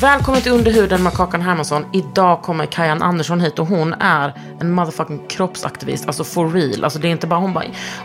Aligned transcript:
Välkommen 0.00 0.42
till 0.42 0.52
Underhuden 0.52 1.02
med 1.02 1.12
Kakan 1.12 1.40
Hermansson. 1.40 1.84
Idag 1.92 2.42
kommer 2.42 2.66
Kajan 2.66 3.02
Andersson 3.02 3.40
hit 3.40 3.58
och 3.58 3.66
hon 3.66 3.92
är 3.92 4.32
en 4.60 4.70
motherfucking 4.72 5.26
kroppsaktivist. 5.28 6.06
Alltså 6.06 6.24
for 6.24 6.50
real. 6.50 6.84
Alltså 6.84 6.98
det 6.98 7.08
är 7.08 7.12
inte 7.12 7.26
bara 7.26 7.40
hon 7.40 7.52
bara 7.52 7.64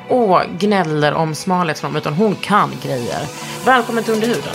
åh, 0.10 0.42
gnäller 0.60 1.14
om 1.14 1.36
smalhetsnorm 1.36 1.96
utan 1.96 2.14
hon 2.14 2.36
kan 2.36 2.72
grejer. 2.84 3.28
Välkommen 3.66 4.04
till 4.04 4.14
Underhuden. 4.14 4.54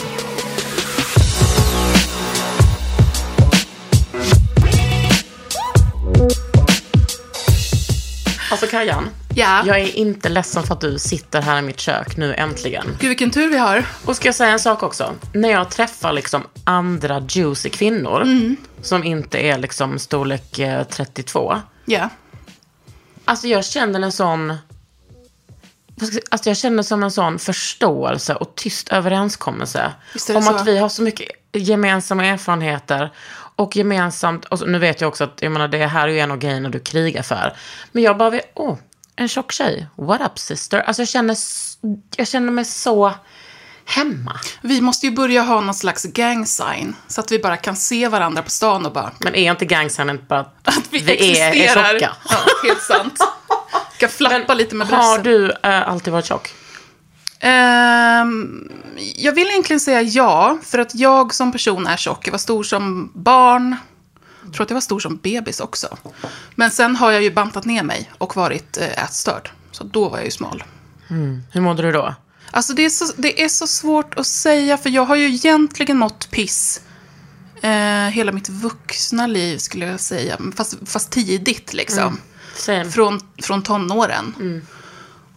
Alltså 8.51 8.67
Kajan, 8.67 9.05
Ja. 9.39 9.63
jag 9.67 9.81
är 9.81 9.97
inte 9.97 10.29
ledsen 10.29 10.63
för 10.63 10.75
att 10.75 10.81
du 10.81 10.99
sitter 10.99 11.43
här 11.43 11.59
i 11.59 11.63
mitt 11.63 11.81
kök 11.81 12.17
nu 12.17 12.35
äntligen. 12.35 12.97
Gud 13.01 13.09
vilken 13.09 13.31
tur 13.31 13.49
vi 13.51 13.59
har. 13.59 13.87
Och 14.05 14.17
ska 14.17 14.29
jag 14.29 14.35
säga 14.35 14.53
en 14.53 14.61
sak 14.61 14.83
också? 14.83 15.15
När 15.33 15.49
jag 15.49 15.71
träffar 15.71 16.13
liksom 16.13 16.43
andra 16.65 17.27
juicy 17.29 17.71
kvinnor 17.71 18.27
som 18.83 19.05
inte 19.05 19.39
är 19.39 19.59
liksom 19.59 19.99
storlek 19.99 20.59
eh, 20.59 20.85
32. 20.85 21.57
Ja. 21.85 22.09
Alltså 23.25 23.47
jag 23.47 23.65
känner 23.65 24.01
en 24.01 24.13
sån... 24.13 24.55
Alltså 26.31 26.51
jag 26.51 26.57
känner 26.57 26.83
som 26.83 27.03
en 27.03 27.11
sån 27.11 27.39
förståelse 27.39 28.35
och 28.35 28.55
tyst 28.55 28.89
överenskommelse. 28.89 29.93
Om 30.35 30.43
så. 30.43 30.55
att 30.55 30.67
vi 30.67 30.79
har 30.79 30.89
så 30.89 31.03
mycket 31.03 31.29
gemensamma 31.53 32.27
erfarenheter. 32.27 33.13
Och 33.57 33.77
gemensamt, 33.77 34.45
och 34.45 34.69
nu 34.69 34.79
vet 34.79 35.01
jag 35.01 35.09
också 35.09 35.25
att 35.25 35.39
jag 35.43 35.53
menar, 35.53 35.69
det 35.69 35.87
här 35.87 36.09
är 36.09 36.13
ju 36.13 36.19
en 36.19 36.31
av 36.31 36.39
grejerna 36.39 36.69
du 36.69 36.81
krigar 36.81 37.23
för. 37.23 37.57
Men 37.93 38.03
jag 38.03 38.17
bara, 38.17 38.41
åh, 38.55 38.77
en 39.19 39.29
tjock 39.29 39.53
tjej. 39.53 39.87
What 39.97 40.21
up 40.21 40.39
sister? 40.39 40.81
Alltså 40.81 41.03
jag 41.03 41.09
känner, 41.09 41.37
jag 42.17 42.29
känner 42.29 42.53
mig 42.53 42.65
så 42.65 43.15
hemma. 43.85 44.41
Vi 44.61 44.81
måste 44.81 45.07
ju 45.07 45.13
börja 45.13 45.43
ha 45.43 45.61
någon 45.61 45.75
slags 45.75 46.05
gang 46.05 46.47
sign. 46.47 46.97
Så 47.09 47.21
att 47.21 47.33
vi 47.33 47.39
bara 47.39 47.57
kan 47.57 47.77
se 47.77 48.09
varandra 48.09 48.43
på 48.43 48.51
stan 48.51 48.87
och 48.87 48.93
bara... 48.93 49.13
Men 49.19 49.35
är 49.35 49.51
inte 49.51 49.65
gangsignen 49.65 50.21
bara 50.29 50.41
att, 50.41 50.55
Att 50.69 50.83
vi, 50.91 50.99
vi 50.99 51.13
är, 51.39 51.47
är 51.47 51.51
existerar. 51.53 51.93
tjocka? 51.93 52.17
Ja, 52.31 52.37
helt 52.69 52.83
sant. 52.83 53.15
Ska 53.97 54.09
flappa 54.19 54.55
lite 54.55 54.75
med 54.75 54.87
Har 54.89 55.19
brösten. 55.19 55.23
du 55.23 55.53
eh, 55.63 55.89
alltid 55.89 56.13
varit 56.13 56.27
tjock? 56.27 56.51
Ehm, 57.41 58.73
jag 59.17 59.33
vill 59.33 59.49
egentligen 59.49 59.81
säga 59.81 60.03
ja, 60.03 60.59
för 60.65 60.79
att 60.79 60.95
jag 60.95 61.35
som 61.35 61.53
person 61.53 61.87
är 61.87 61.97
tjock. 61.97 62.27
Jag 62.27 62.33
var 62.33 62.39
stor 62.39 62.63
som 62.63 63.13
barn. 63.15 63.77
Jag 64.49 64.55
tror 64.55 64.65
att 64.65 64.71
jag 64.71 64.75
var 64.75 64.81
stor 64.81 65.01
som 65.01 65.17
bebis 65.17 65.61
också. 65.61 65.97
Men 66.55 66.71
sen 66.71 66.97
har 66.97 67.11
jag 67.11 67.23
ju 67.23 67.31
bantat 67.31 67.65
ner 67.65 67.83
mig 67.83 68.11
och 68.19 68.37
varit 68.37 68.77
eh, 68.77 69.05
ätstörd. 69.05 69.51
Så 69.71 69.85
då 69.85 70.09
var 70.09 70.17
jag 70.17 70.25
ju 70.25 70.31
smal. 70.31 70.65
Hur 71.53 71.61
mådde 71.61 71.83
du 71.83 71.93
då? 71.93 72.15
Alltså 72.51 72.73
det 72.73 72.85
är, 72.85 72.91
så, 72.91 73.13
det 73.17 73.43
är 73.43 73.49
så 73.49 73.67
svårt 73.67 74.19
att 74.19 74.27
säga, 74.27 74.79
för 74.79 74.91
jag 74.91 75.05
har 75.05 75.17
ju 75.17 75.27
egentligen 75.27 75.99
mått 75.99 76.31
piss 76.31 76.81
eh, 77.61 77.71
hela 78.09 78.33
mitt 78.33 78.49
vuxna 78.49 79.27
liv, 79.27 79.59
skulle 79.59 79.87
jag 79.87 80.01
säga. 80.01 80.39
Fast, 80.57 80.77
fast 80.87 81.11
tidigt, 81.11 81.73
liksom. 81.73 82.21
Same. 82.55 82.91
Från, 82.91 83.21
från 83.43 83.63
tonåren. 83.63 84.63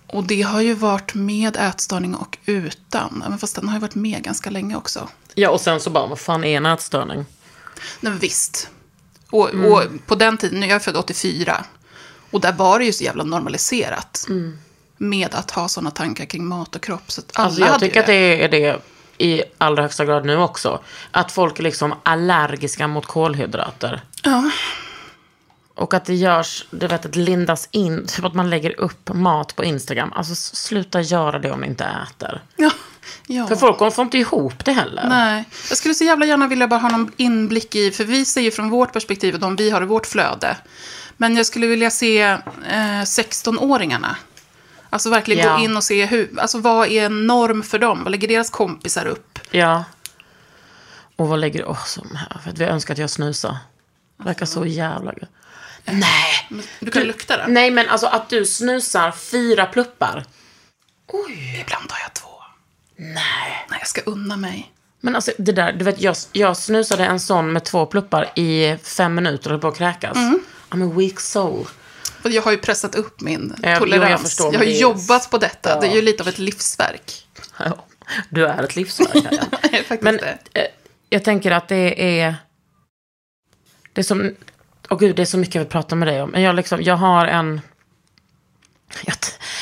Och 0.07 0.23
det 0.23 0.41
har 0.41 0.61
ju 0.61 0.73
varit 0.73 1.13
med 1.13 1.57
ätstörning 1.57 2.15
och 2.15 2.37
utan. 2.45 3.23
Men 3.29 3.37
fast 3.37 3.55
den 3.55 3.67
har 3.67 3.75
ju 3.75 3.81
varit 3.81 3.95
med 3.95 4.23
ganska 4.23 4.49
länge 4.49 4.75
också. 4.75 5.09
Ja, 5.35 5.49
och 5.49 5.61
sen 5.61 5.79
så 5.79 5.89
bara, 5.89 6.07
vad 6.07 6.19
fan 6.19 6.43
är 6.43 6.57
en 6.57 6.65
ätstörning? 6.65 7.25
Nej, 7.99 8.11
men 8.11 8.19
visst. 8.19 8.69
Och, 9.31 9.49
och 9.49 9.83
på 10.05 10.15
den 10.15 10.37
tiden, 10.37 10.61
jag 10.61 10.71
är 10.71 10.79
född 10.79 10.97
84. 10.97 11.65
Och 12.31 12.41
där 12.41 12.53
var 12.53 12.79
det 12.79 12.85
ju 12.85 12.93
så 12.93 13.03
jävla 13.03 13.23
normaliserat. 13.23 14.27
Med 14.97 15.35
att 15.35 15.51
ha 15.51 15.67
sådana 15.67 15.91
tankar 15.91 16.25
kring 16.25 16.45
mat 16.45 16.75
och 16.75 16.81
kropp. 16.83 17.11
Så 17.11 17.21
alla 17.33 17.45
Alltså 17.45 17.61
jag 17.61 17.79
tycker 17.79 17.99
att 17.99 18.05
det 18.05 18.43
är 18.43 18.49
det 18.49 18.81
i 19.17 19.43
allra 19.57 19.83
högsta 19.83 20.05
grad 20.05 20.25
nu 20.25 20.37
också. 20.37 20.79
Att 21.11 21.31
folk 21.31 21.59
är 21.59 21.63
liksom 21.63 21.93
allergiska 22.03 22.87
mot 22.87 23.05
kolhydrater. 23.05 24.01
Ja. 24.23 24.51
Och 25.75 25.93
att 25.93 26.05
det 26.05 26.15
görs, 26.15 26.65
du 26.71 26.87
vet, 26.87 27.05
att 27.05 27.15
lindas 27.15 27.67
in, 27.71 28.05
typ 28.07 28.25
att 28.25 28.33
man 28.33 28.49
lägger 28.49 28.79
upp 28.79 29.13
mat 29.13 29.55
på 29.55 29.63
Instagram. 29.63 30.13
Alltså 30.13 30.35
sluta 30.35 31.01
göra 31.01 31.39
det 31.39 31.51
om 31.51 31.61
ni 31.61 31.67
inte 31.67 31.83
äter. 31.83 32.41
Ja. 32.55 32.71
Ja. 33.27 33.47
För 33.47 33.55
folk 33.55 33.93
får 33.95 34.01
inte 34.05 34.17
ihop 34.17 34.65
det 34.65 34.71
heller. 34.71 35.05
Nej, 35.09 35.43
jag 35.69 35.77
skulle 35.77 35.93
så 35.93 36.03
jävla 36.03 36.25
gärna 36.25 36.47
vilja 36.47 36.67
bara 36.67 36.79
ha 36.79 36.89
någon 36.89 37.11
inblick 37.17 37.75
i, 37.75 37.91
för 37.91 38.03
vi 38.03 38.25
ser 38.25 38.41
ju 38.41 38.51
från 38.51 38.69
vårt 38.69 38.93
perspektiv 38.93 39.33
och 39.33 39.39
de 39.39 39.55
vi 39.55 39.69
har 39.69 39.81
i 39.81 39.85
vårt 39.85 40.05
flöde. 40.05 40.57
Men 41.17 41.35
jag 41.37 41.45
skulle 41.45 41.67
vilja 41.67 41.89
se 41.91 42.21
eh, 42.21 42.39
16-åringarna. 43.03 44.15
Alltså 44.89 45.09
verkligen 45.09 45.47
Ja. 45.47 45.57
gå 45.57 45.63
in 45.63 45.77
och 45.77 45.83
se 45.83 46.05
hur, 46.05 46.39
alltså 46.39 46.59
vad 46.59 46.87
är 46.87 47.05
en 47.05 47.27
norm 47.27 47.63
för 47.63 47.79
dem? 47.79 48.03
Vad 48.03 48.11
lägger 48.11 48.27
deras 48.27 48.49
kompisar 48.49 49.05
upp? 49.05 49.39
Ja. 49.51 49.83
Och 51.15 51.27
vad 51.27 51.39
lägger 51.39 51.59
du... 51.59 51.65
Åh, 51.65 51.85
som 51.85 52.15
här. 52.15 52.39
För 52.43 52.49
att 52.49 52.57
vi 52.57 52.65
önskar 52.65 52.93
att 52.93 52.97
jag 52.97 53.09
snusar. 53.09 53.57
Verkar 54.23 54.45
så 54.45 54.65
jävla 54.65 55.13
gött. 55.13 55.29
Nej. 55.85 56.47
Men 56.49 56.63
Du 56.79 56.91
kan 56.91 57.03
lukta 57.03 57.37
det. 57.37 57.45
Nej, 57.47 57.71
men 57.71 57.89
alltså 57.89 58.07
att 58.07 58.29
du 58.29 58.45
snusar 58.45 59.11
fyra 59.11 59.65
pluppar. 59.65 60.25
Ibland 61.61 61.91
har 61.91 61.99
jag 61.99 62.13
två. 62.13 62.30
Nej. 63.01 63.65
Nej, 63.69 63.79
jag 63.79 63.87
ska 63.87 64.01
unna 64.01 64.37
mig. 64.37 64.71
Men 64.99 65.15
alltså 65.15 65.31
det 65.37 65.51
där, 65.51 65.73
du 65.73 65.85
vet 65.85 66.01
jag, 66.01 66.15
jag 66.31 66.57
snusade 66.57 67.05
en 67.05 67.19
sån 67.19 67.53
med 67.53 67.63
två 67.63 67.85
pluppar 67.85 68.39
i 68.39 68.77
fem 68.83 69.15
minuter 69.15 69.45
och 69.49 69.51
höll 69.51 69.61
på 69.61 69.67
att 69.67 69.77
kräkas. 69.77 70.17
I'm 70.69 70.89
a 70.91 70.93
weak 70.97 71.19
soul. 71.19 71.67
För 72.21 72.29
jag 72.29 72.41
har 72.41 72.51
ju 72.51 72.57
pressat 72.57 72.95
upp 72.95 73.21
min 73.21 73.55
Ja, 73.63 73.69
jo, 73.73 73.79
tolerans. 73.79 74.09
jag 74.09 74.21
förstår, 74.21 74.53
jag 74.53 74.59
har 74.59 74.65
jobbat 74.65 75.29
på 75.31 75.37
detta. 75.37 75.79
Det 75.79 75.87
är 75.87 75.95
ju 75.95 76.01
lite 76.01 76.23
av 76.23 76.29
ett 76.29 76.39
livsverk. 76.39 77.27
Ja, 77.59 77.85
Du 78.29 78.45
är 78.47 78.63
ett 78.63 78.75
livsverk. 78.75 79.25
ja. 79.31 79.97
Men 80.01 80.19
eh, 80.19 80.35
jag 81.09 81.23
tänker 81.23 81.51
att 81.51 81.67
det 81.67 82.19
är... 82.21 82.35
Det 83.93 84.01
är 84.01 84.05
som... 84.05 84.35
Åh 84.89 84.99
gud, 84.99 85.15
det 85.15 85.21
är 85.21 85.25
så 85.25 85.37
mycket 85.37 85.55
jag 85.55 85.61
vill 85.61 85.71
prata 85.71 85.95
med 85.95 86.07
dig 86.07 86.21
om. 86.21 86.29
Men 86.29 86.41
jag, 86.41 86.55
liksom, 86.55 86.81
jag 86.81 86.95
har 86.97 87.25
en... 87.27 87.61
Jag, 89.03 89.15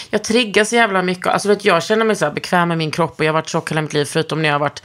jag 0.09 0.23
triggas 0.23 0.69
så 0.69 0.75
jävla 0.75 1.01
mycket. 1.01 1.27
Alltså, 1.27 1.49
vet, 1.49 1.65
jag 1.65 1.83
känner 1.83 2.05
mig 2.05 2.15
så 2.15 2.25
här 2.25 2.31
bekväm 2.31 2.67
med 2.67 2.77
min 2.77 2.91
kropp 2.91 3.19
och 3.19 3.25
jag 3.25 3.29
har 3.29 3.33
varit 3.33 3.49
tjock 3.49 3.71
hela 3.71 3.81
mitt 3.81 3.93
liv. 3.93 4.05
Förutom 4.05 4.41
när 4.41 4.49
jag 4.49 4.59
varit... 4.59 4.83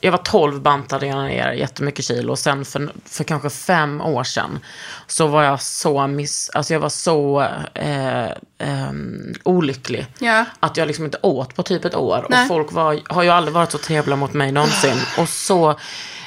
Jag 0.00 0.12
var 0.12 0.18
12 0.18 0.60
bantade 0.60 1.06
jag 1.06 1.24
ner 1.24 1.52
jättemycket 1.52 2.04
kilo. 2.04 2.32
Och 2.32 2.38
sen 2.38 2.64
för, 2.64 2.88
för 3.04 3.24
kanske 3.24 3.50
fem 3.50 4.00
år 4.00 4.24
sedan 4.24 4.58
så 5.06 5.26
var 5.26 5.42
jag 5.42 5.62
så 5.62 6.06
miss... 6.06 6.50
Alltså 6.54 6.72
jag 6.72 6.80
var 6.80 6.88
så 6.88 7.40
eh, 7.74 8.28
ehm, 8.58 9.34
olycklig. 9.42 10.06
Ja. 10.18 10.44
Att 10.60 10.76
jag 10.76 10.86
liksom 10.86 11.04
inte 11.04 11.18
åt 11.22 11.54
på 11.54 11.62
typ 11.62 11.84
ett 11.84 11.94
år. 11.94 12.26
Nej. 12.30 12.42
Och 12.42 12.48
folk 12.48 12.72
var, 12.72 13.00
har 13.14 13.22
ju 13.22 13.30
aldrig 13.30 13.54
varit 13.54 13.72
så 13.72 13.78
trevliga 13.78 14.16
mot 14.16 14.32
mig 14.32 14.52
någonsin. 14.52 14.96
Och 15.18 15.28
så, 15.28 15.70
eh, 15.70 15.76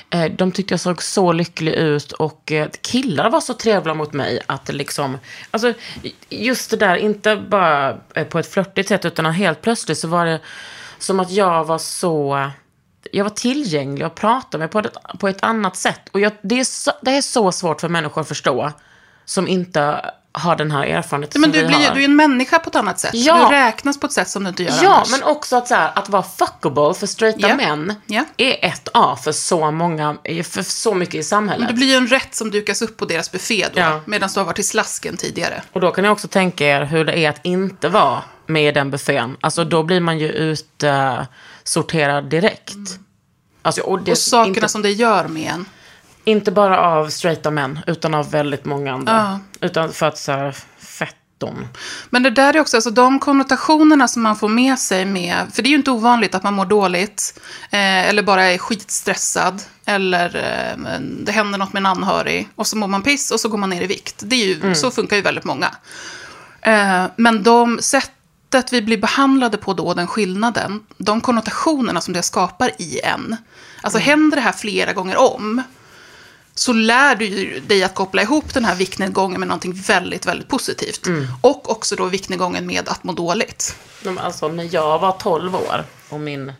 Eh, 0.09 0.31
de 0.31 0.51
tyckte 0.51 0.73
jag 0.73 0.79
såg 0.79 1.03
så 1.03 1.31
lycklig 1.31 1.73
ut. 1.73 2.11
Och 2.11 2.51
eh, 2.51 2.69
killar 2.81 3.29
var 3.29 3.41
så 3.41 3.53
trevliga 3.53 3.93
mot 3.93 4.13
mig. 4.13 4.39
Att 4.45 4.73
liksom, 4.73 5.17
alltså 5.51 5.73
just 6.29 6.71
det 6.71 6.77
där, 6.77 6.95
inte 6.95 7.35
bara 7.35 7.97
eh, 8.13 8.27
på 8.27 8.39
ett 8.39 8.53
flörtigt 8.53 8.89
sätt. 8.89 9.05
Utan 9.05 9.25
helt 9.25 9.61
plötsligt 9.61 9.97
så 9.97 10.07
var 10.07 10.25
det 10.25 10.39
som 10.99 11.19
att 11.19 11.31
jag 11.31 11.65
var 11.65 11.77
så 11.77 12.49
jag 13.11 13.23
var 13.23 13.29
tillgänglig 13.29 14.07
och 14.07 14.15
pratade 14.15 14.57
med 14.57 14.71
på 14.71 14.79
ett, 14.79 14.93
på 15.19 15.27
ett 15.27 15.43
annat 15.43 15.75
sätt. 15.75 16.01
Och 16.11 16.19
jag, 16.19 16.31
det, 16.41 16.59
är 16.59 16.63
så, 16.63 16.91
det 17.01 17.17
är 17.17 17.21
så 17.21 17.51
svårt 17.51 17.81
för 17.81 17.89
människor 17.89 18.21
att 18.21 18.27
förstå 18.27 18.71
som 19.25 19.47
inte 19.47 20.11
har 20.39 20.55
den 20.55 20.71
här 20.71 20.83
erfarenheten 20.85 21.41
Men 21.41 21.51
som 21.53 21.59
du 21.59 21.67
vi 21.67 21.67
blir 21.75 21.87
har. 21.87 21.95
du 21.95 22.01
är 22.01 22.05
en 22.05 22.15
människa 22.15 22.59
på 22.59 22.69
ett 22.69 22.75
annat 22.75 22.99
sätt. 22.99 23.11
Ja. 23.13 23.47
Du 23.49 23.55
räknas 23.55 23.99
på 23.99 24.05
ett 24.05 24.13
sätt 24.13 24.29
som 24.29 24.43
du 24.43 24.49
inte 24.49 24.63
gör 24.63 24.73
Ja, 24.83 24.93
annars. 24.95 25.11
men 25.11 25.23
också 25.23 25.55
att, 25.55 25.67
så 25.67 25.75
här, 25.75 25.91
att 25.95 26.09
vara 26.09 26.23
fuckable 26.23 26.93
för 26.93 27.07
straighta 27.07 27.49
Ja. 27.49 27.55
män 27.55 27.95
Ja. 28.05 28.25
är 28.37 28.65
ett 28.65 28.87
A 28.93 29.17
för 29.23 29.31
så 29.31 29.71
många, 29.71 30.17
för 30.43 30.63
så 30.63 30.93
mycket 30.93 31.15
i 31.15 31.23
samhället. 31.23 31.67
Det 31.67 31.73
blir 31.73 31.87
ju 31.87 31.95
en 31.95 32.07
rätt 32.07 32.35
som 32.35 32.51
dukas 32.51 32.81
upp 32.81 32.97
på 32.97 33.05
deras 33.05 33.31
buffé 33.31 33.67
då, 33.73 33.79
Ja. 33.79 34.01
medan 34.05 34.29
du 34.33 34.39
har 34.39 34.45
varit 34.45 34.59
i 34.59 34.63
slasken 34.63 35.17
tidigare. 35.17 35.61
Och 35.73 35.81
då 35.81 35.91
kan 35.91 36.03
jag 36.03 36.11
också 36.11 36.27
tänka 36.27 36.65
er 36.67 36.81
hur 36.81 37.05
det 37.05 37.17
är 37.19 37.29
att 37.29 37.39
inte 37.45 37.89
vara 37.89 38.21
med 38.45 38.67
i 38.67 38.71
den 38.71 38.91
buffén. 38.91 39.37
Alltså 39.41 39.63
då 39.65 39.83
blir 39.83 39.99
man 39.99 40.19
ju 40.19 40.27
utsorterad 40.31 42.29
direkt. 42.29 42.73
Alltså, 43.61 43.81
och 43.81 43.97
det, 43.97 44.01
Mm. 44.03 44.11
Och 44.11 44.17
sakerna 44.17 44.55
inte, 44.55 44.67
som 44.69 44.81
det 44.81 44.91
gör 44.91 45.27
med 45.27 45.51
en. 45.51 45.65
Inte 46.29 46.51
bara 46.51 46.79
av 46.79 47.09
straighta 47.09 47.51
män, 47.51 47.79
utan 47.87 48.13
av 48.13 48.31
väldigt 48.31 48.65
många 48.65 48.93
andra. 48.93 49.13
Utan 49.61 49.93
för 49.93 50.05
att 50.05 50.17
så 50.17 50.31
här, 50.31 50.55
fetton. 50.79 51.67
Men 52.09 52.23
det 52.23 52.29
där 52.29 52.55
är 52.55 52.59
också, 52.59 52.77
alltså 52.77 52.89
de 52.91 53.19
konnotationerna 53.19 54.07
som 54.07 54.21
man 54.21 54.35
får 54.35 54.49
med 54.49 54.79
sig 54.79 55.05
med, 55.05 55.35
för 55.53 55.61
det 55.61 55.67
är 55.67 55.71
ju 55.71 55.77
inte 55.77 55.91
ovanligt 55.91 56.35
att 56.35 56.43
man 56.43 56.53
mår 56.53 56.65
dåligt, 56.65 57.39
eh, 57.71 58.09
eller 58.09 58.23
bara 58.23 58.43
är 58.43 58.57
skitstressad, 58.57 59.61
eller 59.85 60.35
eh, 60.35 60.99
det 60.99 61.31
händer 61.31 61.59
något 61.59 61.73
med 61.73 61.79
en 61.79 61.85
anhörig, 61.85 62.49
och 62.55 62.67
så 62.67 62.77
mår 62.77 62.87
man 62.87 63.01
piss 63.01 63.31
och 63.31 63.39
så 63.39 63.49
går 63.49 63.57
man 63.57 63.69
ner 63.69 63.81
i 63.81 63.87
vikt. 63.87 64.15
Det 64.19 64.35
är 64.35 64.45
ju, 64.45 64.75
Så 64.75 64.91
funkar 64.91 65.15
ju 65.15 65.21
väldigt 65.21 65.43
många. 65.45 65.71
Eh, 66.61 67.03
men 67.15 67.43
de 67.43 67.79
sättet 67.81 68.73
vi 68.73 68.81
blir 68.81 68.97
behandlade 68.97 69.57
på 69.57 69.73
då, 69.73 69.93
den 69.93 70.07
skillnaden, 70.07 70.79
de 70.97 71.21
konnotationerna 71.21 72.01
som 72.01 72.13
det 72.13 72.23
skapar 72.23 72.71
i 72.77 72.99
en, 72.99 73.35
alltså 73.81 73.99
händer 73.99 74.37
det 74.37 74.43
här 74.43 74.51
flera 74.51 74.93
gånger 74.93 75.17
om, 75.17 75.63
så 76.59 76.73
lär 76.73 77.15
du 77.15 77.59
dig 77.59 77.83
att 77.83 77.95
koppla 77.95 78.21
ihop 78.21 78.53
den 78.53 78.65
här 78.65 78.75
viktnedgången 78.75 79.39
med 79.39 79.47
någonting 79.47 79.73
väldigt, 79.73 80.25
väldigt 80.25 80.47
positivt. 80.47 81.07
Och 81.41 81.71
också 81.71 81.95
då 81.95 82.05
viktnedgången 82.05 82.65
med 82.67 82.89
att 82.89 83.03
må 83.03 83.13
dåligt. 83.13 83.75
Alltså 84.19 84.47
när 84.47 84.69
jag 84.73 84.99
var 84.99 85.11
12 85.11 85.55
år 85.55 85.83
och 86.09 86.19
min 86.19 86.53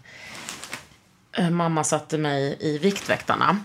eh, 1.38 1.50
mamma 1.50 1.84
satte 1.84 2.18
mig 2.18 2.58
i 2.60 2.78
Viktväktarna. 2.78 3.58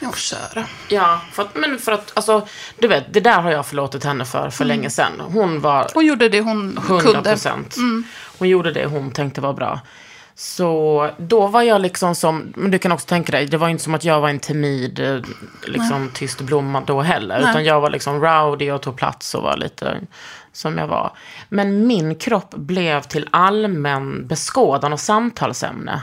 Ja, 0.00 0.12
köra. 0.12 0.64
Ja, 0.88 1.20
för 1.32 1.42
att, 1.42 1.56
men 1.56 1.78
för 1.78 1.92
att, 1.92 2.12
alltså, 2.14 2.48
du 2.78 2.88
vet, 2.88 3.14
det 3.14 3.20
där 3.20 3.40
har 3.40 3.50
jag 3.50 3.66
förlåtit 3.66 4.04
henne 4.04 4.24
för 4.24 4.50
för 4.50 4.64
länge 4.64 4.90
sedan. 4.90 5.12
Hon 5.20 5.60
var 5.60 5.90
Hon 5.94 6.06
gjorde 6.06 6.28
det 6.28 6.40
hon 6.40 6.78
100 6.78 7.00
kunde. 7.02 7.30
procent. 7.30 7.76
Hon 8.38 8.48
gjorde 8.48 8.72
det 8.72 8.86
hon 8.86 9.10
tänkte 9.10 9.40
var 9.40 9.52
bra. 9.52 9.80
Så 10.40 11.10
då 11.18 11.46
var 11.46 11.62
jag 11.62 11.80
liksom 11.80 12.14
som, 12.14 12.52
men 12.56 12.70
du 12.70 12.78
kan 12.78 12.92
också 12.92 13.06
tänka 13.06 13.32
dig, 13.32 13.46
det 13.46 13.56
var 13.56 13.68
inte 13.68 13.84
som 13.84 13.94
att 13.94 14.04
jag 14.04 14.20
var 14.20 14.28
en 14.28 14.38
timid, 14.38 15.00
eh, 15.00 15.20
liksom 15.66 16.10
tyst 16.14 16.40
blomma 16.40 16.80
då 16.80 17.00
heller. 17.02 17.40
Nej. 17.40 17.50
Utan 17.50 17.64
jag 17.64 17.80
var 17.80 17.90
liksom 17.90 18.20
rowdy 18.20 18.70
och 18.70 18.82
tog 18.82 18.96
plats 18.96 19.34
och 19.34 19.42
var 19.42 19.56
lite 19.56 20.00
som 20.52 20.78
jag 20.78 20.86
var. 20.86 21.12
Men 21.48 21.86
min 21.86 22.14
kropp 22.14 22.54
blev 22.54 23.02
till 23.02 23.28
allmän 23.30 24.26
beskådan 24.26 24.92
och 24.92 25.00
samtalsämne. 25.00 26.02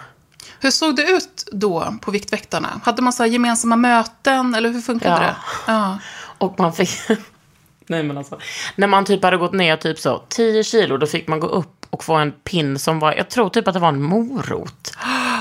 Hur 0.59 0.71
såg 0.71 0.95
det 0.95 1.03
ut 1.03 1.45
då 1.51 1.93
på 2.01 2.11
Viktväktarna? 2.11 2.81
Hade 2.83 3.01
man 3.01 3.13
så 3.13 3.23
här 3.23 3.29
gemensamma 3.29 3.75
möten 3.75 4.55
eller 4.55 4.69
hur 4.69 4.81
funkade 4.81 5.15
Ja. 5.15 5.19
det? 5.19 5.35
Ja. 5.71 5.99
Och 6.37 6.59
man 6.59 6.73
fick... 6.73 6.89
Nej 7.87 8.03
men 8.03 8.17
alltså. 8.17 8.39
När 8.75 8.87
man 8.87 9.05
typ 9.05 9.23
hade 9.23 9.37
gått 9.37 9.53
ner 9.53 9.77
typ 9.77 9.99
så 9.99 10.23
10 10.29 10.63
kilo, 10.63 10.97
då 10.97 11.07
fick 11.07 11.27
man 11.27 11.39
gå 11.39 11.47
upp 11.47 11.84
och 11.95 12.03
få 12.03 12.13
en 12.13 12.31
pin 12.31 12.79
som 12.79 12.99
var, 12.99 13.13
jag 13.13 13.29
tror 13.29 13.49
typ 13.49 13.67
att 13.67 13.73
det 13.73 13.79
var 13.79 13.89
en 13.89 14.01
morot. 14.01 14.91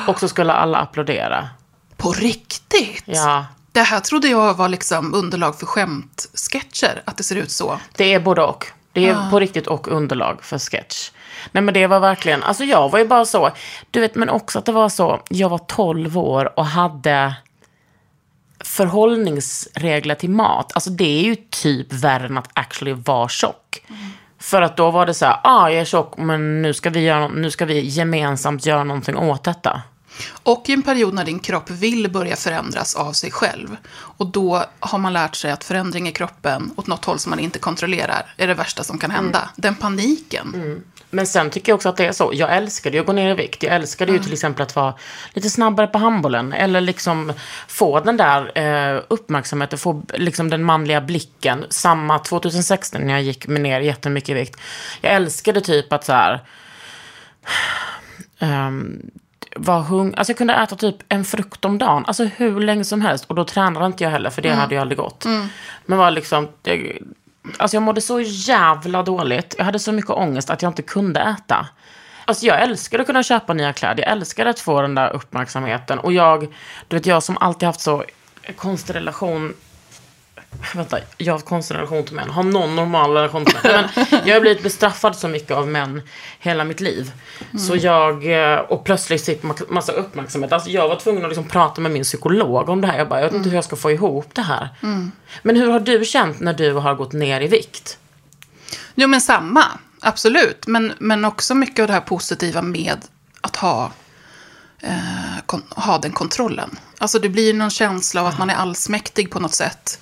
Och 0.06 0.20
så 0.20 0.28
skulle 0.28 0.52
alla 0.52 0.78
applådera. 0.78 1.48
På 1.96 2.12
riktigt? 2.12 3.02
Ja, 3.06 3.46
Det 3.72 3.80
här 3.82 4.00
trodde 4.00 4.28
jag 4.28 4.54
var 4.54 4.68
liksom 4.68 5.14
underlag 5.14 5.58
för 5.58 5.66
skämtsketcher, 5.66 7.02
att 7.04 7.16
det 7.16 7.22
ser 7.22 7.36
ut 7.36 7.50
så. 7.50 7.80
det 7.96 8.14
är 8.14 8.20
både 8.20 8.42
och. 8.42 8.66
Det 8.92 9.08
är 9.08 9.30
på 9.30 9.40
riktigt 9.40 9.66
och 9.66 9.88
underlag 9.88 10.38
för 10.42 10.58
sketch. 10.58 11.10
Nej 11.52 11.62
men 11.62 11.74
det 11.74 11.86
var 11.86 12.00
verkligen, 12.00 12.42
alltså 12.42 12.64
jag 12.64 12.88
var 12.88 12.98
ju 12.98 13.04
bara 13.08 13.24
så, 13.24 13.50
du 13.90 14.00
vet 14.00 14.14
men 14.14 14.28
också 14.28 14.58
att 14.58 14.66
det 14.66 14.72
var 14.72 14.88
så, 14.88 15.22
jag 15.28 15.48
var 15.48 15.58
12 15.58 16.18
år 16.18 16.58
och 16.58 16.66
hade 16.66 17.34
förhållningsregler 18.64 20.14
till 20.14 20.30
mat. 20.30 20.72
Alltså 20.74 20.90
det 20.90 21.18
är 21.18 21.22
ju 21.22 21.36
typ 21.50 21.92
värre 21.92 22.26
än 22.26 22.38
att 22.38 22.50
actually 22.52 22.92
vara 22.92 23.28
tjock. 23.28 23.82
För 24.44 24.62
att 24.62 24.76
då 24.76 24.90
var 24.90 25.06
det 25.06 25.14
så 25.14 25.24
här, 25.24 25.40
ah 25.42 25.68
jag 25.68 25.80
är 25.80 25.84
tjock 25.84 26.16
men 26.16 26.62
nu 26.62 26.74
ska 26.74 26.90
vi, 26.90 27.00
göra, 27.00 27.28
nu 27.28 27.50
ska 27.50 27.64
vi 27.64 27.80
gemensamt 27.80 28.66
göra 28.66 28.84
någonting 28.84 29.16
åt 29.16 29.44
detta. 29.44 29.82
Och 30.42 30.68
i 30.68 30.72
en 30.72 30.82
period 30.82 31.14
när 31.14 31.24
din 31.24 31.38
kropp 31.38 31.70
vill 31.70 32.10
börja 32.10 32.36
förändras 32.36 32.94
av 32.94 33.12
sig 33.12 33.30
själv. 33.30 33.76
Och 33.92 34.26
då 34.26 34.64
har 34.80 34.98
man 34.98 35.12
lärt 35.12 35.36
sig 35.36 35.50
att 35.50 35.64
förändring 35.64 36.08
i 36.08 36.12
kroppen 36.12 36.70
åt 36.76 36.86
något 36.86 37.04
håll 37.04 37.18
som 37.18 37.30
man 37.30 37.38
inte 37.38 37.58
kontrollerar 37.58 38.34
är 38.36 38.46
det 38.46 38.54
värsta 38.54 38.84
som 38.84 38.98
kan 38.98 39.10
hända. 39.10 39.48
Den 39.56 39.74
paniken. 39.74 40.82
Men 41.14 41.26
sen 41.26 41.50
tycker 41.50 41.72
jag 41.72 41.76
också 41.76 41.88
att 41.88 41.96
det 41.96 42.06
är 42.06 42.12
så. 42.12 42.30
Jag 42.34 42.56
älskade 42.56 42.96
ju 42.96 43.00
att 43.00 43.06
gå 43.06 43.12
ner 43.12 43.30
i 43.30 43.34
vikt. 43.34 43.62
Jag 43.62 43.74
älskade 43.74 44.12
ju 44.12 44.18
till 44.18 44.32
exempel 44.32 44.62
att 44.62 44.76
vara 44.76 44.94
lite 45.32 45.50
snabbare 45.50 45.86
på 45.86 45.98
handbollen. 45.98 46.52
Eller 46.52 46.80
liksom 46.80 47.32
få 47.68 48.00
den 48.00 48.16
där 48.16 48.58
eh, 48.58 49.02
uppmärksamheten, 49.08 49.78
få 49.78 50.02
liksom 50.14 50.50
den 50.50 50.64
manliga 50.64 51.00
blicken. 51.00 51.64
Samma 51.68 52.18
2016 52.18 53.00
när 53.00 53.12
jag 53.12 53.22
gick 53.22 53.46
ner 53.46 53.80
jättemycket 53.80 54.28
i 54.28 54.34
vikt. 54.34 54.60
Jag 55.00 55.12
älskade 55.12 55.60
typ 55.60 55.92
att 55.92 56.04
så 56.04 56.12
här... 56.12 56.40
ehm, 58.38 59.10
var 59.56 59.80
hung 59.80 60.14
alltså 60.16 60.30
jag 60.30 60.38
kunde 60.38 60.54
äta 60.54 60.76
typ 60.76 60.96
en 61.08 61.24
frukt 61.24 61.64
om 61.64 61.78
dagen, 61.78 62.04
alltså 62.06 62.24
hur 62.24 62.60
länge 62.60 62.84
som 62.84 63.00
helst. 63.00 63.24
Och 63.24 63.34
då 63.34 63.44
tränade 63.44 63.86
inte 63.86 64.04
jag 64.04 64.10
heller, 64.10 64.30
för 64.30 64.42
det 64.42 64.50
hade 64.50 64.74
ju 64.74 64.80
aldrig 64.80 64.98
gått. 64.98 65.24
Men 65.86 65.98
var 65.98 66.10
liksom, 66.10 66.48
jag, 66.62 66.98
alltså 67.56 67.76
jag 67.76 67.82
mådde 67.82 68.00
så 68.00 68.20
jävla 68.20 69.02
dåligt. 69.02 69.54
Jag 69.58 69.64
hade 69.64 69.78
så 69.78 69.92
mycket 69.92 70.10
ångest 70.10 70.50
att 70.50 70.62
jag 70.62 70.70
inte 70.70 70.82
kunde 70.82 71.20
äta. 71.20 71.68
Alltså 72.24 72.46
jag 72.46 72.62
älskade 72.62 73.00
att 73.00 73.06
kunna 73.06 73.22
köpa 73.22 73.52
nya 73.52 73.72
kläder, 73.72 74.02
jag 74.02 74.12
älskade 74.12 74.50
att 74.50 74.60
få 74.60 74.82
den 74.82 74.94
där 74.94 75.10
uppmärksamheten. 75.12 75.98
Och 75.98 76.12
jag, 76.12 76.54
du 76.88 76.96
vet 76.96 77.06
jag 77.06 77.22
som 77.22 77.38
alltid 77.40 77.66
haft 77.66 77.80
så 77.80 78.04
konstig 78.56 78.94
relation 78.94 79.54
Vänta, 80.74 80.98
jag 81.18 81.32
har 81.34 81.40
konstig 81.40 81.74
relation 81.74 82.04
till 82.04 82.14
män. 82.14 82.30
Har 82.30 82.42
någon 82.42 82.76
normal 82.76 83.10
relation 83.10 83.44
till 83.44 83.56
män? 83.64 83.84
Nej, 83.96 84.06
men 84.10 84.20
jag 84.26 84.34
har 84.36 84.40
blivit 84.40 84.62
bestraffad 84.62 85.16
så 85.16 85.28
mycket 85.28 85.50
av 85.50 85.68
män 85.68 86.02
hela 86.38 86.64
mitt 86.64 86.80
liv. 86.80 87.12
Så 87.68 87.76
jag, 87.76 88.42
eh, 88.52 88.58
och 88.58 88.84
plötsligt 88.84 89.24
fick 89.26 89.42
ma- 89.42 89.72
massa 89.72 89.92
uppmärksamhet. 89.92 90.52
Alltså 90.52 90.70
jag 90.70 90.88
var 90.88 90.96
tvungen 90.96 91.22
att 91.24 91.28
liksom 91.28 91.44
prata 91.48 91.80
med 91.80 91.90
min 91.90 92.02
psykolog 92.02 92.68
om 92.68 92.80
det 92.80 92.86
här. 92.86 92.98
Jag 92.98 93.08
bara, 93.08 93.20
jag 93.20 93.26
vet 93.26 93.34
inte 93.34 93.48
hur 93.48 93.56
jag 93.56 93.64
ska 93.64 93.76
få 93.76 93.90
ihop 93.90 94.28
det 94.34 94.42
här. 94.42 94.68
Men 95.42 95.56
hur 95.56 95.70
har 95.70 95.80
du 95.80 96.04
känt 96.04 96.40
när 96.40 96.52
du 96.54 96.72
har 96.72 96.94
gått 96.94 97.12
ner 97.12 97.40
i 97.40 97.46
vikt? 97.46 97.98
Jo, 98.94 99.08
men 99.08 99.20
samma. 99.20 99.64
Absolut. 100.00 100.66
Men, 100.66 100.92
men 100.98 101.24
också 101.24 101.54
mycket 101.54 101.82
av 101.82 101.86
det 101.86 101.92
här 101.92 102.00
positiva 102.00 102.62
med 102.62 102.98
att 103.40 103.56
ha, 103.56 103.90
eh, 104.80 105.58
ha 105.76 105.98
den 105.98 106.12
kontrollen. 106.12 106.78
Alltså 106.98 107.18
det 107.18 107.28
blir 107.28 107.54
någon 107.54 107.70
känsla 107.70 108.20
av 108.20 108.26
att 108.26 108.38
man 108.38 108.50
är 108.50 108.54
allsmäktig 108.54 109.30
på 109.30 109.40
något 109.40 109.54
sätt. 109.54 110.00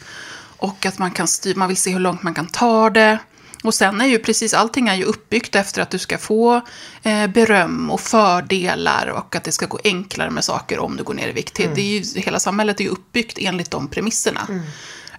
Och 0.62 0.86
att 0.86 0.98
man 0.98 1.10
kan 1.10 1.28
styra, 1.28 1.58
man 1.58 1.68
vill 1.68 1.76
se 1.76 1.90
hur 1.92 2.00
långt 2.00 2.22
man 2.22 2.34
kan 2.34 2.46
ta 2.46 2.90
det. 2.90 3.18
Och 3.64 3.74
sen 3.74 4.00
är 4.00 4.06
ju 4.06 4.18
precis 4.18 4.54
allting 4.54 4.88
är 4.88 4.94
ju 4.94 5.04
uppbyggt 5.04 5.56
efter 5.56 5.82
att 5.82 5.90
du 5.90 5.98
ska 5.98 6.18
få 6.18 6.60
eh, 7.02 7.26
beröm 7.26 7.90
och 7.90 8.00
fördelar 8.00 9.06
och 9.06 9.36
att 9.36 9.44
det 9.44 9.52
ska 9.52 9.66
gå 9.66 9.78
enklare 9.84 10.30
med 10.30 10.44
saker 10.44 10.78
om 10.78 10.96
du 10.96 11.02
går 11.04 11.14
ner 11.14 11.28
i 11.28 11.32
vikt. 11.32 11.54
Det 11.74 11.80
är 11.80 11.84
ju, 11.84 12.20
hela 12.20 12.38
samhället 12.40 12.80
är 12.80 12.84
ju 12.84 12.90
uppbyggt 12.90 13.38
enligt 13.40 13.70
de 13.70 13.88
premisserna. 13.88 14.46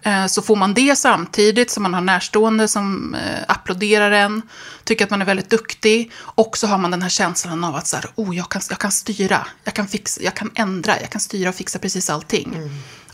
Eh, 0.02 0.26
Så 0.26 0.42
får 0.42 0.56
man 0.56 0.74
det 0.74 0.96
samtidigt 0.96 1.72
som 1.72 1.84
man 1.84 1.94
har 1.94 2.02
närstående 2.02 2.68
som 2.68 3.16
eh, 3.16 3.44
applåderar 3.48 4.12
en, 4.12 4.42
tycker 4.84 5.06
att 5.06 5.12
man 5.12 5.22
är 5.22 5.26
väldigt 5.26 5.50
duktig. 5.50 6.12
Och 6.16 6.58
så 6.58 6.68
har 6.68 6.78
man 6.78 6.92
den 6.92 7.02
här 7.02 7.10
känslan 7.10 7.64
av 7.64 7.76
att 7.76 7.88
så 7.88 7.96
här, 7.96 8.06
oh, 8.16 8.36
jag, 8.38 8.50
kan, 8.50 8.62
jag 8.70 8.80
kan 8.80 8.92
styra, 8.92 9.48
jag 9.64 9.74
kan, 9.74 9.88
fixa, 9.88 10.22
jag 10.24 10.34
kan 10.36 10.52
ändra, 10.56 11.02
jag 11.02 11.10
kan 11.10 11.22
styra 11.22 11.50
och 11.50 11.56
fixa 11.56 11.80
precis 11.80 12.10
allting. 12.10 12.54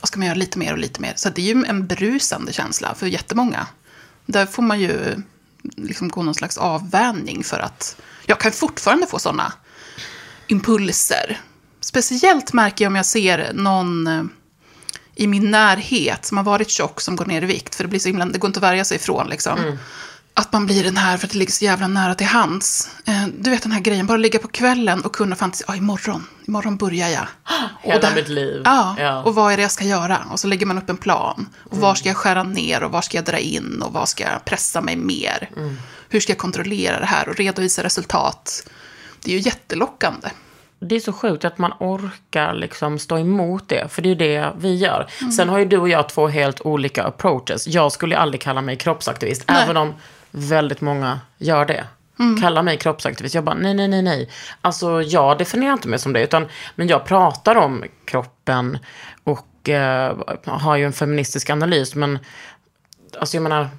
Och 0.02 0.08
ska 0.08 0.20
man 0.20 0.28
göra 0.28 0.38
lite 0.38 0.58
mer 0.58 0.72
och 0.72 0.78
lite 0.78 1.02
mer. 1.02 1.14
Så 1.16 1.30
det 1.30 1.42
är 1.42 1.56
ju 1.56 1.66
en 1.66 1.88
berusande 1.88 2.54
känsla 2.54 2.96
för 2.96 3.08
jättemånga. 3.08 3.68
Där 4.26 4.46
får 4.46 4.64
man 4.64 4.80
ju 4.80 5.22
liksom 5.76 6.10
gå 6.10 6.24
någon 6.24 6.36
slags 6.36 6.58
avvänjning 6.58 7.44
för 7.44 7.60
att 7.60 8.02
jag 8.26 8.40
kan 8.40 8.52
fortfarande 8.52 9.08
få 9.08 9.20
sådana 9.20 9.54
impulser. 10.48 11.42
Speciellt 11.82 12.54
märker 12.54 12.86
jag 12.86 12.92
om 12.92 12.96
jag 12.96 13.06
ser 13.06 13.54
någon 13.54 14.08
eh, 14.08 14.24
i 15.16 15.28
min 15.28 15.52
närhet 15.52 16.26
som 16.26 16.38
har 16.38 16.44
varit 16.44 16.70
tjock 16.70 17.02
som 17.02 17.16
går 17.16 17.26
ner 17.26 17.42
i 17.42 17.46
vikt. 17.46 17.76
För 17.76 17.84
det, 17.84 17.88
blir 17.88 18.00
så 18.00 18.08
himla, 18.08 18.26
det 18.26 18.40
går 18.40 18.48
inte 18.48 18.60
att 18.60 18.64
värja 18.64 18.86
sig 18.86 18.98
ifrån. 18.98 19.30
Liksom. 19.30 19.60
Mm. 19.60 19.78
Att 20.40 20.54
man 20.54 20.66
blir 20.66 20.84
den 20.84 20.98
här 20.98 21.18
för 21.18 21.28
att 21.28 21.32
det 21.32 21.38
ligger 21.40 21.52
så 21.52 21.66
jävla 21.66 21.88
nära 21.88 22.16
till 22.16 22.28
hands. 22.28 22.90
Eh, 23.06 23.28
du 23.40 23.50
vet 23.50 23.64
den 23.64 23.72
här 23.72 23.80
grejen, 23.82 24.08
bara 24.08 24.18
ligga 24.18 24.40
på 24.40 24.48
kvällen 24.48 25.02
och 25.02 25.16
kunna 25.16 25.36
fantisera. 25.36 25.66
Ja, 25.68 25.76
imorgon, 25.76 26.26
imorgon 26.48 26.78
börjar 26.78 27.10
jag. 27.10 27.28
Hela 27.82 27.96
Och 27.96 28.02
där- 28.02 28.16
mitt 28.16 28.30
liv. 28.30 28.62
Ja, 28.66 28.96
Ja. 29.00 29.24
och 29.24 29.36
vad 29.36 29.54
är 29.54 29.58
det 29.58 29.62
jag 29.62 29.72
ska 29.72 29.84
göra? 29.84 30.18
Och 30.32 30.40
så 30.40 30.48
lägger 30.48 30.66
man 30.66 30.78
upp 30.78 30.90
en 30.90 30.98
plan. 30.98 31.50
Och 31.70 31.78
var 31.78 31.96
ska 31.96 32.10
jag 32.10 32.18
skära 32.18 32.44
ner 32.44 32.84
och 32.84 32.92
var 32.92 33.02
ska 33.02 33.18
jag 33.18 33.26
dra 33.26 33.38
in 33.38 33.82
och 33.86 33.94
vad 33.94 34.10
ska 34.10 34.24
jag 34.24 34.46
pressa 34.46 34.82
mig 34.82 34.96
mer? 34.96 35.50
Hur 36.10 36.20
ska 36.20 36.32
jag 36.32 36.38
kontrollera 36.38 37.00
det 37.00 37.06
här 37.06 37.30
och 37.30 37.36
redovisa 37.36 37.84
resultat? 37.84 38.70
Det 39.24 39.32
är 39.32 39.36
ju 39.36 39.42
jättelockande. 39.42 40.28
det 40.82 40.96
är 40.96 41.00
så 41.00 41.14
sjukt 41.14 41.46
att 41.46 41.58
man 41.58 41.72
orkar 41.80 42.54
liksom 42.54 43.00
stå 43.00 43.18
emot 43.18 43.68
det. 43.70 43.88
För 43.92 44.02
det 44.02 44.08
är 44.08 44.10
ju 44.10 44.16
det 44.16 44.54
vi 44.58 44.76
gör. 44.76 45.08
Sen 45.38 45.50
har 45.50 45.58
ju 45.60 45.66
du 45.66 45.78
och 45.78 45.90
jag 45.90 46.10
två 46.10 46.28
helt 46.28 46.62
olika 46.62 47.04
approaches. 47.04 47.68
Jag 47.68 47.92
skulle 47.92 48.18
aldrig 48.18 48.42
kalla 48.42 48.62
mig 48.62 48.76
kroppsaktivist. 48.78 49.44
Nej. 49.48 49.64
Även 49.64 49.78
om 49.78 49.94
väldigt 50.32 50.82
många 50.82 51.20
gör 51.38 51.66
det. 51.66 51.88
Kallar 52.42 52.64
mig 52.64 52.78
kroppsaktivist. 52.78 53.36
Jag 53.36 53.44
bara, 53.44 53.56
nej, 53.56 53.74
nej, 53.74 53.88
nej, 53.88 54.02
nej. 54.02 54.30
Alltså, 54.62 55.02
jag 55.02 55.38
definierar 55.38 55.74
inte 55.74 55.88
mig 55.88 56.00
som 56.00 56.14
det. 56.14 56.24
Utan, 56.24 56.48
men 56.76 56.88
jag 56.88 57.06
pratar 57.06 57.56
om 57.56 57.84
kroppen 58.06 58.78
och 59.24 59.70
eh, 59.70 60.18
har 60.44 60.76
ju 60.76 60.86
en 60.86 60.94
feministisk 60.94 61.50
analys. 61.50 61.96
Men 61.96 62.20
alltså, 63.20 63.38
jag 63.38 63.44
menar, 63.44 63.70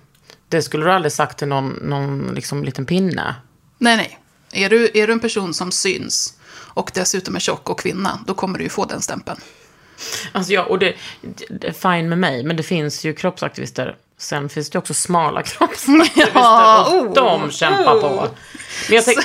det 0.49 0.63
skulle 0.63 0.85
du 0.85 0.93
aldrig 0.93 1.13
sagt 1.13 1.39
till 1.39 1.49
någon, 1.49 1.69
någon 1.69 2.33
liksom, 2.35 2.65
liten 2.65 2.87
pinne. 2.87 3.35
Nej, 3.79 3.97
nej. 3.97 4.19
Är 4.53 4.71
du, 4.71 4.91
är 4.95 5.07
du 5.07 5.13
en 5.13 5.21
person 5.21 5.55
som 5.55 5.73
syns 5.73 6.35
och 6.53 6.91
dessutom 6.95 7.37
är 7.37 7.41
tjock 7.41 7.71
och 7.71 7.81
kvinna, 7.81 8.19
då 8.27 8.35
kommer 8.35 8.59
du 8.59 8.65
ju 8.65 8.71
få 8.71 8.85
den 8.85 9.01
stämpeln. 9.01 9.41
Alltså 10.33 10.53
ja, 10.53 10.65
och 10.65 10.79
det, 10.79 10.95
det 11.51 11.69
är 11.69 11.73
fine 11.73 12.09
med 12.09 12.19
mig, 12.19 12.45
men 12.45 12.57
det 12.57 12.63
finns 12.63 13.05
ju 13.05 13.15
kroppsaktivister. 13.15 13.97
Sen 14.21 14.49
finns 14.49 14.71
det 14.71 14.79
också 14.79 14.95
smala 14.95 15.43
kroppsaktivister 15.43 16.31
Ja, 16.35 16.87
och 16.91 17.07
oh, 17.07 17.15
de 17.15 17.51
kämpar 17.51 18.01
på. 18.01 18.29
Men 18.89 18.97
jag 18.97 19.05
tänker, 19.05 19.25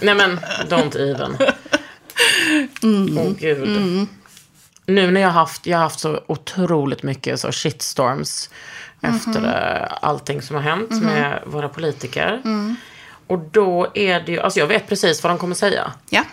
nej 0.04 0.14
men, 0.14 0.40
don't 0.68 0.96
even. 0.96 1.36
Åh 3.18 3.32
gud. 3.38 4.06
Nu 4.86 5.10
när 5.10 5.20
jag 5.20 5.28
har 5.28 5.40
haft, 5.40 5.66
jag 5.66 5.78
har 5.78 5.82
haft 5.82 6.00
så 6.00 6.20
otroligt 6.26 7.02
mycket 7.02 7.40
så 7.40 7.52
shitstorms 7.52 8.50
efter 9.00 9.44
eh, 9.44 9.98
allting 10.00 10.42
som 10.42 10.56
har 10.56 10.62
hänt 10.62 11.02
med 11.02 11.42
våra 11.46 11.68
politiker. 11.68 12.42
Och 13.26 13.38
då 13.38 13.86
är 13.94 14.20
det 14.20 14.32
ju, 14.32 14.40
alltså 14.40 14.60
jag 14.60 14.66
vet 14.66 14.88
precis 14.88 15.22
vad 15.22 15.30
de 15.30 15.38
kommer 15.38 15.54
säga. 15.54 15.92
Ja, 16.10 16.24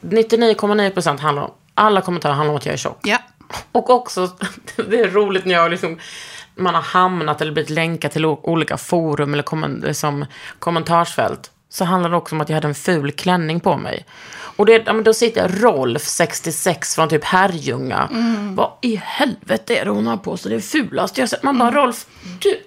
99,9% 0.00 1.18
handlar 1.18 1.42
om, 1.42 1.50
alla 1.74 2.00
kommentarer 2.00 2.32
handlar 2.34 2.52
om 2.52 2.56
att 2.58 2.66
jag 2.66 2.72
är 2.72 2.76
tjock. 2.78 2.98
ja. 3.02 3.18
Och 3.72 3.90
också, 3.90 4.30
det 4.76 5.00
är 5.00 5.08
roligt 5.10 5.44
när 5.44 5.54
jag 5.54 5.70
liksom, 5.70 5.98
man 6.54 6.74
har 6.74 6.82
hamnat 6.82 7.40
eller 7.40 7.52
blivit 7.52 7.70
länkad 7.70 8.10
till 8.10 8.24
olika 8.26 8.76
forum 8.76 9.32
eller 9.34 9.42
kommen, 9.42 9.82
liksom, 9.86 10.26
kommentarsfält. 10.58 11.50
Så 11.68 11.84
handlar 11.84 12.10
det 12.10 12.16
också 12.16 12.34
om 12.34 12.40
att 12.40 12.48
jag 12.48 12.56
hade 12.56 12.68
en 12.68 12.74
ful 12.74 13.12
klänning 13.12 13.60
på 13.60 13.76
mig. 13.76 14.06
Och 14.56 14.66
det, 14.66 14.82
ja, 14.86 14.92
men 14.92 15.04
då 15.04 15.14
sitter 15.14 15.48
Rolf, 15.48 16.02
66, 16.02 16.94
från 16.94 17.08
typ 17.08 17.24
Herrljunga. 17.24 18.08
Vad 18.54 18.70
i 18.80 18.96
helvete 18.96 19.76
är 19.76 19.84
det 19.84 19.90
hon 19.90 20.06
har 20.06 20.16
på 20.16 20.36
sig? 20.36 20.50
Det 20.50 20.56
är 20.56 20.60
fulaste 20.60 21.20
jag 21.20 21.28
sett. 21.28 21.42
Man 21.42 21.58
bara, 21.58 21.70
Rolf, 21.70 22.06
du, 22.40 22.60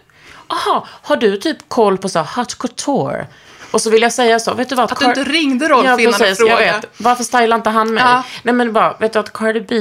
aha, 0.47 0.87
har 0.89 1.17
du 1.17 1.37
typ 1.37 1.57
koll 1.67 1.97
på 1.97 2.09
så 2.09 2.19
här 2.19 2.29
hot 2.35 2.55
couture? 2.55 3.27
Och 3.71 3.81
så 3.81 3.89
vill 3.89 4.01
jag 4.01 4.13
säga 4.13 4.39
så, 4.39 4.53
vet 4.53 4.69
du 4.69 4.75
vad? 4.75 4.91
Att 4.91 4.99
du 4.99 5.05
inte 5.05 5.23
ringde 5.23 5.67
Rolf 5.67 5.85
ja, 5.85 5.99
innan 5.99 6.11
du 6.11 6.17
precis, 6.17 6.39
jag 6.39 6.49
frågade. 6.49 6.65
vet. 6.65 6.85
Varför 6.97 7.23
stylar 7.23 7.57
inte 7.57 7.69
han 7.69 7.93
mig? 7.93 8.03
Ja. 8.03 8.23
Nej 8.43 8.53
men 8.53 8.73
bara, 8.73 8.97
vet 8.97 9.13
du 9.13 9.19
att 9.19 9.33
Cardi 9.33 9.61
B, 9.61 9.75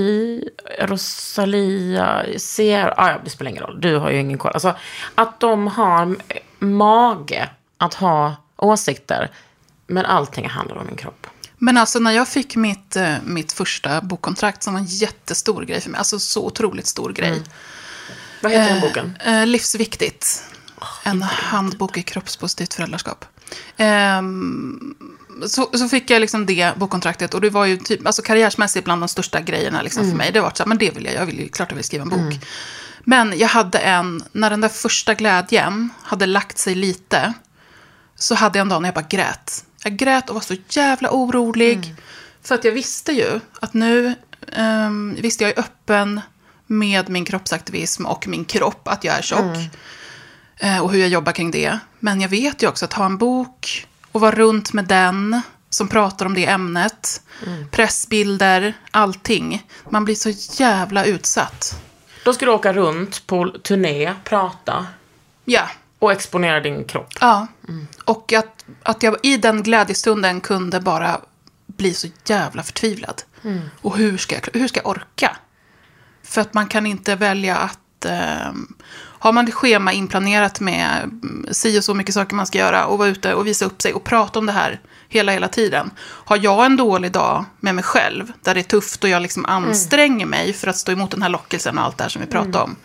Rosalia, 0.81 2.25
Sierra, 2.37 2.95
ah, 2.97 3.11
ja, 3.11 3.21
det 3.25 3.31
spelar 3.31 3.51
ingen 3.51 3.63
roll, 3.63 3.81
du 3.81 3.97
har 3.97 4.11
ju 4.11 4.21
ingen 4.21 4.39
koll. 4.39 4.53
Alltså, 4.55 4.75
att 5.15 5.41
de 5.41 5.67
har 5.67 6.17
mage 6.59 7.49
att 7.79 7.95
ha 7.95 8.37
åsikter, 8.57 9.31
men 9.87 10.07
allting 10.07 10.49
handlar 10.49 10.77
om 10.77 10.87
min 10.87 10.97
kropp. 10.97 11.27
Men 11.59 11.77
alltså 11.77 11.99
när 11.99 12.13
jag 12.13 12.29
fick 12.29 12.57
mitt, 12.57 12.97
eh, 12.97 13.15
mitt 13.25 13.53
första 13.53 14.01
bokkontrakt 14.01 14.63
som 14.63 14.75
var 14.75 14.81
en 14.81 14.87
jättestor 14.87 15.63
grej 15.63 15.81
för 15.81 15.91
mig, 15.91 15.99
alltså 15.99 16.19
så 16.19 16.47
otroligt 16.47 16.87
stor 16.87 17.13
grej. 17.13 17.43
Vad 18.43 18.53
heter 18.53 18.73
den 18.73 18.81
boken? 18.81 19.19
Eh, 19.25 19.47
livsviktigt. 19.47 20.45
En 21.03 21.23
handbok 21.23 21.97
i 21.97 22.03
kroppspositivt 22.03 22.75
föräldraskap. 22.75 23.25
Ehm, 23.77 24.95
så, 25.47 25.71
så 25.73 25.89
fick 25.89 26.11
jag 26.11 26.21
liksom 26.21 26.47
det 26.47 26.79
bokkontraktet 26.79 27.35
och 27.35 27.41
det 27.41 27.51
var 27.51 27.65
ju 27.67 27.77
typ, 27.77 28.07
alltså 28.07 28.23
karriärsmässigt 28.23 28.85
bland 28.85 29.03
de 29.03 29.09
största 29.09 29.41
grejerna 29.41 29.83
liksom 29.83 30.11
för 30.11 30.17
mig. 30.17 30.33
Det 30.33 30.41
var 30.41 30.53
så 30.55 30.63
här, 30.63 30.69
men 30.69 30.79
det 30.79 30.91
vill 30.97 31.05
jag, 31.05 31.15
jag 31.15 31.27
vill 31.27 31.41
ju, 31.41 31.49
klart 31.49 31.71
jag 31.71 31.77
vill 31.77 31.85
skriva 31.85 32.03
en 32.03 32.09
bok. 32.09 32.35
Men 33.05 33.39
jag 33.39 33.49
hade 33.49 33.79
en, 33.79 34.25
när 34.33 34.51
den 34.51 34.61
där 34.61 34.69
första 34.69 35.15
glädjen 35.15 35.91
hade 36.03 36.27
lagt 36.27 36.59
sig 36.59 36.75
lite, 36.75 37.33
så 38.17 38.35
hade 38.35 38.59
jag 38.59 38.65
en 38.65 38.69
dag 38.69 38.83
när 38.83 38.89
jag 38.89 38.95
bara 38.95 39.07
grät. 39.09 39.65
Jag 39.85 39.97
grät 39.97 40.29
och 40.29 40.35
var 40.35 40.43
så 40.43 40.57
jävla 40.69 41.11
orolig. 41.11 41.95
För 42.43 42.55
att 42.55 42.65
jag 42.65 42.73
visste 42.73 43.13
ju 43.13 43.41
att 43.61 43.75
nu 43.75 44.15
um, 44.59 45.15
visste 45.15 45.45
jag 45.45 45.53
är 45.53 45.59
öppen 45.59 46.21
med 46.67 47.09
min 47.09 47.25
kroppsaktivism 47.25 48.07
och 48.07 48.29
min 48.29 48.45
kropp, 48.45 48.89
att 48.89 49.05
jag 49.05 49.19
är 49.19 49.23
tjock. 49.23 49.57
Eh, 50.65 50.79
och 50.79 50.93
hur 50.93 50.99
jag 51.01 51.09
jobbar 51.09 51.33
kring 51.33 51.51
det. 51.51 51.79
Men 52.01 52.21
jag 52.21 52.29
vet 52.29 52.63
ju 52.63 52.69
också 52.69 52.85
att 52.85 52.93
ha 52.93 53.07
en 53.07 53.19
bok 53.19 53.87
och 54.13 54.21
vara 54.21 54.35
runt 54.35 54.73
med 54.73 54.85
den 54.85 55.41
som 55.71 55.89
pratar 55.89 56.27
om 56.27 56.35
det 56.35 56.47
ämnet. 56.47 57.23
Pressbilder, 57.71 58.75
allting. 58.91 59.67
Man 59.91 60.05
blir 60.05 60.15
så 60.15 60.31
jävla 60.63 61.05
utsatt. 61.05 61.81
Då 62.25 62.33
ska 62.35 62.47
du 62.47 62.53
åka 62.53 62.73
runt 62.73 63.27
på 63.27 63.49
turné, 63.63 64.15
prata 64.25 64.87
Ja, 65.45 65.69
och 65.99 66.13
exponera 66.13 66.61
din 66.61 66.85
kropp. 66.85 67.13
ja. 67.21 67.47
Och 68.05 68.33
att, 68.33 68.65
att 68.83 69.03
jag 69.03 69.17
i 69.23 69.37
den 69.37 69.63
glädjestunden 69.63 70.41
kunde 70.41 70.81
bara 70.81 71.21
bli 71.67 71.95
så 71.95 72.09
jävla 72.27 72.63
förtvivlad. 72.63 73.23
Och 73.81 73.97
hur 73.97 74.17
ska, 74.19 74.35
jag, 74.35 74.61
hur 74.61 74.69
ska 74.69 74.81
jag 74.81 74.87
orka? 74.91 75.37
För 76.23 76.41
att 76.41 76.55
man 76.55 76.67
kan 76.69 76.87
inte 76.87 77.15
välja 77.17 77.57
att... 77.57 78.05
Eh, 78.05 78.53
har 79.25 79.33
man 79.33 79.49
ett 79.49 79.55
schema 79.55 79.93
inplanerat 79.93 80.61
med 80.61 81.03
mm, 81.03 81.47
si 81.51 81.79
och 81.79 81.85
så 81.85 81.95
mycket 81.95 82.15
saker 82.15 82.35
man 82.35 82.47
ska 82.47 82.59
göra 82.59 82.87
och 82.87 82.99
vara 82.99 83.09
ute 83.09 83.35
och 83.35 83.47
visa 83.47 83.65
upp 83.65 83.83
sig 83.83 83.93
och 83.93 84.05
prata 84.05 84.39
om 84.39 84.47
det 84.47 84.53
här 84.53 84.81
hela, 85.09 85.33
hela 85.33 85.49
tiden. 85.49 85.91
Har 86.01 86.39
jag 86.43 86.67
en 86.67 86.77
dålig 86.77 87.13
dag 87.13 87.45
med 87.61 87.75
mig 87.75 87.85
själv, 87.85 88.33
där 88.43 88.55
det 88.55 88.61
är 88.61 88.63
tufft 88.63 89.05
och 89.05 89.11
jag 89.11 89.23
liksom 89.23 89.45
anstränger 89.45 90.27
mig 90.27 90.53
för 90.53 90.69
att 90.69 90.77
stå 90.77 90.93
emot 90.93 91.11
den 91.11 91.23
här 91.23 91.29
lockelsen 91.29 91.79
och 91.79 91.85
allt 91.85 91.99
det 91.99 92.05
här 92.05 92.09
som 92.09 92.21
vi 92.21 92.27
pratade 92.27 92.59
om. 92.59 92.77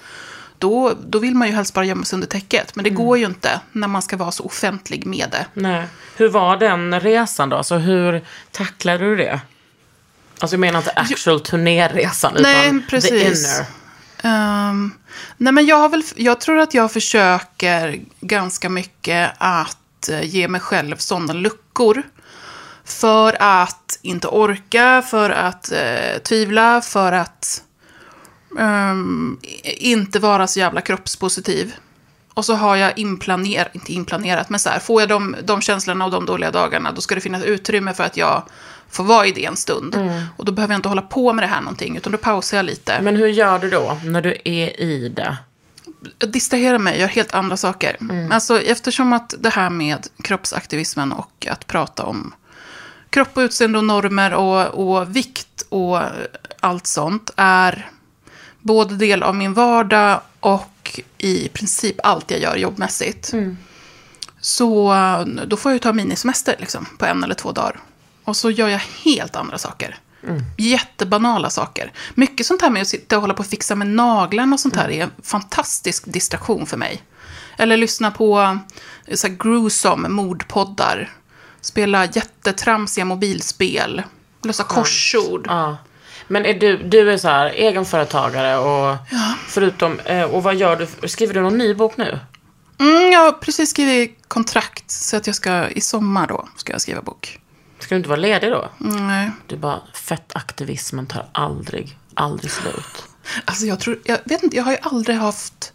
Då, 0.57 0.93
då 1.07 1.19
vill 1.19 1.35
man 1.35 1.47
ju 1.47 1.53
helst 1.53 1.73
bara 1.73 1.85
gömma 1.85 2.03
sig 2.03 2.17
under 2.17 2.27
täcket. 2.27 2.75
Men 2.75 2.83
det 2.83 2.89
går 2.89 3.17
ju 3.17 3.25
inte 3.25 3.59
när 3.71 3.87
man 3.87 4.01
ska 4.01 4.17
vara 4.17 4.31
så 4.31 4.45
offentlig 4.45 5.05
med 5.05 5.27
det. 5.31 5.45
Nej. 5.53 5.87
Hur 6.15 6.29
var 6.29 6.57
den 6.57 6.99
resan 6.99 7.49
då? 7.49 7.57
Alltså 7.57 7.75
hur 7.77 8.25
tacklade 8.51 9.05
du 9.05 9.15
det? 9.15 9.41
Alltså 10.39 10.53
jag 10.53 10.59
menar 10.59 10.79
inte 10.79 10.91
actual 10.91 11.39
turnéresan, 11.39 12.33
Nej, 12.39 12.65
utan 12.65 12.83
precis. 12.89 13.09
the 13.09 13.55
inner. 13.57 13.78
Um, 14.23 14.93
nej, 15.37 15.53
men 15.53 15.65
jag, 15.65 15.75
har 15.75 15.89
väl, 15.89 16.03
jag 16.15 16.41
tror 16.41 16.59
att 16.59 16.73
jag 16.73 16.91
försöker 16.91 17.99
ganska 18.21 18.69
mycket 18.69 19.31
att 19.37 20.09
eh, 20.09 20.23
ge 20.23 20.47
mig 20.47 20.61
själv 20.61 20.95
sådana 20.95 21.33
luckor. 21.33 22.03
För 22.85 23.37
att 23.39 23.99
inte 24.01 24.27
orka, 24.27 25.03
för 25.09 25.29
att 25.29 25.71
eh, 25.71 26.17
tvivla, 26.23 26.81
för 26.81 27.11
att 27.11 27.63
um, 28.59 29.39
inte 29.63 30.19
vara 30.19 30.47
så 30.47 30.59
jävla 30.59 30.81
kroppspositiv. 30.81 31.75
Och 32.33 32.45
så 32.45 32.53
har 32.53 32.75
jag 32.75 32.97
inplanerat, 32.97 33.75
inte 33.75 33.93
inplanerat, 33.93 34.49
men 34.49 34.59
så 34.59 34.69
här, 34.69 34.79
får 34.79 35.01
jag 35.01 35.09
de, 35.09 35.35
de 35.43 35.61
känslorna 35.61 36.05
och 36.05 36.11
de 36.11 36.25
dåliga 36.25 36.51
dagarna, 36.51 36.91
då 36.91 37.01
ska 37.01 37.15
det 37.15 37.21
finnas 37.21 37.43
utrymme 37.43 37.93
för 37.93 38.03
att 38.03 38.17
jag 38.17 38.43
får 38.89 39.03
vara 39.03 39.27
i 39.27 39.31
det 39.31 39.45
en 39.45 39.57
stund. 39.57 39.95
Och 40.37 40.45
då 40.45 40.51
behöver 40.51 40.73
jag 40.73 40.77
inte 40.77 40.89
hålla 40.89 41.01
på 41.01 41.33
med 41.33 41.43
det 41.43 41.47
här 41.47 41.61
någonting, 41.61 41.97
utan 41.97 42.11
då 42.11 42.17
pausar 42.17 42.57
jag 42.57 42.65
lite. 42.65 43.01
Men 43.01 43.15
hur 43.15 43.27
gör 43.27 43.59
du 43.59 43.69
då, 43.69 43.97
när 44.03 44.21
du 44.21 44.37
är 44.45 44.81
i 44.81 45.09
det? 45.09 45.37
jag 46.19 46.29
distraherar 46.29 46.77
mig, 46.77 46.99
gör 46.99 47.07
helt 47.07 47.33
andra 47.33 47.57
saker. 47.57 47.97
Alltså, 48.31 48.61
eftersom 48.61 49.13
att 49.13 49.33
det 49.39 49.49
här 49.49 49.69
med 49.69 50.07
kroppsaktivismen 50.23 51.11
och 51.11 51.47
att 51.49 51.67
prata 51.67 52.03
om 52.03 52.33
kropp 53.09 53.37
och 53.37 53.41
utseende 53.41 53.77
och 53.77 53.83
normer 53.83 54.33
och, 54.33 54.67
och 54.67 55.15
vikt 55.15 55.65
och 55.69 55.99
allt 56.59 56.87
sånt 56.87 57.31
är 57.35 57.89
både 58.59 58.95
del 58.95 59.23
av 59.23 59.35
min 59.35 59.53
vardag 59.53 60.21
och 60.39 60.99
i 61.17 61.49
princip 61.49 61.95
allt 62.03 62.31
jag 62.31 62.39
gör 62.39 62.55
jobbmässigt. 62.55 63.33
Så 64.41 64.95
då 65.47 65.57
får 65.57 65.71
jag 65.71 65.75
ju 65.75 65.79
ta 65.79 65.93
minisemester 65.93 66.55
liksom, 66.59 66.85
på 66.97 67.05
en 67.05 67.23
eller 67.23 67.35
två 67.35 67.51
dagar. 67.51 67.79
Och 68.29 68.37
så 68.37 68.51
gör 68.51 68.67
jag 68.67 68.81
helt 69.03 69.35
andra 69.35 69.57
saker. 69.57 69.97
Jättebanala 70.57 71.49
saker. 71.49 71.91
Mycket 72.13 72.45
sånt 72.45 72.61
här 72.61 72.69
med 72.69 72.81
att 72.81 72.87
sitta 72.87 73.15
och 73.15 73.21
hålla 73.21 73.33
på 73.33 73.39
och 73.39 73.45
fixa 73.45 73.75
med 73.75 73.87
naglarna 73.87 74.53
och 74.53 74.59
sånt 74.59 74.75
här 74.75 74.89
är 74.89 75.03
en 75.03 75.11
fantastisk 75.23 76.03
distraktion 76.05 76.65
för 76.65 76.77
mig. 76.77 77.03
Eller 77.57 77.77
lyssna 77.77 78.11
på 78.11 78.59
eh, 79.05 79.15
så 79.15 79.27
här 79.27 79.35
gruesome 79.35 80.09
mordpoddar. 80.09 81.09
Spela 81.61 82.05
jättetramsiga 82.05 83.05
mobilspel. 83.05 84.03
Lösa 84.43 84.63
korsord. 84.63 85.45
Ja. 85.49 85.77
Men 86.27 86.45
är 86.45 86.53
du, 86.53 86.77
du 86.77 87.11
är 87.11 87.17
så 87.17 87.27
här 87.27 87.49
egenföretagare 87.49 88.57
och 88.57 88.97
förutom, 89.47 89.99
eh, 89.99 90.23
och 90.23 90.43
vad 90.43 90.55
gör 90.55 90.87
du? 91.01 91.07
Skriver 91.07 91.33
du 91.33 91.41
någon 91.41 91.57
ny 91.57 91.73
bok 91.73 91.97
nu? 91.97 92.19
Mm, 92.79 93.11
jag 93.11 93.19
har 93.19 93.31
precis 93.31 93.69
skrivit 93.69 94.17
kontrakt. 94.27 94.91
Så 94.91 95.17
att 95.17 95.27
jag 95.27 95.35
ska, 95.35 95.69
i 95.69 95.81
sommar 95.81 96.27
då, 96.27 96.47
ska 96.55 96.71
jag 96.71 96.81
skriva 96.81 97.01
bok. 97.01 97.39
Ska 97.79 97.95
du 97.95 97.97
inte 97.97 98.09
vara 98.09 98.19
ledig 98.19 98.51
då? 98.51 98.69
Nej. 98.77 99.31
Du 99.47 99.57
bara, 99.57 99.81
fettaktivismen 99.93 101.07
tar 101.07 101.29
aldrig, 101.31 101.97
aldrig 102.13 102.51
slut. 102.51 103.03
Alltså 103.45 103.65
jag 103.65 103.79
tror, 103.79 103.99
jag 104.03 104.19
vet 104.25 104.43
inte, 104.43 104.55
jag 104.57 104.63
har 104.63 104.71
ju 104.71 104.77
aldrig 104.81 105.17
haft 105.17 105.73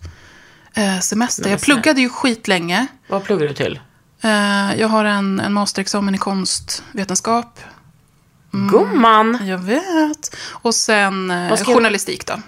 eh, 0.74 0.98
semester. 0.98 1.50
Jag 1.50 1.60
pluggade 1.60 2.00
ju 2.00 2.08
skitlänge. 2.08 2.86
Vad 3.08 3.24
pluggar 3.24 3.48
du 3.48 3.54
till? 3.54 3.80
Eh, 4.20 4.74
jag 4.80 4.88
har 4.88 5.04
en, 5.04 5.40
en 5.40 5.52
masterexamen 5.52 6.14
i 6.14 6.18
konstvetenskap. 6.18 7.60
Gumman! 8.50 9.46
Jag 9.46 9.58
vet. 9.58 10.36
Och 10.36 10.74
sen 10.74 11.30
eh, 11.30 11.56
journalistik 11.56 12.26
då. 12.26 12.40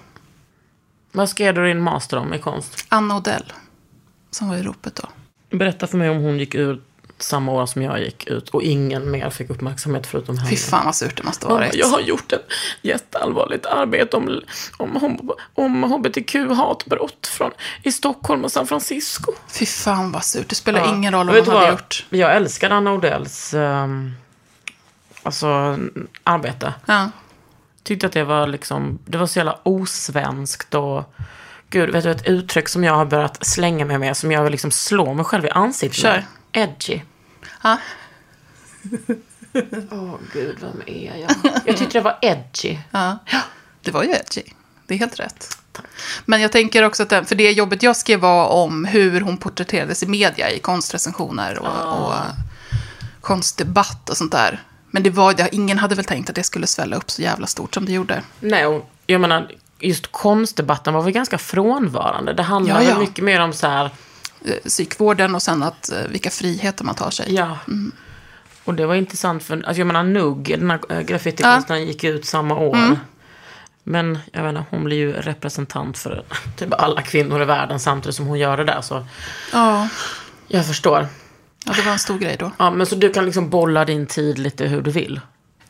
Vad 1.13 1.29
skrev 1.29 1.55
du 1.55 1.67
din 1.67 1.81
master 1.81 2.17
om 2.17 2.35
i 2.35 2.39
konst? 2.39 2.85
Anna 2.89 3.17
Odell. 3.17 3.53
Som 4.31 4.49
var 4.49 4.57
i 4.57 4.63
ropet 4.63 4.95
då. 4.95 5.09
Berätta 5.57 5.87
för 5.87 5.99
mig 5.99 6.11
om 6.11 6.17
hon 6.17 6.39
gick 6.39 6.55
ut 6.55 6.86
samma 7.19 7.53
år 7.53 7.67
som 7.67 7.83
jag 7.83 8.01
gick 8.01 8.27
ut 8.27 8.49
och 8.49 8.63
ingen 8.63 9.11
mer 9.11 9.31
fick 9.31 9.51
uppmärksamhet 9.51 10.07
förutom 10.07 10.39
henne. 10.39 10.51
Fy 10.51 10.57
fan 10.57 10.85
vad 10.85 10.95
surt 10.95 11.17
det 11.17 11.23
måste 11.23 11.47
varit. 11.47 11.75
jag 11.75 11.87
har 11.87 12.01
gjort 12.01 12.33
ett 12.33 12.47
jätteallvarligt 12.83 13.67
arbete 13.67 14.17
om, 14.17 14.41
om, 14.79 15.31
om, 15.55 15.85
hbtq-hatbrott 15.85 17.27
från, 17.27 17.51
i 17.83 17.93
Stockholm 17.93 18.45
och 18.45 18.53
San 18.53 18.67
Francisco. 18.67 19.33
Fy 19.49 19.67
fan 19.67 20.13
vad 20.13 20.25
surt. 20.25 20.49
Det 20.49 20.55
spelar 20.55 20.81
Ja. 20.81 20.95
ingen 20.95 21.13
roll 21.15 21.27
vad 21.27 21.37
man 21.37 21.45
du 21.45 21.51
hade 21.51 21.71
gjort. 21.71 22.07
Jag 22.11 22.37
älskar 22.37 22.71
Anna 22.71 22.93
Odells 22.93 23.55
ehm, 23.55 24.13
alltså, 25.23 25.79
arbete. 26.25 26.75
Ja. 26.87 27.11
Tyckte 27.83 28.07
att 28.07 28.13
det 28.13 28.25
var 28.25 28.47
liksom, 28.47 28.99
det 29.05 29.19
var 29.19 29.27
så 29.27 29.39
jävla 29.39 29.59
osvenskt 29.63 30.75
och 30.75 31.15
Gud, 31.71 31.91
vet 31.91 32.05
du 32.05 32.11
ett 32.11 32.27
uttryck 32.27 32.69
som 32.69 32.85
jag 32.85 32.93
har 32.95 33.05
börjat 33.05 33.47
slänga 33.47 33.85
mig 33.85 33.99
med 33.99 34.17
som 34.17 34.33
jag 34.33 34.43
vill 34.43 34.51
liksom 34.53 34.71
slå 34.71 35.15
mig 35.15 35.25
själv 35.25 35.45
i 35.45 35.51
ansiktet 35.51 36.01
Kör. 36.01 36.13
med? 36.13 36.25
Edgy. 36.57 37.01
Ja. 37.63 37.79
Åh 39.91 40.15
gud, 40.33 40.57
vem 40.61 40.83
är 40.87 41.21
jag? 41.21 41.31
Jag 41.67 41.77
tyckte 41.77 41.99
det 41.99 42.05
var 42.05 42.19
edgy. 42.23 42.79
ja. 42.91 43.19
Det 43.83 43.91
var 43.91 44.03
ju 44.03 44.11
edgy. 44.11 44.43
Det 44.87 44.95
är 44.95 44.99
helt 44.99 45.21
rätt. 45.21 45.59
Men 46.25 46.41
jag 46.41 46.53
tänker 46.53 46.83
också 46.83 47.03
att, 47.03 47.09
den, 47.09 47.25
för 47.25 47.35
det 47.35 47.53
jobbet 47.53 47.83
jag 47.83 47.97
skrev 47.97 48.21
var 48.21 48.49
om 48.49 48.85
hur 48.85 49.21
hon 49.21 49.37
porträtterades 49.37 50.03
i 50.03 50.07
media 50.07 50.51
i 50.51 50.59
konstrecensioner 50.59 51.59
och, 51.59 52.07
och 52.07 52.15
konstdebatt 53.21 54.11
och 54.11 54.17
sånt 54.17 54.33
där. 54.33 54.63
Men 54.91 55.03
det 55.03 55.11
var, 55.11 55.35
det, 55.35 55.49
ingen 55.53 55.79
hade 55.79 55.95
väl 55.95 56.05
tänkt 56.05 56.29
att 56.29 56.37
det 56.37 56.43
skulle 56.43 56.67
svälla 56.67 56.97
upp 56.97 57.11
så 57.11 57.23
jävla 57.23 57.47
stort 57.47 57.75
som 57.75 57.85
det 57.87 57.93
gjorde. 57.93 58.23
Nej, 58.41 58.67
och 58.67 58.91
jag 59.07 59.21
menar, 59.21 59.53
just 59.79 60.13
konstdebatten 60.13 60.95
var 60.95 61.03
väl 61.03 61.13
ganska 61.13 61.39
frånvarande. 61.39 62.33
Det 62.33 62.43
handlade 62.43 62.85
Ja, 62.85 62.91
ja. 62.91 62.99
mycket 62.99 63.25
mer 63.25 63.41
om 63.41 63.53
så 63.53 63.67
här, 63.67 63.85
Eh, 63.85 63.91
Psykvården 64.65 65.35
och 65.35 65.43
sen 65.43 65.63
att, 65.63 65.93
eh, 65.93 65.99
vilka 66.09 66.31
friheter 66.31 66.85
man 66.85 66.95
tar 66.95 67.11
sig. 67.11 67.35
ja. 67.35 67.59
Och 68.65 68.75
det 68.75 68.87
var 68.87 68.95
intressant 68.95 69.43
för, 69.43 69.55
alltså 69.57 69.81
jag 69.81 69.87
menar 69.87 70.03
Nugg, 70.03 70.55
den 70.59 70.71
här 70.71 70.81
äh, 70.89 71.01
graffitikonstnären 71.01 71.87
gick 71.87 72.05
ut 72.05 72.27
samma 72.27 72.55
år. 72.57 72.99
Men 73.85 74.19
jag 74.33 74.43
vet 74.43 74.49
inte, 74.49 74.65
hon 74.71 74.85
blir 74.85 74.97
ju 74.97 75.13
representant 75.13 75.99
för 75.99 76.25
typ 76.57 76.73
alla 76.81 77.03
kvinnor 77.03 77.43
i 77.43 77.45
världen 77.45 77.81
samtidigt 77.81 78.17
som 78.17 78.27
hon 78.27 78.39
gör 78.39 78.57
det 78.57 78.65
där. 78.65 78.81
Så 78.81 79.05
Ja, 79.53 79.89
jag 80.49 80.67
förstår. 80.67 81.07
ja, 81.67 81.73
det 81.77 81.83
var 81.83 81.93
en 81.93 81.99
stor 81.99 82.19
grej 82.19 82.37
då. 82.39 82.53
Ja, 82.59 82.71
men 82.71 82.87
så 82.87 82.95
du 82.95 83.11
kan 83.13 83.25
liksom 83.25 83.51
bolla 83.51 83.85
din 83.85 84.07
tid 84.07 84.39
lite 84.39 84.65
hur 84.67 84.83
du 84.83 84.91
vill. 84.91 85.21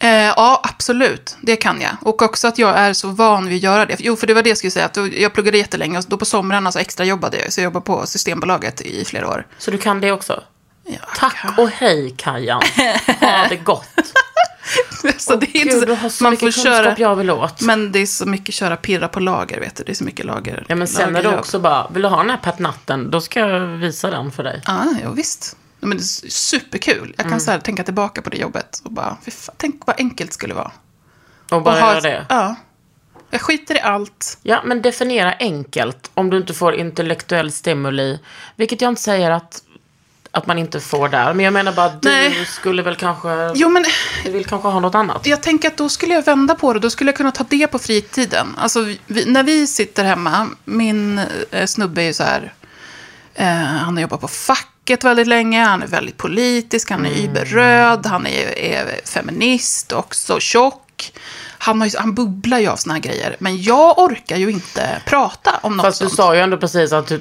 Eh, 0.06 0.32
ja, 0.36 0.60
absolut. 0.64 1.36
Det 1.40 1.56
kan 1.56 1.80
jag. 1.80 1.96
Och 2.02 2.22
också 2.22 2.48
att 2.48 2.58
jag 2.58 2.78
är 2.78 2.92
så 2.92 3.08
van 3.08 3.46
vid 3.48 3.56
att 3.56 3.62
göra 3.62 3.86
det. 3.86 3.96
Jo, 3.98 4.16
för 4.16 4.26
det 4.26 4.34
var 4.34 4.42
det 4.42 4.48
jag 4.48 4.58
skulle 4.58 4.70
säga. 4.70 4.86
Att 4.86 4.96
jag 5.12 5.32
pluggade 5.32 5.58
jättelänge 5.58 5.98
och 5.98 6.04
då 6.08 6.16
på 6.16 6.24
somrarna 6.24 6.72
så 6.72 6.78
extra 6.78 7.04
jobbade 7.04 7.38
jag. 7.38 7.52
Så 7.52 7.60
jag 7.60 7.64
jobbade 7.64 7.84
på 7.84 8.06
Systembolaget 8.06 8.80
i 8.80 9.04
flera 9.04 9.28
år. 9.28 9.46
Så 9.58 9.70
du 9.70 9.78
kan 9.78 10.00
det 10.00 10.12
också? 10.12 10.42
Ja, 10.88 10.98
Tack 11.16 11.58
och 11.58 11.68
hej 11.70 12.14
Kajan. 12.18 12.62
Ha 13.20 13.46
det 13.48 13.56
gott. 13.56 13.88
så 15.18 15.36
det 15.36 15.46
är 15.46 15.56
inte 15.56 15.74
Gud, 15.74 15.88
du 15.88 15.94
har 15.94 16.08
så 16.08 16.24
man 16.24 16.30
mycket 16.30 16.54
får 16.54 16.62
kunskap 16.62 16.84
köra. 16.84 16.94
jag 16.98 17.16
vill 17.16 17.30
åt. 17.30 17.60
Men 17.60 17.92
det 17.92 17.98
är 17.98 18.06
så 18.06 18.26
mycket 18.26 18.54
köra 18.54 18.76
pirra 18.76 19.08
på 19.08 19.20
lager, 19.20 19.60
vet 19.60 19.76
du. 19.76 19.84
Det 19.84 19.92
är 19.92 19.94
så 19.94 20.04
mycket 20.04 20.26
lager. 20.26 20.64
Ja, 20.68 20.74
men 20.74 20.88
sen 20.88 21.16
är 21.16 21.22
det 21.22 21.38
också 21.38 21.58
bara, 21.58 21.88
vill 21.88 22.02
du 22.02 22.08
ha 22.08 22.16
den 22.16 22.30
här 22.30 22.36
petnatten, 22.36 23.10
då 23.10 23.20
ska 23.20 23.40
jag 23.40 23.60
visa 23.60 24.10
den 24.10 24.32
för 24.32 24.42
dig. 24.42 24.62
Ja, 24.66 24.84
ja, 25.02 25.10
visst. 25.10 25.56
Men 25.88 25.98
det 25.98 26.02
är 26.02 26.30
superkul. 26.30 27.08
Jag 27.16 27.24
kan 27.24 27.26
Mm. 27.26 27.40
så 27.40 27.50
här, 27.50 27.58
tänka 27.58 27.84
tillbaka 27.84 28.22
på 28.22 28.30
det 28.30 28.36
jobbet 28.36 28.80
och 28.84 28.92
bara, 28.92 29.16
fan, 29.30 29.54
tänk 29.58 29.82
vad 29.86 29.96
enkelt 30.00 30.30
det 30.30 30.34
skulle 30.34 30.54
vara. 30.54 30.70
Och 31.50 31.62
bara 31.62 31.74
Och 31.74 31.80
ha- 31.80 31.90
göra 31.90 32.00
det. 32.00 32.26
Ja. 32.28 32.54
Jag 33.30 33.40
skiter 33.40 33.74
i 33.76 33.80
allt. 33.80 34.38
Ja, 34.42 34.62
men 34.64 34.82
definiera 34.82 35.34
enkelt 35.38 36.10
om 36.14 36.30
du 36.30 36.36
inte 36.36 36.54
får 36.54 36.74
intellektuell 36.74 37.52
stimuli. 37.52 38.18
Vilket 38.56 38.80
jag 38.80 38.88
inte 38.88 39.02
säger 39.02 39.30
att, 39.30 39.62
att 40.30 40.46
man 40.46 40.58
inte 40.58 40.80
får 40.80 41.08
där. 41.08 41.34
Men 41.34 41.44
jag 41.44 41.52
menar 41.52 41.72
bara 41.72 41.86
att 41.86 42.02
du 42.02 42.08
Nej. 42.08 42.44
skulle 42.46 42.82
väl 42.82 42.96
kanske, 42.96 43.28
Jo, 43.54 43.68
men 43.68 43.84
du 44.24 44.30
vill 44.30 44.44
kanske 44.46 44.68
ha 44.68 44.80
något 44.80 44.94
annat. 44.94 45.26
jag 45.26 45.42
tänker 45.42 45.68
att 45.68 45.76
då 45.76 45.88
skulle 45.88 46.14
jag 46.14 46.24
vända 46.24 46.54
på 46.54 46.72
det. 46.72 46.80
Då 46.80 46.90
skulle 46.90 47.08
jag 47.10 47.16
kunna 47.16 47.32
ta 47.32 47.44
det 47.48 47.66
på 47.66 47.78
fritiden. 47.78 48.54
Alltså, 48.58 48.80
vi, 49.06 49.24
när 49.24 49.42
vi 49.42 49.66
sitter 49.66 50.04
hemma, 50.04 50.48
min 50.64 51.20
eh, 51.50 51.66
snubbe 51.66 52.02
är 52.02 52.06
ju 52.06 52.12
så 52.14 52.22
här, 52.24 52.52
eh, 53.34 53.46
han 53.56 53.94
har 53.96 54.00
jobbat 54.02 54.20
på 54.20 54.28
facket 54.86 55.04
väldigt 55.04 55.26
länge, 55.26 55.64
han 55.64 55.82
är 55.82 55.86
väldigt 55.86 56.16
politisk, 56.16 56.90
han 56.90 57.06
är 57.06 57.10
Mm. 57.10 57.24
überröd, 57.24 58.06
han 58.06 58.26
är, 58.26 58.58
är 58.58 59.00
feminist, 59.04 59.92
också 59.92 60.40
tjock. 60.40 61.12
Han, 61.66 61.80
har 61.80 61.88
ju, 61.88 61.98
han 61.98 62.14
bubblar 62.14 62.58
ju 62.58 62.66
av 62.68 62.76
såna 62.76 62.94
här 62.94 63.00
grejer. 63.00 63.36
Men 63.38 63.62
jag 63.62 63.98
orkar 63.98 64.36
ju 64.36 64.50
inte 64.50 65.02
prata 65.06 65.50
om 65.62 65.76
något 65.76 65.86
Fast 65.86 66.00
du 66.00 66.06
sånt. 66.06 66.16
sa 66.16 66.34
ju 66.34 66.40
ändå 66.40 66.56
precis 66.56 66.92
att 66.92 67.06
du, 67.06 67.20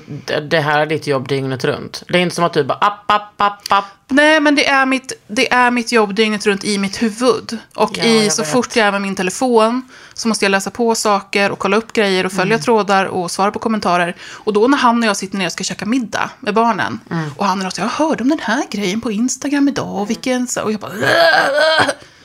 det 0.49 0.59
här 0.59 0.79
är 0.79 0.85
ditt 0.85 1.07
jobb 1.07 1.27
dygnet 1.27 1.63
runt. 1.63 2.03
Det 2.07 2.17
är 2.17 2.21
inte 2.21 2.35
som 2.35 2.43
att 2.43 2.53
du 2.53 2.63
bara 2.63 2.77
app, 2.77 3.11
app, 3.11 3.41
app, 3.41 3.61
app. 3.69 3.85
Nej, 4.07 4.39
men 4.39 4.55
det 4.55 4.67
är, 4.67 4.85
mitt, 4.85 5.13
det 5.27 5.53
är 5.53 5.71
mitt 5.71 5.91
jobb 5.91 6.13
dygnet 6.15 6.45
runt 6.45 6.63
i 6.63 6.77
mitt 6.77 7.01
huvud. 7.01 7.57
Och 7.75 7.97
Ja, 7.97 8.03
i, 8.03 8.29
så 8.29 8.41
vet. 8.41 8.51
fort 8.51 8.75
jag 8.75 8.87
är 8.87 8.91
med 8.91 9.01
min 9.01 9.15
telefon 9.15 9.81
så 10.13 10.27
måste 10.27 10.45
jag 10.45 10.49
läsa 10.49 10.71
på 10.71 10.95
saker 10.95 11.51
och 11.51 11.59
kolla 11.59 11.77
upp 11.77 11.93
grejer 11.93 12.25
och 12.25 12.31
följa 12.31 12.53
Mm. 12.55 12.63
trådar 12.63 13.05
och 13.05 13.31
svara 13.31 13.51
på 13.51 13.59
kommentarer. 13.59 14.15
Och 14.31 14.53
då 14.53 14.67
när 14.67 14.77
han 14.77 15.03
och 15.03 15.09
jag 15.09 15.17
sitter 15.17 15.37
ner 15.37 15.45
och 15.45 15.51
ska 15.51 15.63
käka 15.63 15.85
middag 15.85 16.29
med 16.39 16.53
barnen 16.53 16.99
Mm. 17.11 17.29
och 17.37 17.45
han 17.45 17.59
är 17.59 17.63
något, 17.63 17.77
jag 17.77 17.85
hörde 17.87 18.23
om 18.23 18.29
den 18.29 18.39
här 18.41 18.63
grejen 18.71 19.01
på 19.01 19.11
Instagram 19.11 19.67
idag 19.67 19.95
och 20.01 20.09
vilken... 20.09 20.47
så-" 20.47 20.61
Och 20.61 20.71
jag 20.71 20.79
bara... 20.79 20.91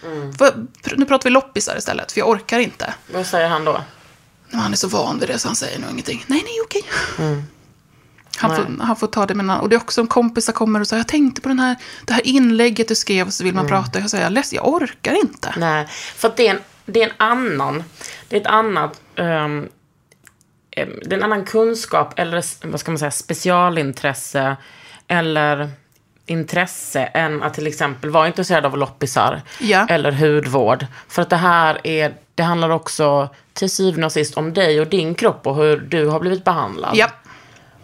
Mm. 0.05 0.31
Vad- 0.39 0.67
Nu 0.97 1.05
pratar 1.05 1.25
vi 1.25 1.31
loppisar 1.31 1.77
istället, 1.79 2.13
för 2.13 2.21
jag 2.21 2.29
orkar 2.29 2.59
inte. 2.59 2.95
Vad 3.13 3.27
säger 3.27 3.49
han 3.49 3.65
då? 3.65 3.81
Men 4.51 4.61
Han 4.61 4.73
är 4.73 4.77
så 4.77 4.89
van 4.89 5.19
vid 5.19 5.29
det 5.29 5.39
så 5.39 5.49
han 5.49 5.57
säger 5.57 5.79
nog 5.79 5.91
ingenting. 5.91 6.25
Nej, 6.27 6.43
nej, 6.45 6.55
okej. 6.65 6.83
Mm. 7.19 7.43
Han, 8.37 8.57
får, 8.57 8.85
han 8.85 8.97
får 8.97 9.07
ta 9.07 9.27
det 9.27 9.35
med 9.35 9.45
annan. 9.45 9.61
Och 9.61 9.69
det 9.69 9.77
är 9.77 9.81
också 9.81 10.01
om 10.01 10.07
kompisar 10.07 10.53
kommer 10.53 10.81
och 10.81 10.87
säger 10.87 11.01
jag 11.01 11.09
tänkte 11.09 11.41
på 11.41 11.49
den 11.49 11.59
här, 11.59 11.77
det 12.07 12.13
här 12.13 12.27
inlägget 12.27 12.89
du 12.89 12.95
skrev 12.95 13.27
och 13.27 13.33
så 13.33 13.45
vill 13.45 13.55
man 13.55 13.67
Mm. 13.67 13.83
prata. 13.83 14.01
Jag 14.01 14.11
säger 14.11 14.31
jag, 14.31 14.45
jag 14.53 14.69
orkar 14.69 15.13
inte. 15.15 15.55
Nej, 15.57 15.87
för 16.17 16.33
det 16.37 16.47
är 16.47 16.51
en, 16.55 16.61
det 16.87 17.03
är 17.03 17.07
en 17.09 17.15
annan, 17.17 17.85
det 18.29 18.37
är 18.37 18.41
ett 18.41 18.47
annat, 18.47 19.01
em, 19.17 19.69
det 20.77 20.81
är 21.11 21.13
en 21.13 21.23
annan 21.23 21.45
kunskap 21.45 22.19
eller 22.19 22.67
vad 22.67 22.81
ska 22.81 22.91
man 22.91 22.99
säga, 22.99 23.11
specialintresse 23.11 24.57
eller 25.07 25.71
intresse 26.31 27.01
än 27.05 27.43
att 27.43 27.55
till 27.55 27.67
exempel 27.67 28.11
vara 28.11 28.27
intresserad 28.27 28.67
av 28.67 28.79
loppisar 28.79 29.43
Ja. 29.61 29.87
eller 29.89 30.13
hudvård. 30.13 30.87
För 31.09 31.23
att 31.23 31.31
det 31.31 31.37
här 31.37 31.87
är, 31.87 32.15
det 32.35 32.43
handlar 32.43 32.71
också 32.71 33.29
till 33.53 33.71
syvende 33.71 34.07
och 34.07 34.13
sist 34.13 34.37
om 34.37 34.55
dig 34.55 34.81
och 34.81 34.87
din 34.87 35.15
kropp 35.15 35.47
och 35.47 35.57
hur 35.57 35.77
du 35.77 36.07
har 36.07 36.21
blivit 36.21 36.45
behandlad. 36.45 36.91
Ja. 36.97 37.09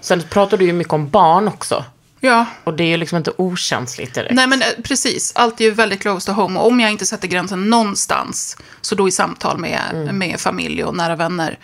Sen 0.00 0.22
pratar 0.30 0.56
du 0.56 0.64
ju 0.64 0.72
mycket 0.72 0.92
om 0.92 1.08
barn 1.08 1.48
också. 1.48 1.84
Ja, 2.20 2.46
Och 2.64 2.74
det 2.74 2.84
är 2.84 2.88
ju 2.88 2.96
liksom 2.96 3.16
inte 3.18 3.32
okänsligt 3.36 4.14
direkt. 4.14 4.34
nej 4.34 4.46
men 4.46 4.62
eh, 4.62 4.68
precis. 4.84 5.32
Allt 5.34 5.60
är 5.60 5.64
ju 5.64 5.70
väldigt 5.70 6.00
close 6.00 6.26
to 6.26 6.32
home. 6.32 6.60
Och 6.60 6.66
om 6.66 6.80
jag 6.80 6.90
inte 6.90 7.06
sätter 7.06 7.28
gränsen 7.28 7.70
någonstans, 7.70 8.56
så 8.80 8.94
då 8.94 9.08
i 9.08 9.10
samtal 9.10 9.58
med, 9.58 9.80
Mm. 9.92 10.18
med 10.18 10.40
familj 10.40 10.84
och 10.84 10.96
nära 10.96 11.16
vänner, 11.16 11.58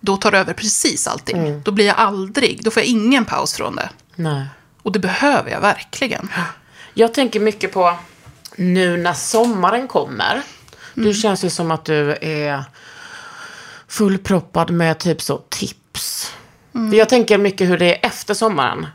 då 0.00 0.16
tar 0.16 0.30
det 0.30 0.38
över 0.38 0.52
precis 0.52 1.06
allting. 1.06 1.38
Mm. 1.46 1.62
Då 1.64 1.70
blir 1.70 1.86
jag 1.86 1.96
aldrig, 1.98 2.60
då 2.64 2.70
får 2.70 2.80
jag 2.82 2.88
ingen 2.88 3.24
paus 3.24 3.54
från 3.54 3.76
det. 3.76 3.88
Nej. 4.14 4.46
Och 4.84 4.92
det 4.92 4.98
behöver 4.98 5.50
jag 5.50 5.60
verkligen. 5.60 6.28
Jag 6.94 7.14
tänker 7.14 7.40
mycket 7.40 7.72
på 7.72 7.96
nu 8.56 8.96
när 8.96 9.12
sommaren 9.12 9.88
kommer. 9.88 10.42
Du 10.94 11.14
känns 11.14 11.44
ju 11.44 11.50
som 11.50 11.70
att 11.70 11.84
du 11.84 12.10
är 12.20 12.64
fullproppad 13.88 14.70
med 14.70 14.98
typ 14.98 15.22
så 15.22 15.38
tips. 15.48 16.32
För 16.72 16.94
Jag 16.94 17.08
tänker 17.08 17.38
mycket 17.38 17.68
hur 17.68 17.78
det 17.78 17.94
är 18.04 18.06
efter 18.06 18.34
sommaren. 18.34 18.86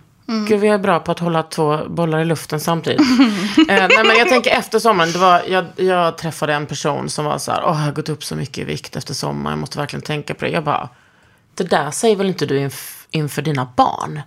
Gud, 0.47 0.59
vi 0.59 0.67
är 0.67 0.77
bra 0.77 0.99
på 0.99 1.11
att 1.11 1.19
hålla 1.19 1.43
två 1.43 1.79
bollar 1.89 2.19
i 2.19 2.25
luften 2.25 2.59
samtidigt. 2.59 2.99
eh, 3.69 3.87
nej, 3.89 3.89
men 4.05 4.17
jag 4.17 4.29
tänker 4.29 4.51
efter 4.51 4.79
sommaren. 4.79 5.11
Det 5.11 5.19
var, 5.19 5.41
jag, 5.47 5.65
jag 5.75 6.17
träffade 6.17 6.53
en 6.53 6.65
person 6.65 7.09
som 7.09 7.25
var 7.25 7.37
så 7.37 7.51
här, 7.51 7.61
åh, 7.63 7.69
jag 7.79 7.85
har 7.85 7.91
gått 7.91 8.09
upp 8.09 8.23
så 8.23 8.35
mycket 8.35 8.57
i 8.57 8.63
vikt 8.63 8.95
efter 8.95 9.13
sommaren. 9.13 9.51
Jag 9.51 9.59
måste 9.59 9.77
verkligen 9.77 10.01
tänka 10.01 10.33
på 10.33 10.45
det. 10.45 10.51
Jag 10.51 10.63
bara, 10.63 10.89
det 11.55 11.63
där 11.63 11.91
säger 11.91 12.15
väl 12.15 12.27
inte 12.27 12.45
du 12.45 12.59
inf- 12.59 13.05
inför 13.11 13.41
dina 13.41 13.67
barn? 13.75 14.21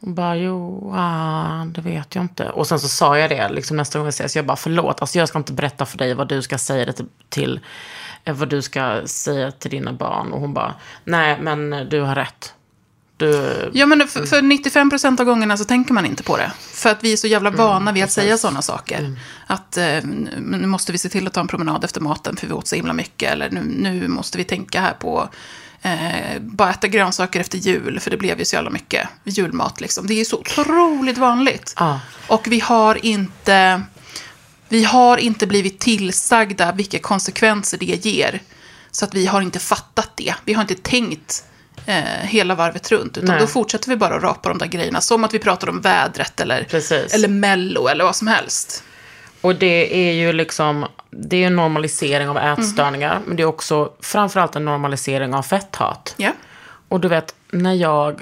Hon 0.00 0.14
bara, 0.14 0.36
jo, 0.36 0.92
ah, 0.96 1.64
det 1.64 1.80
vet 1.80 2.14
jag 2.14 2.24
inte. 2.24 2.48
Och 2.48 2.66
sen 2.66 2.80
så 2.80 2.88
sa 2.88 3.18
jag 3.18 3.30
det 3.30 3.48
liksom 3.48 3.76
nästa 3.76 3.98
gång 3.98 4.06
vi 4.06 4.08
ses. 4.08 4.36
Jag 4.36 4.46
bara, 4.46 4.56
förlåt, 4.56 5.00
alltså 5.00 5.18
jag 5.18 5.28
ska 5.28 5.38
inte 5.38 5.52
berätta 5.52 5.86
för 5.86 5.98
dig 5.98 6.14
vad 6.14 6.28
du 6.28 6.42
ska 6.42 6.58
säga 6.58 6.84
det 6.84 6.92
till, 6.92 7.08
till 7.28 7.60
eh, 8.24 8.34
vad 8.34 8.48
du 8.48 8.62
ska 8.62 9.02
säga 9.04 9.50
till 9.50 9.70
dina 9.70 9.92
barn. 9.92 10.32
Och 10.32 10.40
hon 10.40 10.54
bara, 10.54 10.74
nej, 11.04 11.38
men 11.40 11.70
du 11.90 12.00
har 12.00 12.14
rätt. 12.14 12.54
Du, 13.16 13.70
Ja, 13.74 13.86
men 13.86 14.08
för, 14.08 14.26
för 14.26 14.40
95% 14.40 15.20
av 15.20 15.26
gångerna 15.26 15.56
så 15.56 15.64
tänker 15.64 15.94
man 15.94 16.06
inte 16.06 16.22
på 16.22 16.36
det. 16.36 16.52
För 16.58 16.90
att 16.90 17.04
vi 17.04 17.12
är 17.12 17.16
så 17.16 17.26
jävla 17.26 17.48
Mm, 17.48 17.58
vana 17.58 17.92
vid 17.92 18.04
att 18.04 18.10
säga 18.10 18.38
sådana 18.38 18.62
saker. 18.62 19.16
Att 19.46 19.76
eh, 19.76 19.84
nu 20.04 20.30
nu 20.40 20.66
måste 20.66 20.92
vi 20.92 20.98
se 20.98 21.08
till 21.08 21.26
att 21.26 21.32
ta 21.32 21.40
en 21.40 21.48
promenad 21.48 21.84
efter 21.84 22.00
maten 22.00 22.36
för 22.36 22.46
vi 22.46 22.52
åt 22.52 22.66
så 22.66 22.76
himla 22.76 22.92
mycket. 22.92 23.32
Eller 23.32 23.50
nu, 23.50 23.60
nu 23.60 24.08
måste 24.08 24.38
vi 24.38 24.44
tänka 24.44 24.80
här 24.80 24.92
på 24.92 25.28
eh, 25.82 26.40
bara 26.40 26.70
äta 26.70 26.88
grönsaker 26.88 27.40
efter 27.40 27.58
jul. 27.58 28.00
För 28.00 28.10
det 28.10 28.16
blev 28.16 28.38
ju 28.38 28.44
så 28.44 28.56
jävla 28.56 28.70
mycket 28.70 29.08
julmat 29.24 29.80
liksom. 29.80 30.06
Det 30.06 30.20
är 30.20 30.24
så 30.24 30.36
otroligt 30.36 31.18
vanligt. 31.18 31.74
Ja. 31.78 32.00
Och 32.26 32.46
vi 32.48 32.60
har 32.60 33.04
inte... 33.06 33.82
Vi 34.68 34.84
har 34.84 35.16
inte 35.16 35.46
blivit 35.46 35.78
tillsagda 35.78 36.72
vilka 36.72 36.98
konsekvenser 36.98 37.78
det 37.78 38.06
ger. 38.06 38.42
Så 38.90 39.04
att 39.04 39.14
vi 39.14 39.26
har 39.26 39.40
inte 39.40 39.58
fattat 39.58 40.10
det. 40.16 40.34
Vi 40.44 40.52
har 40.52 40.62
inte 40.62 40.74
tänkt 40.74 41.44
eh, 41.86 42.02
hela 42.22 42.54
varvet 42.54 42.90
runt. 42.92 43.18
Utan 43.18 43.28
Nej. 43.28 43.40
då 43.40 43.46
fortsätter 43.46 43.88
vi 43.88 43.96
bara 43.96 44.16
att 44.16 44.22
rapa 44.22 44.48
de 44.48 44.58
där 44.58 44.66
grejerna. 44.66 45.00
Som 45.00 45.24
att 45.24 45.34
vi 45.34 45.38
pratar 45.38 45.68
om 45.68 45.80
vädret 45.80 46.40
eller, 46.40 46.64
Precis. 46.64 47.14
eller 47.14 47.28
mello 47.28 47.88
eller 47.88 48.04
vad 48.04 48.16
som 48.16 48.26
helst. 48.26 48.84
Och 49.40 49.54
det 49.54 50.08
är 50.08 50.12
ju 50.12 50.32
liksom, 50.32 50.86
det 51.10 51.42
är 51.42 51.46
en 51.46 51.56
normalisering 51.56 52.28
av 52.28 52.38
ätstörningar. 52.38 53.20
Men 53.26 53.36
det 53.36 53.42
är 53.42 53.46
också 53.46 53.92
framförallt 54.00 54.56
en 54.56 54.64
normalisering 54.64 55.34
av 55.34 55.42
fetthat. 55.42 56.14
Ja. 56.16 56.32
Och 56.88 57.00
du 57.00 57.08
vet, 57.08 57.34
när 57.50 57.74
jag, 57.74 58.20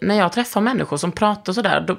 när 0.00 0.18
jag 0.18 0.32
träffar 0.32 0.60
människor 0.60 0.96
som 0.96 1.12
pratar 1.12 1.52
sådär, 1.52 1.84
då, 1.86 1.96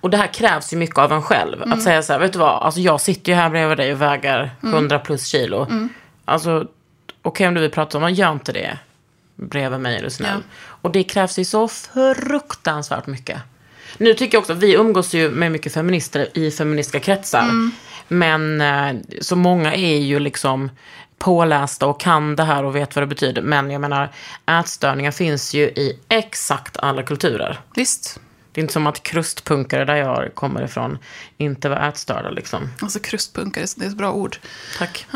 och 0.00 0.10
det 0.10 0.16
här 0.16 0.26
krävs 0.26 0.72
ju 0.72 0.76
mycket 0.76 0.98
av 0.98 1.12
en 1.12 1.22
själv. 1.22 1.62
Att 1.72 1.82
säga 1.82 2.02
så 2.02 2.12
här, 2.12 2.20
vet 2.20 2.32
du 2.32 2.38
vad, 2.38 2.62
alltså 2.62 2.80
jag 2.80 3.00
sitter 3.00 3.32
ju 3.32 3.36
här 3.36 3.50
bredvid 3.50 3.78
dig 3.78 3.92
och 3.92 4.02
väger 4.02 4.50
100 4.62 4.98
plus 4.98 5.26
kilo. 5.26 5.66
Alltså, 6.24 6.66
okej 7.22 7.48
om 7.48 7.54
du 7.54 7.60
vill 7.60 7.70
prata 7.70 7.98
om 7.98 8.04
det, 8.04 8.10
gör 8.10 8.32
inte 8.32 8.52
det 8.52 8.78
bredvid 9.36 9.80
mig 9.80 9.96
är 9.96 10.02
du 10.02 10.10
snäll. 10.10 10.42
Och 10.64 10.90
det 10.90 11.04
krävs 11.04 11.38
ju 11.38 11.44
så 11.44 11.68
fruktansvärt 11.68 13.06
mycket. 13.06 13.38
Nu 13.98 14.14
tycker 14.14 14.36
jag 14.36 14.40
också, 14.40 14.54
vi 14.54 14.74
umgås 14.74 15.14
ju 15.14 15.30
med 15.30 15.52
mycket 15.52 15.74
feminister 15.74 16.38
i 16.38 16.50
feministiska 16.50 17.00
kretsar. 17.00 17.44
Men 18.08 18.60
eh, 18.60 19.02
så 19.20 19.36
många 19.36 19.74
är 19.74 19.96
ju 19.96 20.18
liksom 20.18 20.70
pålästa 21.18 21.86
och 21.86 22.00
kan 22.00 22.36
det 22.36 22.44
här 22.44 22.64
och 22.64 22.76
vet 22.76 22.96
vad 22.96 23.02
det 23.02 23.06
betyder. 23.06 23.42
Men 23.42 23.70
jag 23.70 23.80
menar, 23.80 24.12
ätstörningar 24.46 25.10
finns 25.10 25.54
ju 25.54 25.62
i 25.62 25.98
exakt 26.08 26.76
alla 26.76 27.02
kulturer. 27.02 27.60
Visst. 27.74 28.20
Det 28.52 28.60
är 28.60 28.62
inte 28.62 28.72
som 28.72 28.86
att 28.86 29.02
krustpunkare 29.02 29.84
där 29.84 29.96
jag 29.96 30.34
kommer 30.34 30.62
ifrån 30.64 30.98
inte 31.36 31.68
var 31.68 31.88
ätstörda 31.88 32.30
liksom. 32.30 32.68
Alltså 32.80 32.98
krustpunkare, 32.98 33.66
det 33.76 33.84
är 33.84 33.88
ett 33.88 33.96
bra 33.96 34.12
ord. 34.12 34.36
Tack. 34.78 35.06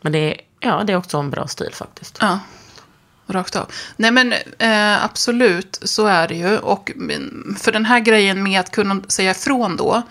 Men 0.00 0.12
det 0.12 0.18
är, 0.18 0.40
ja, 0.60 0.82
det 0.84 0.92
är 0.92 0.96
också 0.96 1.18
en 1.18 1.30
bra 1.30 1.46
stil 1.46 1.70
faktiskt. 1.72 2.18
Ja, 2.20 2.38
rakt 3.32 3.56
av. 3.56 3.66
Nej 3.96 4.10
men 4.10 4.32
eh, 4.58 5.04
absolut, 5.04 5.78
så 5.82 6.06
är 6.06 6.28
det 6.28 6.34
ju. 6.34 6.58
Och 6.58 6.90
för 7.58 7.72
den 7.72 7.84
här 7.84 8.00
grejen 8.00 8.42
med 8.42 8.60
att 8.60 8.70
kunna 8.70 9.02
säga 9.08 9.30
ifrån 9.30 9.76
då. 9.76 10.02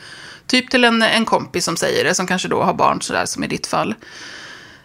Typ 0.48 0.70
till 0.72 0.84
en, 0.84 1.02
en 1.02 1.26
kompis 1.26 1.66
som 1.66 1.78
säger 1.78 2.04
det, 2.04 2.16
som 2.16 2.28
kanske 2.28 2.48
då 2.48 2.64
har 2.64 2.74
barn 2.74 3.02
sådär 3.02 3.26
som 3.26 3.44
i 3.44 3.48
ditt 3.48 3.68
fall. 3.68 3.96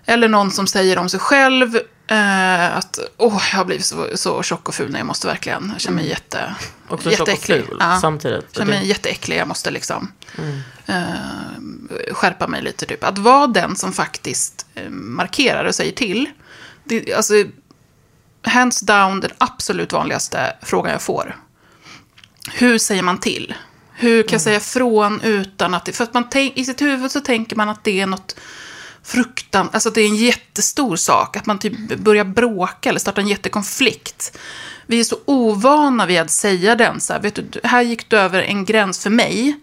Eller 0.07 0.29
någon 0.29 0.51
som 0.51 0.66
säger 0.66 0.99
om 0.99 1.09
sig 1.09 1.20
själv 1.20 1.77
eh, 2.07 2.77
att 2.77 2.99
åh, 3.16 3.42
jag 3.53 3.59
har 3.59 3.64
blivit 3.64 3.87
så, 3.87 4.07
så 4.14 4.42
tjock 4.42 4.68
och 4.68 4.75
ful 4.75 4.90
när 4.92 4.99
jag 4.99 5.07
måste 5.07 5.27
verkligen, 5.27 5.70
jag 5.73 5.81
känner 5.81 5.97
mig 5.97 6.09
jätte, 6.09 6.55
Också 6.88 7.11
tjock 7.11 7.20
och 7.20 7.29
jätteäcklig. 7.29 7.64
ful 7.66 7.77
Ja. 7.81 7.99
samtidigt. 8.01 8.44
Jag 8.53 8.57
känner 8.66 8.79
mig 8.79 8.88
jätteäcklig, 8.88 9.37
jag 9.38 9.49
måste 9.49 9.70
liksom 9.70 10.12
eh, 10.87 10.94
skärpa 12.12 12.47
mig 12.47 12.62
lite. 12.62 12.87
Typ. 12.87 13.05
Att 13.05 13.18
vara 13.18 13.47
den 13.47 13.77
som 13.77 13.92
faktiskt 13.92 14.66
eh, 14.75 14.90
markerar 14.90 15.64
och 15.64 15.75
säger 15.75 15.92
till. 15.92 16.27
Det, 16.85 17.14
alltså, 17.14 17.35
hands 18.45 18.81
down 18.81 19.21
den 19.21 19.31
absolut 19.39 19.93
vanligaste 19.93 20.57
frågan 20.63 20.93
jag 20.93 21.03
får. 21.03 21.37
Hur 22.53 22.79
säger 22.79 23.03
man 23.03 23.21
till? 23.21 23.55
Hur 23.97 24.23
kan 24.23 24.33
jag 24.33 24.41
säga 24.41 24.61
från 24.61 25.21
utan 25.21 25.75
att 25.75 25.85
det... 25.85 25.93
För 25.93 26.05
att 26.05 26.15
man 26.15 26.29
tänk, 26.31 26.59
i 26.59 26.65
sitt 26.65 26.83
huvud 26.83 27.11
så 27.11 27.21
tänker 27.21 27.57
man 27.57 27.69
att 27.69 27.85
det 27.85 28.01
är 28.01 28.07
något 28.07 28.37
fruktan, 29.03 29.69
alltså 29.73 29.89
att 29.89 29.95
det 29.95 30.01
är 30.01 30.09
en 30.09 30.17
jättestor 30.17 30.97
sak. 30.97 31.37
Att 31.37 31.47
man 31.47 31.59
typ 31.59 31.99
börjar 31.99 32.25
bråka 32.25 32.89
eller 32.89 33.01
startar 33.01 33.23
en 33.23 33.29
jättekonflikt. 33.29 34.39
Vi 34.87 35.01
är 35.01 35.05
så 35.05 35.17
ovana 35.25 36.07
vid 36.07 36.21
att 36.21 36.31
säga 36.31 36.75
den 36.75 37.01
så 37.01 37.13
här, 37.13 37.21
vet 37.21 37.35
du, 37.35 37.61
här 37.65 37.83
gick 37.83 38.11
du 38.11 38.19
över 38.19 38.43
en 38.43 38.65
gräns 38.65 39.03
för 39.03 39.11
mig. 39.11 39.61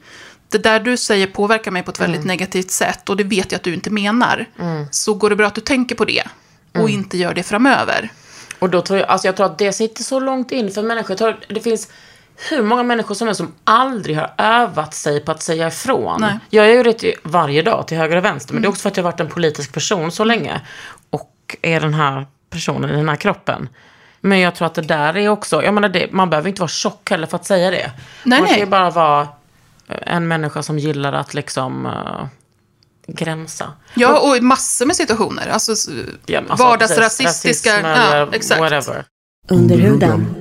Det 0.50 0.58
där 0.58 0.80
du 0.80 0.98
säger 0.98 1.28
påverkar 1.28 1.72
mig 1.72 1.84
på 1.84 1.92
ett 1.92 2.00
väldigt 2.00 2.26
negativt 2.26 2.72
sätt 2.72 3.10
och 3.10 3.18
det 3.18 3.24
vet 3.24 3.52
jag 3.52 3.60
att 3.60 3.64
du 3.64 3.74
inte 3.74 3.90
menar. 3.90 4.50
Så 4.92 5.14
går 5.14 5.30
det 5.30 5.36
bra 5.36 5.48
att 5.48 5.56
du 5.56 5.62
tänker 5.62 5.96
på 5.96 6.06
det 6.06 6.24
och 6.74 6.90
inte 6.90 7.18
gör 7.18 7.34
det 7.34 7.44
framöver. 7.44 8.12
Och 8.62 8.70
då 8.70 8.82
tror 8.82 9.00
jag, 9.00 9.10
alltså 9.10 9.28
jag 9.28 9.36
tror 9.36 9.46
att 9.46 9.58
det 9.58 9.74
sitter 9.74 10.04
så 10.04 10.20
långt 10.20 10.52
in 10.52 10.72
för 10.72 10.82
människor. 10.84 11.12
Jag 11.12 11.18
tror 11.18 11.40
det 11.48 11.60
finns 11.60 11.92
hur 12.50 12.64
många 12.64 12.84
människor 12.84 13.16
som 13.16 13.28
är 13.28 13.34
som 13.34 13.54
aldrig 13.64 14.18
har 14.18 14.34
övat 14.38 14.94
sig 14.94 15.26
på 15.26 15.32
att 15.32 15.42
säga 15.42 15.68
ifrån. 15.68 16.22
Nej. 16.22 16.40
Jag 16.50 16.74
gör 16.74 16.84
det 16.84 17.16
varje 17.24 17.62
dag 17.62 17.88
till 17.88 17.98
höger 17.98 18.18
och 18.18 18.26
vänster. 18.26 18.54
Men 18.54 18.62
det 18.62 18.68
är 18.68 18.70
också 18.70 18.82
för 18.82 18.90
att 18.90 18.98
jag 18.98 19.04
har 19.04 19.12
varit 19.12 19.20
en 19.20 19.30
politisk 19.30 19.74
person 19.74 20.12
så 20.12 20.24
länge. 20.24 20.62
Och 21.10 21.58
är 21.62 21.80
den 21.80 21.94
här 21.94 22.28
personen 22.50 22.90
i 22.90 22.96
den 22.96 23.10
här 23.10 23.16
kroppen. 23.16 23.70
Men 24.20 24.40
jag 24.40 24.56
tror 24.56 24.66
att 24.66 24.76
det 24.76 24.82
där 24.82 25.18
är 25.18 25.30
också, 25.30 25.64
jag 25.64 25.74
menar 25.74 25.90
det, 25.90 26.12
man 26.12 26.30
behöver 26.30 26.50
inte 26.50 26.62
vara 26.62 26.70
tjock 26.70 27.10
heller 27.10 27.28
för 27.28 27.36
att 27.36 27.46
säga 27.46 27.72
det. 27.72 27.92
Nej, 28.24 28.40
man 28.40 28.50
kan 28.50 28.60
ju 28.60 28.66
bara 28.66 28.90
vara 28.90 29.28
en 29.88 30.28
människa 30.28 30.64
som 30.64 30.80
gillar 30.80 31.14
att 31.14 31.34
liksom 31.34 31.86
uh, 31.86 32.26
gränsa. 33.08 33.74
Ja, 33.94 34.20
och 34.20 34.38
i 34.38 34.42
massor 34.42 34.86
med 34.86 34.96
situationer. 34.96 35.48
Alltså, 35.48 35.92
Ja, 36.26 36.40
alltså, 36.40 36.56
vardagsrasistiska... 36.66 37.80
ja, 37.82 38.30
exakt. 38.34 38.62
whatever. 38.62 39.06
Under 39.50 39.78
huden. 39.78 40.36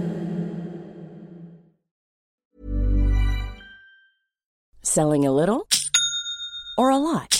Selling 4.82 5.26
a 5.26 5.32
little 5.32 5.60
or 6.76 6.92
a 6.92 6.98
lot? 6.98 7.39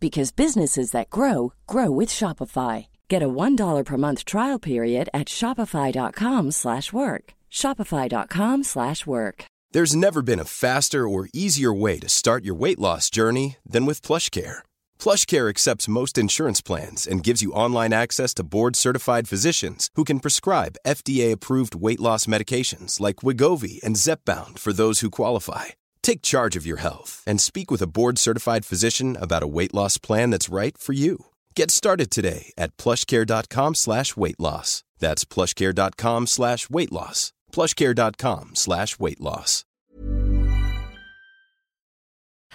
because 0.00 0.30
businesses 0.32 0.92
that 0.92 1.10
grow 1.10 1.52
grow 1.66 1.90
with 1.90 2.08
Shopify. 2.08 2.86
Get 3.08 3.22
a 3.22 3.28
$1 3.28 3.84
per 3.84 3.96
month 3.96 4.24
trial 4.24 4.58
period 4.58 5.08
at 5.12 5.26
shopify.com 5.28 6.50
slash 6.52 6.92
work. 6.92 7.34
shopify.com 7.50 8.64
slash 8.64 9.06
work. 9.06 9.44
There's 9.72 9.94
never 9.94 10.22
been 10.22 10.40
a 10.40 10.44
faster 10.44 11.06
or 11.06 11.28
easier 11.34 11.74
way 11.74 11.98
to 11.98 12.08
start 12.08 12.42
your 12.42 12.54
weight 12.54 12.78
loss 12.78 13.10
journey 13.10 13.56
than 13.66 13.84
with 13.84 14.00
PlushCare. 14.00 14.58
PlushCare 14.98 15.50
accepts 15.50 15.88
most 15.88 16.16
insurance 16.16 16.62
plans 16.62 17.06
and 17.06 17.22
gives 17.22 17.42
you 17.42 17.52
online 17.52 17.92
access 17.92 18.32
to 18.34 18.42
board-certified 18.44 19.28
physicians 19.28 19.90
who 19.94 20.04
can 20.04 20.20
prescribe 20.20 20.78
FDA-approved 20.86 21.74
weight 21.74 22.00
loss 22.00 22.24
medications 22.24 22.98
like 22.98 23.16
Wigovi 23.16 23.82
and 23.82 23.96
Zepbound 23.96 24.58
for 24.58 24.72
those 24.72 25.00
who 25.00 25.10
qualify. 25.10 25.66
Take 26.08 26.22
charge 26.22 26.56
of 26.56 26.66
your 26.66 26.78
health 26.78 27.22
and 27.26 27.38
speak 27.38 27.70
with 27.70 27.82
a 27.82 27.86
board-certified 27.86 28.64
physician 28.64 29.16
about 29.20 29.42
a 29.42 29.46
weight 29.46 29.74
loss 29.74 29.98
plan 29.98 30.30
that's 30.30 30.48
right 30.48 30.78
for 30.78 30.94
you. 30.94 31.26
Get 31.54 31.70
started 31.70 32.10
today 32.10 32.52
at 32.56 32.74
plushcare.com 32.78 33.74
slash 33.74 34.16
weight 34.16 34.40
loss. 34.40 34.84
That's 35.00 35.26
plushcare.com 35.26 36.26
slash 36.26 36.70
weight 36.70 36.92
loss. 36.92 37.32
plushcare.com 37.52 38.50
slash 38.54 38.98
weight 38.98 39.20
loss. 39.20 39.64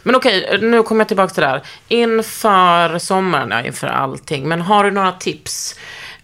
Men 0.03 0.15
okej, 0.15 0.45
okay, 0.45 0.69
nu 0.69 0.83
kommer 0.83 1.01
jag 1.01 1.07
tillbaka 1.07 1.33
till 1.33 1.43
det 1.43 1.49
här. 1.49 1.63
Inför 1.87 2.99
sommaren, 2.99 3.49
ja, 3.51 3.61
inför 3.61 3.87
allting. 3.87 4.47
Men 4.47 4.61
har 4.61 4.83
du 4.83 4.91
några 4.91 5.11
tips 5.11 5.75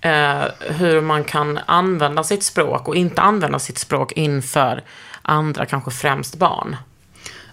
eh, 0.02 0.46
hur 0.60 1.02
man 1.02 1.24
kan 1.24 1.60
använda 1.66 2.24
sitt 2.24 2.44
språk 2.44 2.88
och 2.88 2.96
inte 2.96 3.22
använda 3.22 3.60
sitt 3.60 3.78
språk 3.78 4.12
inför 4.12 4.84
andra, 5.22 5.66
kanske 5.66 5.92
främst 5.92 6.36
barn? 6.36 6.76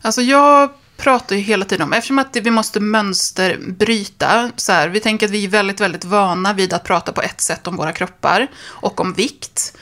Alltså 0.07 0.23
jag 0.23 0.71
pratar 0.97 1.37
ju 1.37 1.42
hela 1.42 1.64
tiden 1.64 1.87
om, 1.87 1.92
eftersom 1.92 2.19
att 2.19 2.37
vi 2.37 2.51
måste 2.51 2.81
mönsterbryta, 2.81 4.51
så 4.57 4.73
här, 4.73 4.88
vi 4.88 5.01
tänker 5.01 5.27
att 5.27 5.33
vi 5.33 5.45
är 5.45 5.49
väldigt, 5.49 5.81
väldigt 5.81 6.05
vana 6.05 6.53
vid 6.53 6.73
att 6.73 6.85
prata 6.85 7.12
på 7.12 7.23
ett 7.23 7.40
sätt 7.40 7.66
om 7.66 7.77
våra 7.77 7.92
kroppar 7.92 8.47
och 8.64 9.01
om 9.01 9.12
vikt. 9.12 9.77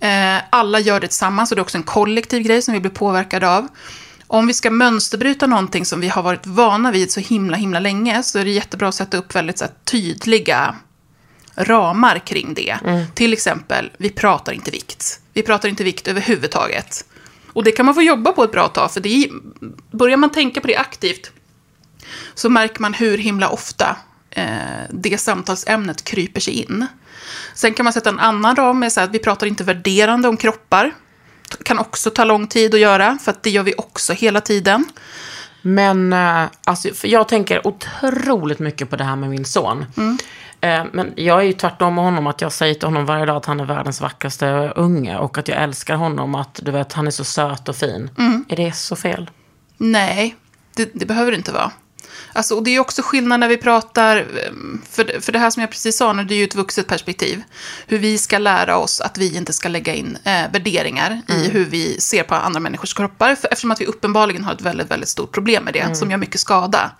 Eh, 0.00 0.36
alla 0.50 0.80
gör 0.80 1.00
det 1.00 1.06
tillsammans 1.06 1.50
och 1.50 1.56
det 1.56 1.60
är 1.60 1.62
också 1.62 1.78
en 1.78 1.82
kollektiv 1.82 2.42
grej 2.42 2.62
som 2.62 2.74
vi 2.74 2.80
blir 2.80 2.90
påverkade 2.90 3.48
av. 3.48 3.68
Om 4.26 4.46
vi 4.46 4.54
ska 4.54 4.70
mönsterbryta 4.70 5.46
någonting 5.46 5.84
som 5.84 6.00
vi 6.00 6.08
har 6.08 6.22
varit 6.22 6.46
vana 6.46 6.92
vid 6.92 7.12
så 7.12 7.20
himla, 7.20 7.56
himla 7.56 7.80
länge 7.80 8.22
så 8.22 8.38
är 8.38 8.44
det 8.44 8.50
jättebra 8.50 8.88
att 8.88 8.94
sätta 8.94 9.16
upp 9.16 9.34
väldigt 9.34 9.60
här, 9.60 9.70
tydliga 9.84 10.74
ramar 11.54 12.18
kring 12.18 12.54
det. 12.54 12.78
Till 13.14 13.32
exempel, 13.32 13.90
vi 13.98 14.10
pratar 14.10 14.52
inte 14.52 14.70
vikt. 14.70 15.20
Vi 15.32 15.42
pratar 15.42 15.68
inte 15.68 15.84
vikt 15.84 16.08
överhuvudtaget. 16.08 17.04
Och 17.58 17.64
det 17.64 17.72
kan 17.72 17.86
man 17.86 17.94
få 17.94 18.02
jobba 18.02 18.32
på 18.32 18.44
ett 18.44 18.52
bra 18.52 18.68
tag, 18.68 18.92
för 18.92 19.00
det 19.00 19.08
är, 19.08 19.30
börjar 19.96 20.16
man 20.16 20.30
tänka 20.30 20.60
på 20.60 20.66
det 20.66 20.76
aktivt 20.76 21.30
så 22.34 22.50
märker 22.50 22.80
man 22.80 22.94
hur 22.94 23.18
himla 23.18 23.48
ofta 23.48 23.96
eh, 24.30 24.46
det 24.90 25.18
samtalsämnet 25.18 26.04
kryper 26.04 26.40
sig 26.40 26.54
in. 26.54 26.86
Sen 27.54 27.74
kan 27.74 27.84
man 27.84 27.92
sätta 27.92 28.10
en 28.10 28.18
annan 28.18 28.56
ram 28.56 28.78
med 28.78 28.92
så 28.92 29.00
att 29.00 29.10
vi 29.10 29.18
pratar 29.18 29.46
inte 29.46 29.64
värderande 29.64 30.28
om 30.28 30.36
kroppar. 30.36 30.94
kan 31.62 31.78
också 31.78 32.10
ta 32.10 32.24
lång 32.24 32.46
tid 32.46 32.74
att 32.74 32.80
göra, 32.80 33.18
för 33.22 33.30
att 33.30 33.42
det 33.42 33.50
gör 33.50 33.62
vi 33.62 33.74
också 33.78 34.12
hela 34.12 34.40
tiden. 34.40 34.84
Men 35.62 36.12
eh, 36.12 36.44
alltså, 36.64 36.94
för 36.94 37.08
jag 37.08 37.28
tänker 37.28 37.66
otroligt 37.66 38.58
mycket 38.58 38.90
på 38.90 38.96
det 38.96 39.04
här 39.04 39.16
med 39.16 39.30
min 39.30 39.44
son. 39.44 39.84
Eh, 39.96 40.14
Men 40.60 41.12
jag 41.16 41.38
är 41.38 41.44
ju 41.44 41.52
tvärtom 41.52 41.94
med 41.94 42.04
honom, 42.04 42.26
att 42.26 42.40
jag 42.40 42.52
säger 42.52 42.74
till 42.74 42.88
honom 42.88 43.06
varje 43.06 43.24
dag 43.26 43.36
att 43.36 43.46
han 43.46 43.60
är 43.60 43.64
världens 43.64 44.00
vackraste 44.00 44.72
unge. 44.76 45.18
Och 45.18 45.38
att 45.38 45.48
jag 45.48 45.62
älskar 45.62 45.94
honom, 45.96 46.34
att 46.34 46.60
du 46.62 46.70
vet, 46.70 46.92
han 46.92 47.06
är 47.06 47.10
så 47.10 47.24
söt 47.24 47.68
och 47.68 47.76
fin. 47.76 48.10
Är 48.48 48.56
det 48.56 48.72
så 48.72 48.96
fel? 48.96 49.30
Nej, 49.76 50.36
det, 50.76 50.90
det 50.94 51.06
behöver 51.06 51.30
det 51.30 51.36
inte 51.36 51.52
vara. 51.52 51.70
Alltså, 52.32 52.54
och 52.54 52.62
det 52.62 52.70
är 52.70 52.80
också 52.80 53.02
skillnad 53.02 53.40
när 53.40 53.48
vi 53.48 53.56
pratar, 53.56 54.16
ehm, 54.16 54.82
för, 54.90 55.20
för 55.20 55.32
det 55.32 55.38
här 55.38 55.50
som 55.50 55.60
jag 55.60 55.70
precis 55.70 55.96
sa 55.96 56.12
nu, 56.12 56.24
det 56.24 56.34
är 56.34 56.38
ju 56.38 56.44
ett 56.44 56.54
vuxet 56.54 56.86
perspektiv. 56.86 57.42
Hur 57.86 57.98
vi 57.98 58.18
ska 58.18 58.38
lära 58.38 58.76
oss 58.76 59.00
att 59.00 59.18
vi 59.18 59.36
inte 59.36 59.52
ska 59.52 59.68
lägga 59.68 59.94
in 59.94 60.18
eh, 60.24 60.52
värderingar 60.52 61.22
i 61.28 61.48
hur 61.48 61.64
vi 61.64 62.00
ser 62.00 62.22
på 62.22 62.34
andra 62.34 62.60
människors 62.60 62.94
kroppar. 62.94 63.34
För, 63.34 63.48
eftersom 63.52 63.70
att 63.70 63.80
vi 63.80 63.86
uppenbarligen 63.86 64.44
har 64.44 64.52
ett 64.52 64.60
väldigt, 64.60 64.90
väldigt 64.90 65.08
stort 65.08 65.32
problem 65.32 65.64
med 65.64 65.74
det, 65.74 65.96
som 65.96 66.10
gör 66.10 66.18
mycket 66.18 66.40
skada. 66.40 66.90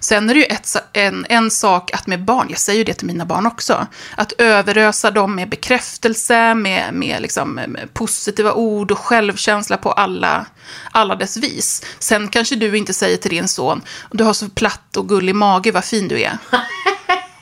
Sen 0.00 0.30
är 0.30 0.34
det 0.34 0.40
ju 0.40 0.46
ett, 0.46 0.76
en, 0.92 1.26
en 1.28 1.50
sak 1.50 1.92
att 1.92 2.06
med 2.06 2.24
barn, 2.24 2.46
jag 2.50 2.58
säger 2.58 2.78
ju 2.78 2.84
det 2.84 2.94
till 2.94 3.06
mina 3.06 3.24
barn 3.24 3.46
också, 3.46 3.86
att 4.16 4.32
överösa 4.38 5.10
dem 5.10 5.34
med 5.34 5.48
bekräftelse, 5.48 6.54
med, 6.54 6.94
med, 6.94 7.22
liksom, 7.22 7.54
med 7.54 7.94
positiva 7.94 8.52
ord 8.52 8.90
och 8.90 8.98
självkänsla 8.98 9.76
på 9.76 9.92
alla, 9.92 10.46
alla 10.90 11.14
dess 11.16 11.36
vis. 11.36 11.82
Sen 11.98 12.28
kanske 12.28 12.56
du 12.56 12.76
inte 12.76 12.94
säger 12.94 13.16
till 13.16 13.30
din 13.30 13.48
son, 13.48 13.82
du 14.10 14.24
har 14.24 14.32
så 14.32 14.45
platt 14.50 14.96
och 14.96 15.08
gullig 15.08 15.34
mage, 15.34 15.72
vad 15.72 15.84
fin 15.84 16.08
du 16.08 16.20
är. 16.20 16.38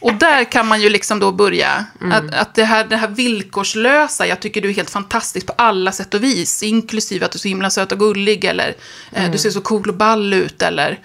Och 0.04 0.14
där 0.14 0.44
kan 0.44 0.66
man 0.66 0.80
ju 0.80 0.88
liksom 0.88 1.18
då 1.18 1.32
börja, 1.32 1.84
att, 2.12 2.34
att 2.34 2.54
det, 2.54 2.64
här, 2.64 2.84
det 2.84 2.96
här 2.96 3.08
villkorslösa, 3.08 4.26
jag 4.26 4.40
tycker 4.40 4.60
du 4.60 4.70
är 4.70 4.74
helt 4.74 4.90
fantastisk 4.90 5.46
på 5.46 5.52
alla 5.58 5.92
sätt 5.92 6.14
och 6.14 6.22
vis, 6.22 6.62
inklusive 6.62 7.26
att 7.26 7.32
du 7.32 7.36
är 7.36 7.40
så 7.40 7.48
himla 7.48 7.70
söt 7.70 7.92
och 7.92 7.98
gullig, 7.98 8.44
eller 8.44 8.74
eh, 9.12 9.30
du 9.30 9.38
ser 9.38 9.50
så 9.50 9.60
cool 9.60 9.88
och 9.88 9.94
ball 9.94 10.32
ut, 10.32 10.62
eller 10.62 10.98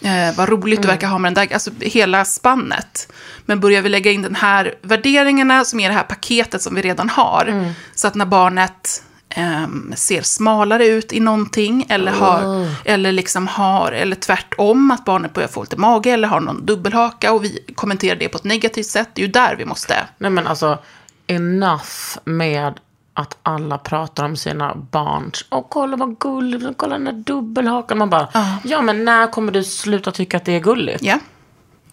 eh, 0.00 0.36
vad 0.36 0.48
roligt 0.48 0.82
du 0.82 0.88
verkar 0.88 1.08
ha 1.08 1.18
med 1.18 1.34
den 1.34 1.48
där, 1.48 1.54
alltså 1.54 1.70
hela 1.80 2.24
spannet. 2.24 3.12
Men 3.46 3.60
börjar 3.60 3.82
vi 3.82 3.88
lägga 3.88 4.10
in 4.10 4.22
den 4.22 4.34
här 4.34 4.74
värderingarna, 4.82 5.64
som 5.64 5.80
är 5.80 5.88
det 5.88 5.94
här 5.94 6.02
paketet 6.02 6.62
som 6.62 6.74
vi 6.74 6.82
redan 6.82 7.08
har, 7.08 7.74
så 7.94 8.06
att 8.06 8.14
när 8.14 8.26
barnet 8.26 9.02
ehm, 9.34 9.92
ser 9.96 10.22
smalare 10.22 10.86
ut 10.86 11.12
i 11.12 11.20
någonting, 11.20 11.86
eller, 11.88 12.12
har, 12.12 12.68
eller, 12.84 13.12
liksom 13.12 13.46
har, 13.48 13.92
eller 13.92 14.16
tvärtom, 14.16 14.90
att 14.90 15.04
barnet 15.04 15.34
börjar 15.34 15.48
få 15.48 15.62
lite 15.62 15.76
mage, 15.76 16.10
eller 16.10 16.28
har 16.28 16.40
någon 16.40 16.66
dubbelhaka, 16.66 17.32
och 17.32 17.44
vi 17.44 17.64
kommenterar 17.74 18.16
det 18.16 18.28
på 18.28 18.38
ett 18.38 18.44
negativt 18.44 18.86
sätt, 18.86 19.08
det 19.14 19.22
är 19.22 19.26
ju 19.26 19.32
där 19.32 19.56
vi 19.56 19.64
måste. 19.64 19.94
Nej 20.18 20.30
men 20.30 20.46
alltså, 20.46 20.78
enough 21.26 22.18
med 22.24 22.80
att 23.14 23.38
alla 23.42 23.78
pratar 23.78 24.24
om 24.24 24.36
sina 24.36 24.74
barns, 24.74 25.44
åh 25.50 25.66
kolla 25.68 25.96
vad 25.96 26.18
gullig, 26.18 26.76
kolla 26.76 26.94
den 26.94 27.04
där 27.04 27.12
dubbelhakan. 27.12 27.98
Man 27.98 28.10
bara, 28.10 28.28
ja 28.64 28.82
men 28.82 29.04
när 29.04 29.26
kommer 29.26 29.52
du 29.52 29.64
sluta 29.64 30.10
tycka 30.10 30.36
att 30.36 30.44
det 30.44 30.52
är 30.52 30.60
gulligt? 30.60 31.02
Ja. 31.02 31.18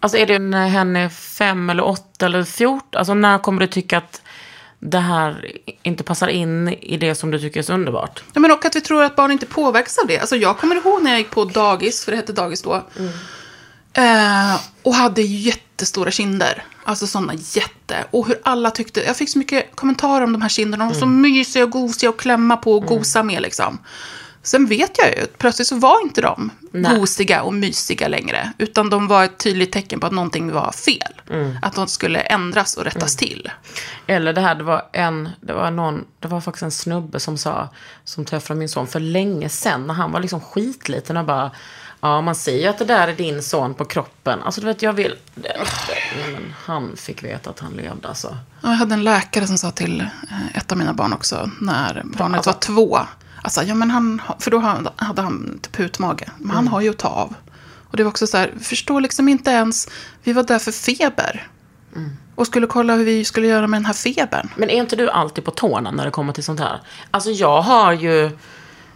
Alltså 0.00 0.18
är 0.18 0.26
det 0.26 0.38
när 0.38 0.68
hen 0.68 0.96
är 0.96 1.08
fem 1.08 1.70
eller 1.70 1.84
åtta 1.84 2.26
eller 2.26 2.44
fjorton? 2.44 2.98
Alltså 2.98 3.14
när 3.14 3.38
kommer 3.38 3.60
du 3.60 3.66
tycka 3.66 3.98
att 3.98 4.22
det 4.80 4.98
här 4.98 5.52
inte 5.82 6.04
passar 6.04 6.28
in 6.28 6.68
i 6.68 6.96
det 6.96 7.14
som 7.14 7.30
du 7.30 7.38
tycker 7.38 7.60
är 7.60 7.64
så 7.64 7.72
underbart? 7.72 8.22
Ja, 8.32 8.40
men 8.40 8.50
och 8.50 8.64
att 8.64 8.76
vi 8.76 8.80
tror 8.80 9.02
att 9.02 9.16
barn 9.16 9.30
inte 9.30 9.46
påverkas 9.46 9.98
av 9.98 10.06
det. 10.06 10.18
Alltså 10.18 10.36
jag 10.36 10.58
kommer 10.58 10.76
ihåg 10.76 11.02
när 11.02 11.10
jag 11.10 11.18
gick 11.18 11.30
på 11.30 11.44
dagis, 11.44 12.04
för 12.04 12.12
det 12.12 12.16
hette 12.16 12.32
dagis 12.32 12.62
då. 12.62 12.74
Eh, 13.92 14.60
och 14.82 14.94
hade 14.94 15.22
jättestora 15.22 16.10
kinder. 16.10 16.64
Alltså 16.84 17.06
sådana 17.06 17.34
jätte. 17.34 17.96
Och 18.10 18.26
hur 18.26 18.40
alla 18.42 18.70
tyckte, 18.70 19.00
jag 19.00 19.16
fick 19.16 19.30
så 19.30 19.38
mycket 19.38 19.76
kommentarer 19.76 20.24
om 20.24 20.32
de 20.32 20.42
här 20.42 20.48
kinderna. 20.48 20.84
De 20.84 20.92
var 20.92 21.00
så 21.00 21.06
mysiga 21.06 21.64
och 21.64 21.70
gosiga 21.70 22.10
att 22.10 22.16
klämma 22.16 22.56
på 22.56 22.72
och 22.72 22.86
gosa 22.86 23.22
med 23.22 23.42
liksom. 23.42 23.78
Sen 24.42 24.66
vet 24.66 24.98
jag 24.98 25.16
ju, 25.16 25.22
att 25.22 25.38
plötsligt 25.38 25.68
så 25.68 25.76
var 25.76 26.02
inte 26.02 26.20
de 26.20 26.50
Nej. 26.70 26.98
gosiga 26.98 27.42
och 27.42 27.54
mysiga 27.54 28.08
längre. 28.08 28.52
Utan 28.58 28.90
de 28.90 29.06
var 29.08 29.24
ett 29.24 29.38
tydligt 29.38 29.72
tecken 29.72 30.00
på 30.00 30.06
att 30.06 30.12
någonting 30.12 30.52
var 30.52 30.72
fel. 30.72 31.20
Att 31.62 31.74
de 31.74 31.86
skulle 31.86 32.20
ändras 32.20 32.76
och 32.76 32.84
rättas 32.84 33.16
till. 33.16 33.50
Eller 34.06 34.32
det 34.32 34.40
här, 34.40 34.54
det 34.54 34.64
var 34.64 34.82
en, 34.92 35.28
det 35.40 35.52
var 35.52 35.70
någon, 35.70 36.04
det 36.18 36.28
var 36.28 36.40
faktiskt 36.40 36.62
en 36.62 36.70
snubbe 36.70 37.20
som 37.20 37.38
sa, 37.38 37.68
som 38.04 38.24
träffade 38.24 38.58
min 38.58 38.68
son 38.68 38.86
för 38.86 39.00
länge 39.00 39.48
sedan, 39.48 39.86
när 39.86 39.94
han 39.94 40.12
var 40.12 40.20
liksom 40.20 40.40
skitliten 40.40 41.16
och 41.16 41.24
bara, 41.24 41.50
ja 42.00 42.20
man 42.20 42.34
ser 42.34 42.56
ju 42.56 42.66
att 42.66 42.78
det 42.78 42.84
där 42.84 43.08
är 43.08 43.12
din 43.12 43.42
son 43.42 43.74
på 43.74 43.84
kroppen. 43.84 44.42
Alltså 44.42 44.60
du 44.60 44.66
vet, 44.66 44.82
jag 44.82 44.92
vill, 44.92 45.16
det, 45.34 45.56
men 46.32 46.54
han 46.64 46.96
fick 46.96 47.24
veta 47.24 47.50
att 47.50 47.60
han 47.60 47.72
levde 47.72 48.08
alltså. 48.08 48.38
Ja, 48.60 48.68
Jag 48.68 48.76
hade 48.76 48.94
en 48.94 49.04
läkare 49.04 49.46
som 49.46 49.58
sa 49.58 49.70
till 49.70 50.00
eh, 50.00 50.56
ett 50.56 50.72
av 50.72 50.78
mina 50.78 50.92
barn 50.92 51.12
också, 51.12 51.50
när 51.60 52.02
barnet 52.04 52.46
var 52.46 52.52
två. 52.52 52.98
Alltså, 53.42 53.62
ja, 53.62 53.74
men 53.74 53.90
han, 53.90 54.22
för 54.38 54.50
då 54.50 54.58
hade 54.96 55.22
han 55.22 55.58
typ 55.62 55.76
hudmage. 55.76 56.24
Men 56.38 56.50
han 56.50 56.68
har 56.68 56.80
ju 56.80 56.90
att 56.90 56.98
ta 56.98 57.08
av. 57.08 57.34
Och 57.90 57.96
det 57.96 58.02
var 58.04 58.10
också 58.10 58.26
så 58.26 58.36
här, 58.36 58.52
förstår 58.62 59.00
liksom 59.00 59.28
inte 59.28 59.50
ens, 59.50 59.88
vi 60.22 60.32
var 60.32 60.42
där 60.42 60.58
för 60.58 60.72
feber. 60.72 61.48
Och 62.34 62.46
skulle 62.46 62.66
kolla 62.66 62.94
hur 62.94 63.04
vi 63.04 63.24
skulle 63.24 63.46
göra 63.46 63.66
med 63.66 63.80
den 63.80 63.86
här 63.86 63.92
febern. 63.92 64.48
Men 64.56 64.70
är 64.70 64.74
inte 64.74 64.96
du 64.96 65.10
alltid 65.10 65.44
på 65.44 65.50
tårna 65.50 65.90
när 65.90 66.04
det 66.04 66.10
kommer 66.10 66.32
till 66.32 66.44
sånt 66.44 66.60
här? 66.60 66.80
Alltså 67.10 67.30
jag 67.30 67.62
har 67.62 67.92
ju, 67.92 68.30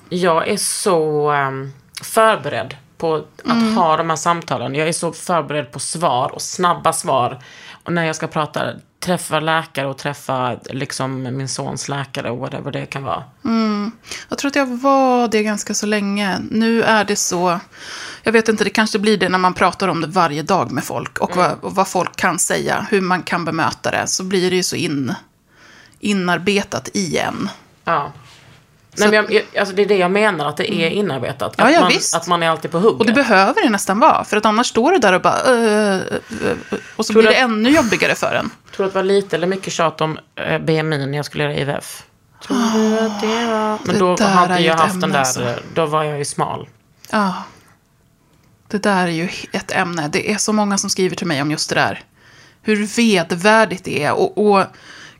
jag 0.08 0.48
är 0.48 0.56
så 0.56 1.30
ehm, 1.30 1.72
förberedd 2.02 2.76
på 2.98 3.14
att 3.44 3.74
ha 3.74 3.96
de 3.96 4.10
här 4.10 4.16
samtalen. 4.16 4.74
Jag 4.74 4.88
är 4.88 4.92
så 4.92 5.12
förberedd 5.12 5.72
på 5.72 5.78
svar 5.78 6.34
och 6.34 6.42
snabba 6.42 6.92
svar. 6.92 7.38
Och 7.84 7.92
när 7.92 8.04
jag 8.04 8.16
ska 8.16 8.26
prata, 8.26 8.72
träffa 9.00 9.40
läkare 9.40 9.86
och 9.86 9.98
träffa 9.98 10.56
liksom 10.70 11.22
min 11.22 11.48
sons 11.48 11.88
läkare 11.88 12.30
och 12.30 12.38
whatever 12.38 12.72
det 12.72 12.86
kan 12.86 13.02
vara. 13.02 13.24
Jag 14.28 14.38
tror 14.38 14.48
att 14.48 14.56
jag 14.56 14.66
var 14.66 15.28
det 15.28 15.42
ganska 15.42 15.74
så 15.74 15.86
länge. 15.86 16.38
Nu 16.50 16.82
är 16.82 17.04
det 17.04 17.16
så, 17.16 17.60
jag 18.22 18.32
vet 18.32 18.48
inte, 18.48 18.64
det 18.64 18.70
kanske 18.70 18.98
blir 18.98 19.16
det 19.16 19.28
när 19.28 19.38
man 19.38 19.54
pratar 19.54 19.88
om 19.88 20.00
det 20.00 20.06
varje 20.06 20.42
dag 20.42 20.72
med 20.72 20.84
folk. 20.84 21.18
Och, 21.18 21.36
vad, 21.36 21.52
och 21.60 21.74
vad 21.74 21.88
folk 21.88 22.16
kan 22.16 22.38
säga, 22.38 22.86
hur 22.90 23.00
man 23.00 23.22
kan 23.22 23.44
bemöta 23.44 23.90
det. 23.90 24.06
Så 24.06 24.24
blir 24.24 24.50
det 24.50 24.56
ju 24.56 24.62
så 24.62 24.76
in, 24.76 25.14
inarbetat 26.00 26.88
igen. 26.92 27.48
Ja. 27.84 28.12
Nej, 28.98 29.08
men 29.08 29.14
jag, 29.14 29.32
jag, 29.32 29.58
alltså 29.60 29.74
det 29.74 29.82
är 29.82 29.86
det 29.86 29.96
jag 29.96 30.10
menar, 30.10 30.46
att 30.48 30.56
det 30.56 30.72
är 30.74 30.88
inarbetat. 30.90 31.54
Ja, 31.58 31.64
att, 31.64 31.72
ja, 31.72 31.80
man, 31.80 31.88
visst. 31.88 32.14
att 32.14 32.26
man 32.26 32.42
är 32.42 32.48
alltid 32.48 32.70
på 32.70 32.78
hugget. 32.78 33.00
Och 33.00 33.06
det 33.06 33.12
behöver 33.12 33.62
det 33.62 33.68
nästan 33.70 33.98
vara, 33.98 34.24
för 34.24 34.36
att 34.36 34.46
annars 34.46 34.66
står 34.66 34.90
du 34.92 34.98
där 34.98 35.12
och 35.12 35.20
bara... 35.22 35.40
"Eh, 35.40 35.94
eh, 35.94 35.94
eh", 35.94 36.78
och 36.96 37.06
så 37.06 37.12
Tror 37.12 37.22
blir 37.22 37.30
det 37.32 37.36
att- 37.38 37.44
ännu 37.44 37.70
jobbigare 37.70 38.14
för 38.14 38.34
en. 38.34 38.50
Tror 38.76 38.84
du 38.84 38.88
att 38.88 38.92
det 38.92 38.98
var 38.98 39.04
lite 39.04 39.36
eller 39.36 39.46
mycket 39.46 39.72
tjat 39.72 40.00
om 40.00 40.18
eh, 40.34 40.58
BMI 40.58 41.06
när 41.06 41.16
jag 41.16 41.24
skulle 41.24 41.44
göra 41.44 41.54
IVF? 41.54 42.02
Tror 42.46 42.56
du 42.56 42.98
att 42.98 43.20
det 43.20 43.46
var... 43.46 43.78
Men 43.84 43.94
Det 43.94 43.98
då 43.98 44.22
hade 44.24 44.60
jag 44.60 44.74
ett 44.74 44.80
haft 44.80 45.00
den 45.00 45.10
där, 45.10 45.18
alltså. 45.18 45.42
eh, 45.42 45.56
då 45.74 45.86
var 45.86 46.04
jag 46.04 46.18
ju 46.18 46.24
smal. 46.24 46.68
Ja. 47.10 47.34
Det 48.68 48.82
där 48.82 49.06
är 49.06 49.10
ju 49.10 49.28
ett 49.52 49.70
ämne. 49.72 50.08
Det 50.12 50.32
är 50.32 50.36
så 50.36 50.52
många 50.52 50.78
som 50.78 50.90
skriver 50.90 51.16
till 51.16 51.26
mig 51.26 51.42
om 51.42 51.50
just 51.50 51.68
det 51.68 51.74
där. 51.74 52.02
Hur 52.62 52.86
vedervärdigt 52.96 53.84
det 53.84 54.04
är. 54.04 54.12
Och, 54.12 54.46
och 54.50 54.64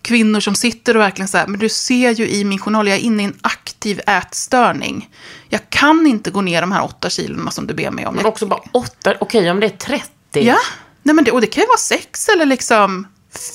kvinnor 0.05 0.41
som 0.41 0.55
sitter 0.55 0.97
och 0.97 1.03
verkligen 1.03 1.29
säger, 1.29 1.47
men 1.47 1.61
du 1.61 1.69
ser 1.69 2.11
ju 2.11 2.29
i 2.29 2.45
min 2.45 2.59
journal, 2.59 2.89
jag 2.89 2.97
är 2.97 3.01
inne 3.01 3.23
i 3.23 3.27
en 3.27 3.39
aktiv 3.43 4.01
ätstörning. 4.07 5.11
Jag 5.49 5.71
kan 5.71 6.07
inte 6.07 6.31
gå 6.31 6.41
ner 6.41 6.61
de 6.61 6.73
här 6.73 6.85
åtta 6.85 7.11
kilona 7.11 7.51
som 7.51 7.67
du 7.67 7.75
ber 7.75 7.91
mig 7.91 8.07
om. 8.07 8.15
Men 8.15 8.27
också 8.27 8.47
bara 8.47 8.61
åtta, 8.73 9.15
okej 9.21 9.51
om 9.51 9.61
det 9.61 9.67
är 9.67 9.71
30. 9.71 10.09
Ja, 10.33 10.57
Nej, 11.03 11.15
men 11.15 11.25
det, 11.25 11.31
och 11.31 11.41
det 11.41 11.47
kan 11.47 11.61
ju 11.63 11.67
vara 11.67 11.79
sex 11.79 12.29
eller 12.29 12.47
liksom 12.47 13.07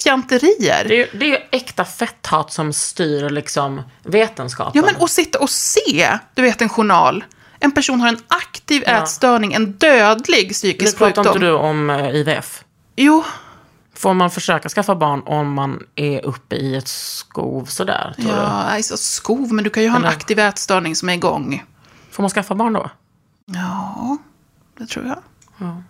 fjanterier. 0.04 0.86
Det 0.88 1.02
är, 1.02 1.18
det 1.20 1.32
är 1.32 1.48
äkta 1.52 1.86
fetthat 1.86 2.54
som 2.54 2.74
styr 2.74 3.30
liksom 3.30 3.82
vetenskapen. 4.04 4.72
Ja, 4.76 4.92
men 4.92 5.02
och 5.02 5.10
sitta 5.10 5.40
och 5.40 5.50
se, 5.50 6.18
du 6.36 6.42
vet 6.42 6.62
en 6.62 6.70
journal. 6.70 7.24
En 7.60 7.72
person 7.72 8.02
har 8.02 8.08
en 8.08 8.20
aktiv 8.28 8.84
Ja. 8.86 8.92
ätstörning, 9.04 9.54
en 9.54 9.72
dödlig 9.72 10.48
nu 10.48 10.54
psykisk 10.54 10.98
pratar 10.98 11.24
sjukdom. 11.24 11.36
inte 11.36 11.46
du 11.46 11.52
om 11.52 11.90
eh, 11.90 12.16
IVF. 12.16 12.64
Jo, 12.96 13.24
Får 14.00 14.14
man 14.14 14.32
försöka 14.32 14.70
skaffa 14.70 14.96
barn 14.96 15.22
om 15.26 15.54
man 15.54 15.84
är 15.96 16.26
uppe 16.26 16.56
i 16.56 16.76
ett 16.76 16.88
skov 16.88 17.66
sådär? 17.66 18.14
Tror 18.18 18.30
ja, 18.30 18.44
alltså 18.46 18.98
skov, 18.98 19.54
men 19.54 19.64
du 19.64 19.70
kan 19.70 19.84
ju 19.84 19.90
ha 19.90 19.96
en 19.98 20.04
Eller- 20.06 20.16
aktiv 20.16 20.40
ätstörning 20.40 20.96
som 20.96 21.10
är 21.10 21.14
igång. 21.14 21.64
Får 22.12 22.24
man 22.24 22.30
skaffa 22.30 22.56
barn 22.56 22.74
då? 22.74 22.90
Ja, 23.46 24.18
det 24.78 24.86
tror 24.86 25.06
jag. 25.08 25.18
Ja. 25.58 25.82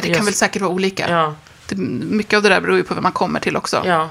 Det 0.00 0.06
Just- 0.08 0.16
kan 0.16 0.24
väl 0.24 0.34
säkert 0.34 0.62
vara 0.62 0.72
olika. 0.72 1.10
Ja. 1.10 1.34
Det, 1.68 1.76
mycket 1.76 2.36
av 2.36 2.42
det 2.42 2.48
där 2.48 2.60
beror 2.60 2.76
ju 2.76 2.82
på 2.84 2.94
vem 2.94 3.02
man 3.02 3.12
kommer 3.12 3.40
till 3.40 3.56
också. 3.56 3.82
ja. 3.86 4.08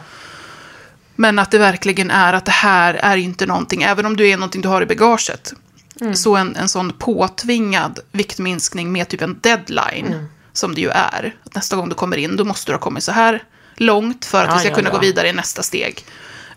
Men 1.15 1.39
att 1.39 1.51
det 1.51 1.57
verkligen 1.57 2.11
är 2.11 2.33
att 2.33 2.45
det 2.45 2.51
här 2.51 2.93
är 2.93 3.17
inte 3.17 3.45
någonting, 3.45 3.83
även 3.83 4.05
om 4.05 4.17
du 4.17 4.29
är 4.29 4.37
någonting 4.37 4.61
du 4.61 4.67
har 4.67 4.81
i 4.81 4.85
bagaget. 4.85 5.53
Mm. 6.01 6.15
Så 6.15 6.35
en, 6.35 6.55
en 6.55 6.69
sån 6.69 6.93
påtvingad 6.99 7.99
viktminskning 8.11 8.91
med 8.91 9.07
typ 9.07 9.21
en 9.21 9.39
deadline, 9.41 10.05
Mm. 10.07 10.25
Som 10.53 10.75
det 10.75 10.81
ju 10.81 10.89
är. 10.89 11.35
Att 11.43 11.55
nästa 11.55 11.75
gång 11.75 11.89
du 11.89 11.95
kommer 11.95 12.17
in, 12.17 12.35
då 12.35 12.43
måste 12.43 12.71
du 12.71 12.75
ha 12.75 12.79
kommit 12.79 13.03
så 13.03 13.11
här 13.11 13.43
långt 13.75 14.25
för 14.25 14.43
att 14.43 14.49
Ja, 14.49 14.53
vi 14.53 14.59
ska 14.59 14.69
ja, 14.69 14.75
kunna 14.75 14.89
ja. 14.89 14.93
gå 14.93 14.99
vidare 14.99 15.27
i 15.29 15.33
nästa 15.33 15.63
steg. 15.63 16.05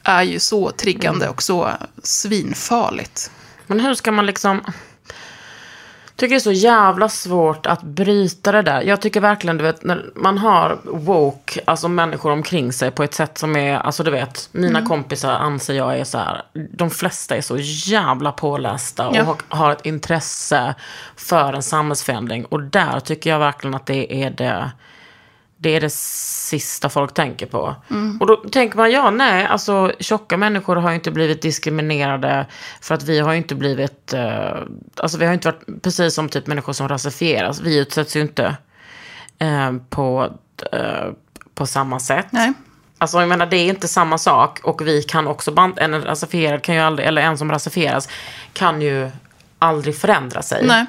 Är 0.03 0.23
ju 0.23 0.39
så 0.39 0.71
triggande 0.71 1.25
Mm. 1.25 1.35
och 1.35 1.43
så 1.43 1.71
svinfarligt. 2.03 3.31
Men 3.67 3.81
hur 3.81 3.95
ska 3.95 4.13
man 4.13 4.27
liksom... 4.27 4.61
tycker 6.17 6.35
det 6.35 6.39
är 6.39 6.41
så 6.41 6.53
jävla 6.53 7.09
svårt 7.09 7.67
att 7.67 7.83
bryta 7.83 8.53
det 8.53 8.63
där. 8.63 8.83
Jag 8.83 9.01
tycker 9.01 9.21
verkligen, 9.21 9.57
du 9.59 9.65
vet, 9.65 9.85
när 9.85 10.05
man 10.15 10.39
har 10.39 10.79
woke, 10.85 11.61
alltså 11.65 11.89
människor 11.89 12.31
omkring 12.33 12.73
sig 12.73 12.91
på 12.91 13.03
ett 13.03 13.15
sätt 13.15 13.39
som 13.39 13.57
är, 13.57 13.77
alltså 13.79 14.03
du 14.03 14.11
vet, 14.11 14.49
mina 14.53 14.79
Mm. 14.79 14.89
kompisar 14.89 15.33
anser 15.33 15.75
jag 15.75 15.99
är 15.99 16.05
så 16.05 16.19
här, 16.19 16.43
de 16.73 16.91
flesta 16.91 17.37
är 17.37 17.41
så 17.41 17.57
jävla 17.93 18.33
pålästa 18.33 19.09
och 19.09 19.17
Ja. 19.17 19.23
har, 19.25 19.37
har 19.49 19.73
ett 19.73 19.87
intresse 19.87 20.75
för 21.17 21.53
en 21.53 21.63
samhällsförändring. 21.63 22.45
Och 22.45 22.63
där 22.63 23.01
tycker 23.01 23.31
jag 23.31 23.39
verkligen 23.39 23.75
att 23.75 23.87
det 23.87 24.23
är 24.25 24.31
det, 24.31 24.71
det 25.65 25.77
är 25.77 25.81
det 25.81 25.93
sista 25.93 26.89
folk 26.89 27.15
tänker 27.15 27.47
på. 27.47 27.77
Mm. 27.91 28.21
Och 28.21 28.27
då 28.27 28.37
tänker 28.37 28.77
man, 28.77 28.91
ja 28.91 29.11
nej, 29.11 29.47
alltså 29.47 29.93
tjocka 30.01 30.37
människor 30.37 30.77
har 30.77 30.91
ju 30.91 30.95
inte 30.95 31.11
blivit 31.11 31.43
diskriminerade 31.43 32.47
för 32.81 32.95
att 32.95 33.03
vi 33.03 33.19
har 33.19 33.33
ju 33.33 33.39
inte 33.39 33.55
blivit, 33.55 34.13
eh, 34.13 34.57
alltså 34.97 35.19
vi 35.19 35.27
har 35.27 35.33
inte 35.33 35.49
varit, 35.49 35.83
precis 35.83 36.15
som 36.15 36.29
typ 36.29 36.47
människor 36.47 36.73
som 36.73 36.89
rasifieras, 36.89 37.61
vi 37.61 37.79
utsätts 37.79 38.17
ju 38.17 38.21
inte 38.21 38.57
eh, 39.39 39.73
på, 39.91 40.31
eh, 40.73 41.09
på 41.55 41.67
samma 41.67 42.01
sätt. 42.01 42.27
Nej. 42.31 42.53
Alltså 42.99 43.21
jag 43.21 43.29
menar 43.29 43.47
det 43.47 43.57
är 43.57 43.69
inte 43.69 43.89
samma 43.89 44.19
sak 44.19 44.61
och 44.63 44.87
vi 44.87 45.03
kan 45.03 45.27
också, 45.27 45.53
band, 45.53 45.79
en 45.79 46.05
rasifierad 46.05 46.63
kan 46.63 46.75
ju 46.75 46.81
aldrig, 46.81 47.09
eller 47.09 47.23
en 47.23 47.39
som 47.39 47.51
rasifieras 47.51 48.09
kan 48.53 48.83
ju 48.83 49.11
aldrig 49.59 49.97
förändra 49.97 50.43
sig. 50.43 50.67
Nej. 50.67 50.87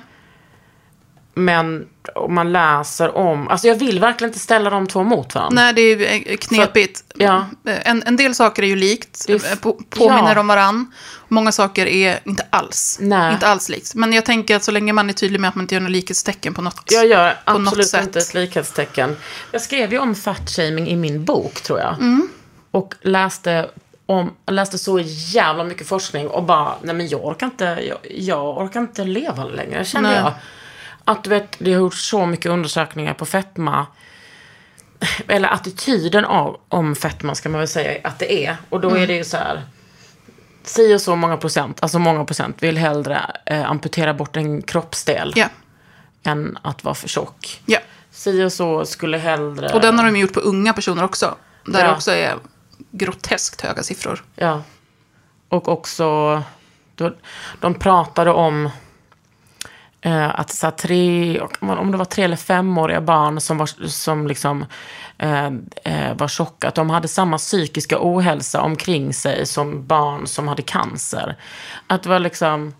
Men 1.37 1.87
om 2.15 2.35
man 2.35 2.51
läser 2.51 3.17
om, 3.17 3.47
alltså 3.47 3.67
jag 3.67 3.75
vill 3.75 3.99
verkligen 3.99 4.29
inte 4.29 4.39
ställa 4.39 4.69
de 4.69 4.87
två 4.87 5.03
mot 5.03 5.35
varandra. 5.35 5.61
Nej, 5.61 5.73
det 5.73 5.81
är 5.81 6.31
eh, 6.31 6.37
knepigt. 6.37 7.03
ja. 7.15 7.45
En, 7.65 8.03
en 8.05 8.15
del 8.15 8.35
saker 8.35 8.63
är 8.63 8.67
ju 8.67 8.75
likt, 8.75 9.25
är 9.29 9.51
eh, 9.51 9.55
på, 9.55 9.73
påminner 9.89 10.33
ja. 10.33 10.39
om 10.39 10.47
varann. 10.47 10.93
Många 11.27 11.51
saker 11.51 11.85
är 11.85 12.19
inte 12.23 12.45
alls, 12.49 12.97
Nej. 13.01 13.33
inte 13.33 13.47
alls 13.47 13.69
likt. 13.69 13.95
Men 13.95 14.13
jag 14.13 14.25
tänker 14.25 14.55
att 14.55 14.63
så 14.63 14.71
länge 14.71 14.93
man 14.93 15.09
är 15.09 15.13
tydlig 15.13 15.39
med 15.39 15.47
att 15.47 15.55
man 15.55 15.63
inte 15.63 15.75
gör 15.75 15.81
något 15.81 15.91
likhetstecken 15.91 16.53
på 16.53 16.61
något. 16.61 16.91
Jag 16.91 17.07
gör 17.07 17.37
på 17.45 17.57
något 17.57 17.67
absolut 17.67 17.87
sätt. 17.87 18.05
inte 18.05 18.19
ett 18.19 18.33
likhetstecken. 18.33 19.17
Jag 19.51 19.61
skrev 19.61 19.91
ju 19.91 19.99
om 19.99 20.15
fatshaming 20.15 20.87
i 20.87 20.95
min 20.95 21.25
bok, 21.25 21.61
tror 21.61 21.79
jag. 21.79 21.93
Mm. 21.93 22.27
Och 22.71 22.95
läste, 23.01 23.69
om, 24.05 24.33
läste 24.47 24.77
så 24.77 24.99
jävla 25.03 25.63
mycket 25.63 25.87
forskning 25.87 26.27
och 26.27 26.43
bara, 26.43 26.75
nej 26.81 26.95
men 26.95 27.07
jag 27.07 27.25
orkar 27.25 27.45
inte, 27.45 27.63
jag, 27.63 27.97
jag 28.11 28.57
orkar 28.57 28.79
inte 28.79 29.03
leva 29.03 29.43
längre, 29.43 29.85
känner 29.85 30.09
Nej. 30.09 30.19
jag. 30.19 30.33
Att 31.05 31.23
du 31.23 31.29
vet, 31.29 31.55
det 31.59 31.73
har 31.73 31.79
gjorts 31.79 32.09
så 32.09 32.25
mycket 32.25 32.45
undersökningar 32.51 33.13
på 33.13 33.25
fetma. 33.25 33.85
Eller 35.27 35.53
attityden 35.53 36.25
av, 36.25 36.59
om 36.69 36.95
fetma 36.95 37.35
ska 37.35 37.49
man 37.49 37.59
väl 37.59 37.67
säga 37.67 37.99
att 38.07 38.19
det 38.19 38.45
är. 38.45 38.57
Och 38.69 38.81
då 38.81 38.89
Mm. 38.89 39.01
är 39.03 39.07
det 39.07 39.13
ju 39.15 39.23
så 39.23 39.37
här. 39.37 39.63
Si 40.63 40.95
och 40.95 41.01
så 41.01 41.15
många 41.15 41.37
procent, 41.37 41.83
alltså 41.83 41.99
många 41.99 42.25
procent 42.25 42.63
vill 42.63 42.77
hellre 42.77 43.31
eh, 43.45 43.69
amputera 43.69 44.13
bort 44.13 44.35
en 44.37 44.61
kroppsdel 44.61 45.33
Ja, 45.35 45.47
än 46.23 46.57
att 46.61 46.83
vara 46.83 46.95
för 46.95 47.07
tjock. 47.07 47.61
ja. 47.65 47.79
Si 48.11 48.43
och 48.43 48.53
så 48.53 48.85
skulle 48.85 49.17
hellre... 49.17 49.69
Och 49.73 49.81
den 49.81 49.97
har 49.99 50.05
de 50.05 50.15
gjort 50.19 50.33
på 50.33 50.39
unga 50.39 50.73
personer 50.73 51.03
också. 51.03 51.35
Där 51.65 51.79
Ja. 51.79 51.87
det 51.87 51.93
också 51.93 52.11
är 52.11 52.35
groteskt 52.91 53.61
höga 53.61 53.83
siffror. 53.83 54.23
Ja. 54.35 54.63
Och 55.49 55.67
också, 55.67 56.43
de 57.59 57.73
pratade 57.73 58.31
om 58.31 58.69
att 60.11 60.51
så 60.51 60.71
tre, 60.71 61.39
om 61.59 61.91
det 61.91 61.97
var 61.97 62.05
tre 62.05 62.23
eller 62.23 62.35
femåriga 62.35 63.01
barn 63.01 63.41
som 63.41 63.57
var, 63.57 63.87
som 63.87 64.27
liksom, 64.27 64.65
eh, 65.17 65.45
eh, 65.83 66.13
var 66.17 66.27
tjocka, 66.27 66.67
att 66.67 66.75
de 66.75 66.89
hade 66.89 67.07
samma 67.07 67.37
psykiska 67.37 67.97
ohälsa 67.99 68.61
omkring 68.61 69.13
sig 69.13 69.45
som 69.45 69.87
barn 69.87 70.27
som 70.27 70.47
hade 70.47 70.61
cancer. 70.61 71.35
Att 71.87 72.03
det 72.03 72.09
var 72.09 72.19
liksom... 72.19 72.73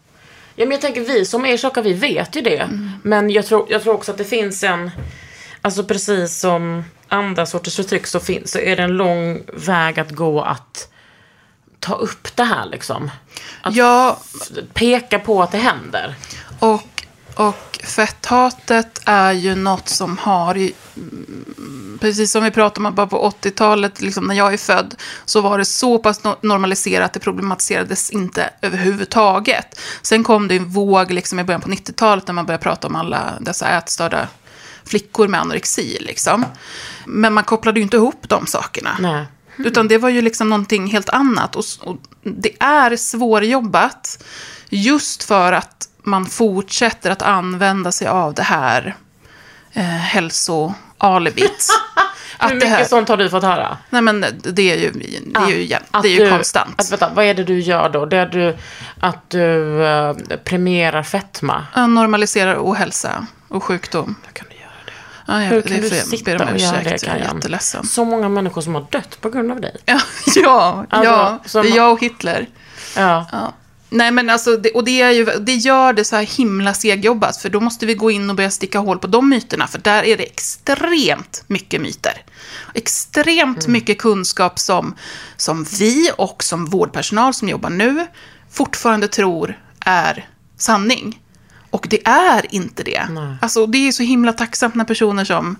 Ja, 0.55 0.65
men 0.65 0.71
jag 0.71 0.81
tänker 0.81 1.01
vi 1.01 1.25
som 1.25 1.45
är 1.45 1.57
tjocka, 1.57 1.81
vi 1.81 1.93
vet 1.93 2.35
ju 2.35 2.41
det. 2.41 2.69
Men 3.03 3.29
jag 3.29 3.45
tror, 3.45 3.65
jag 3.69 3.83
tror 3.83 3.93
också 3.93 4.11
att 4.11 4.17
det 4.17 4.25
finns 4.25 4.63
en... 4.63 4.91
Alltså 5.61 5.83
precis 5.83 6.39
som 6.39 6.83
andra 7.07 7.45
sorters 7.45 7.75
förtryck 7.75 8.07
så, 8.07 8.19
finns, 8.19 8.51
så 8.51 8.59
är 8.59 8.75
det 8.75 8.83
en 8.83 8.97
lång 8.97 9.41
väg 9.53 9.99
att 9.99 10.11
gå 10.11 10.41
att 10.41 10.91
ta 11.79 11.93
upp 11.93 12.35
det 12.35 12.43
här 12.43 12.65
liksom. 12.65 13.11
Att 13.61 13.75
Ja, 13.75 14.19
peka 14.73 15.19
på 15.19 15.43
att 15.43 15.51
det 15.51 15.57
händer. 15.57 16.15
och, 16.59 16.94
och 17.35 17.79
fetthatet 17.83 19.01
är 19.05 19.31
ju 19.31 19.55
något 19.55 19.89
som 19.89 20.17
har, 20.17 20.55
mm, 20.55 21.97
precis 22.01 22.31
som 22.31 22.43
vi 22.43 22.51
pratade 22.51 22.87
om 22.87 22.95
bara 22.95 23.07
på 23.07 23.31
80-talet, 23.41 24.01
liksom 24.01 24.25
när 24.25 24.35
jag 24.35 24.53
är 24.53 24.57
född, 24.57 24.95
så 25.25 25.41
var 25.41 25.57
det 25.57 25.65
så 25.65 25.97
pass 25.97 26.21
no- 26.21 26.37
normaliserat, 26.41 27.13
det 27.13 27.19
problematiserades 27.19 28.09
inte 28.09 28.49
överhuvudtaget. 28.61 29.79
Sen 30.01 30.23
kom 30.23 30.47
det 30.47 30.55
en 30.55 30.69
våg 30.69 31.11
liksom 31.11 31.39
i 31.39 31.43
början 31.43 31.61
på 31.61 31.69
90-talet 31.69 32.27
när 32.27 32.33
man 32.33 32.45
började 32.45 32.63
prata 32.63 32.87
om 32.87 32.95
alla 32.95 33.33
dessa 33.39 33.69
ätstörda 33.69 34.27
flickor 34.85 35.27
med 35.27 35.39
anorexi. 35.39 35.97
Liksom. 36.01 36.45
Men 37.05 37.33
man 37.33 37.43
kopplade 37.43 37.79
ju 37.79 37.83
inte 37.83 37.97
ihop 37.97 38.29
de 38.29 38.47
sakerna. 38.47 38.97
Nej. 38.99 39.25
Utan 39.57 39.87
det 39.87 39.97
var 39.97 40.09
ju 40.09 40.21
liksom 40.21 40.49
någonting 40.49 40.87
helt 40.87 41.09
annat. 41.09 41.55
Och, 41.55 41.65
och 41.81 41.97
det 42.23 42.51
är 42.59 42.95
svårjobbat 42.95 44.23
just 44.69 45.23
för 45.23 45.51
att 45.51 45.89
man 46.05 46.25
fortsätter 46.25 47.11
att 47.11 47.21
använda 47.21 47.91
sig 47.91 48.07
av 48.07 48.33
det 48.33 48.43
här 48.43 48.95
eh, 49.73 49.83
hälsoalibit. 49.83 51.67
Hur 52.39 52.55
mycket 52.55 52.69
här, 52.69 52.85
sånt 52.85 53.09
har 53.09 53.17
du 53.17 53.29
fått 53.29 53.43
höra? 53.43 53.77
nej 53.89 54.01
men 54.01 54.25
det 54.43 54.71
är 54.71 54.77
ju, 54.77 54.91
det 54.91 55.39
är 55.39 55.49
ju, 55.49 55.75
Att 55.91 56.03
det 56.03 56.09
är 56.09 56.19
ju 56.19 56.23
du- 56.25 56.29
konstant. 56.29 56.81
Att, 56.81 56.91
vänta, 56.91 57.09
vad 57.13 57.25
är 57.25 57.33
det 57.33 57.43
du 57.43 57.59
gör 57.59 57.89
då? 57.89 58.05
Det 58.05 58.17
är 58.17 58.25
du, 58.25 58.57
att 58.99 59.29
du 59.29 59.83
eh, 59.85 60.13
premierar 60.43 61.03
fetma? 61.03 61.65
Ja, 61.75 61.87
normaliserar 61.87 62.55
ohälsa 62.59 63.27
och 63.47 63.63
sjukdom. 63.63 64.15
Hur 64.25 64.31
kan 64.33 64.47
du? 64.49 64.55
Ja, 65.27 65.41
jag, 65.43 65.49
Hur 65.49 65.61
det 65.61 65.67
kan 65.67 65.77
är 65.77 65.81
du 65.81 65.89
sitta 65.89 66.31
och 66.51 66.57
göra 66.57 66.83
det, 66.83 67.05
Kajan? 67.05 67.59
Så 67.83 68.05
många 68.05 68.29
människor 68.29 68.61
som 68.61 68.75
har 68.75 68.85
dött 68.89 69.21
på 69.21 69.29
grund 69.29 69.51
av 69.51 69.61
dig. 69.61 69.75
Ja, 69.85 70.85
ja, 70.91 71.39
Alltså, 71.43 71.57
ja 71.59 71.63
det 71.63 71.69
är 71.69 71.75
jag 71.75 71.91
och 71.91 71.99
Hitler. 71.99 72.47
Ja. 72.97 73.25
Ja. 73.31 73.53
Nej 73.89 74.11
men 74.11 74.29
alltså, 74.29 74.57
det, 74.57 74.71
och 74.71 74.83
det, 74.83 75.01
är 75.01 75.11
ju, 75.11 75.25
det 75.25 75.53
gör 75.53 75.93
det 75.93 76.05
så 76.05 76.15
här 76.15 76.37
himla 76.37 76.73
segjobbat, 76.73 77.37
för 77.37 77.49
då 77.49 77.59
måste 77.59 77.85
vi 77.85 77.93
gå 77.93 78.11
in 78.11 78.29
och 78.29 78.35
börja 78.35 78.51
sticka 78.51 78.79
hål 78.79 78.99
på 78.99 79.07
de 79.07 79.29
myterna, 79.29 79.67
för 79.67 79.79
där 79.79 80.03
är 80.03 80.17
det 80.17 80.23
extremt 80.23 81.43
mycket 81.47 81.81
myter. 81.81 82.21
Extremt 82.73 83.67
mycket 83.67 83.97
kunskap 83.97 84.59
som, 84.59 84.95
som 85.37 85.63
vi 85.79 86.11
och 86.17 86.43
som 86.43 86.65
vårdpersonal 86.65 87.33
som 87.33 87.49
jobbar 87.49 87.69
nu 87.69 88.07
fortfarande 88.51 89.07
tror 89.07 89.59
är 89.79 90.29
sanning. 90.57 91.21
Och 91.69 91.87
det 91.89 92.07
är 92.07 92.55
inte 92.55 92.83
det. 92.83 93.07
Nej. 93.09 93.35
Alltså, 93.41 93.65
det 93.65 93.77
är 93.77 93.91
så 93.91 94.03
himla 94.03 94.33
tacksamt 94.33 94.75
när 94.75 94.85
personer 94.85 95.25
som 95.25 95.55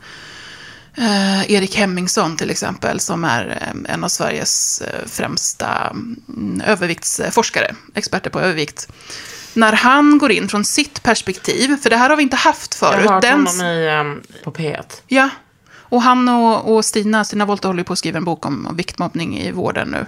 Eh, 0.98 1.52
Erik 1.52 1.76
Hemmingsson 1.76 2.38
till 2.38 2.50
exempel, 2.50 3.00
som 3.00 3.24
är 3.24 3.74
en 3.90 4.04
av 4.04 4.08
Sveriges 4.10 4.82
eh, 4.82 5.06
främsta 5.08 5.90
mm, 5.90 6.62
överviktsforskare, 6.66 7.76
experter 7.94 8.30
på 8.30 8.40
övervikt. 8.40 8.88
När 9.54 9.74
han 9.74 10.18
går 10.18 10.32
in 10.32 10.48
från 10.50 10.66
sitt 10.66 11.04
perspektiv, 11.04 11.78
för 11.78 11.90
det 11.90 11.98
här 11.98 12.10
har 12.10 12.18
vi 12.18 12.24
inte 12.24 12.36
haft 12.36 12.78
Jag 12.82 12.90
förut. 12.92 13.06
har 13.08 13.14
hört 13.14 13.22
Den- 13.22 13.48
honom 13.48 13.66
i, 13.66 13.88
ehm, 13.90 14.22
på 14.44 14.52
P1. 14.52 14.84
Ja, 15.08 15.30
och 15.80 16.02
han 16.02 16.30
och, 16.30 16.76
och 16.76 16.86
Stina, 16.86 17.24
Stina 17.26 17.46
Wollter 17.46 17.70
håller 17.70 17.84
på 17.84 17.94
att 17.94 18.00
skriva 18.00 18.18
en 18.18 18.26
bok 18.26 18.46
om, 18.46 18.68
om 18.68 18.76
viktmobbning 18.76 19.38
i 19.40 19.52
vården 19.52 19.88
nu. 19.90 20.06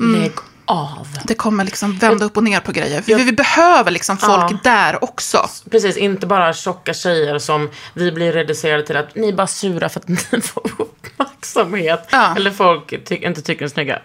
Mm. 0.00 0.20
Lägg 0.20 0.32
av. 0.70 1.08
Det 1.24 1.34
kommer 1.34 1.64
liksom 1.64 1.96
vända 1.98 2.24
upp 2.24 2.36
och 2.36 2.44
ner 2.44 2.60
på 2.60 2.72
grejer. 2.72 3.02
För 3.02 3.14
vi, 3.14 3.24
vi 3.24 3.32
behöver 3.32 3.90
liksom 3.90 4.16
folk 4.18 4.52
Ja. 4.52 4.58
där 4.62 5.04
också. 5.04 5.48
Precis, 5.70 5.96
inte 5.96 6.26
bara 6.26 6.52
tjocka 6.52 6.94
tjejer 6.94 7.38
som 7.38 7.70
vi 7.94 8.12
blir 8.12 8.32
reducerade 8.32 8.86
till 8.86 8.96
att 8.96 9.14
ni 9.14 9.28
är 9.28 9.32
bara 9.32 9.46
sura 9.46 9.88
för 9.88 10.00
att 10.00 10.08
ni 10.32 10.40
får 10.40 10.62
uppmärksamhet. 10.78 12.08
Ja. 12.10 12.36
Eller 12.36 12.50
folk 12.50 13.04
ty- 13.08 13.16
inte 13.26 13.42
tycker 13.42 13.60
ni 13.60 13.64
är 13.64 13.68
snygga. 13.68 13.98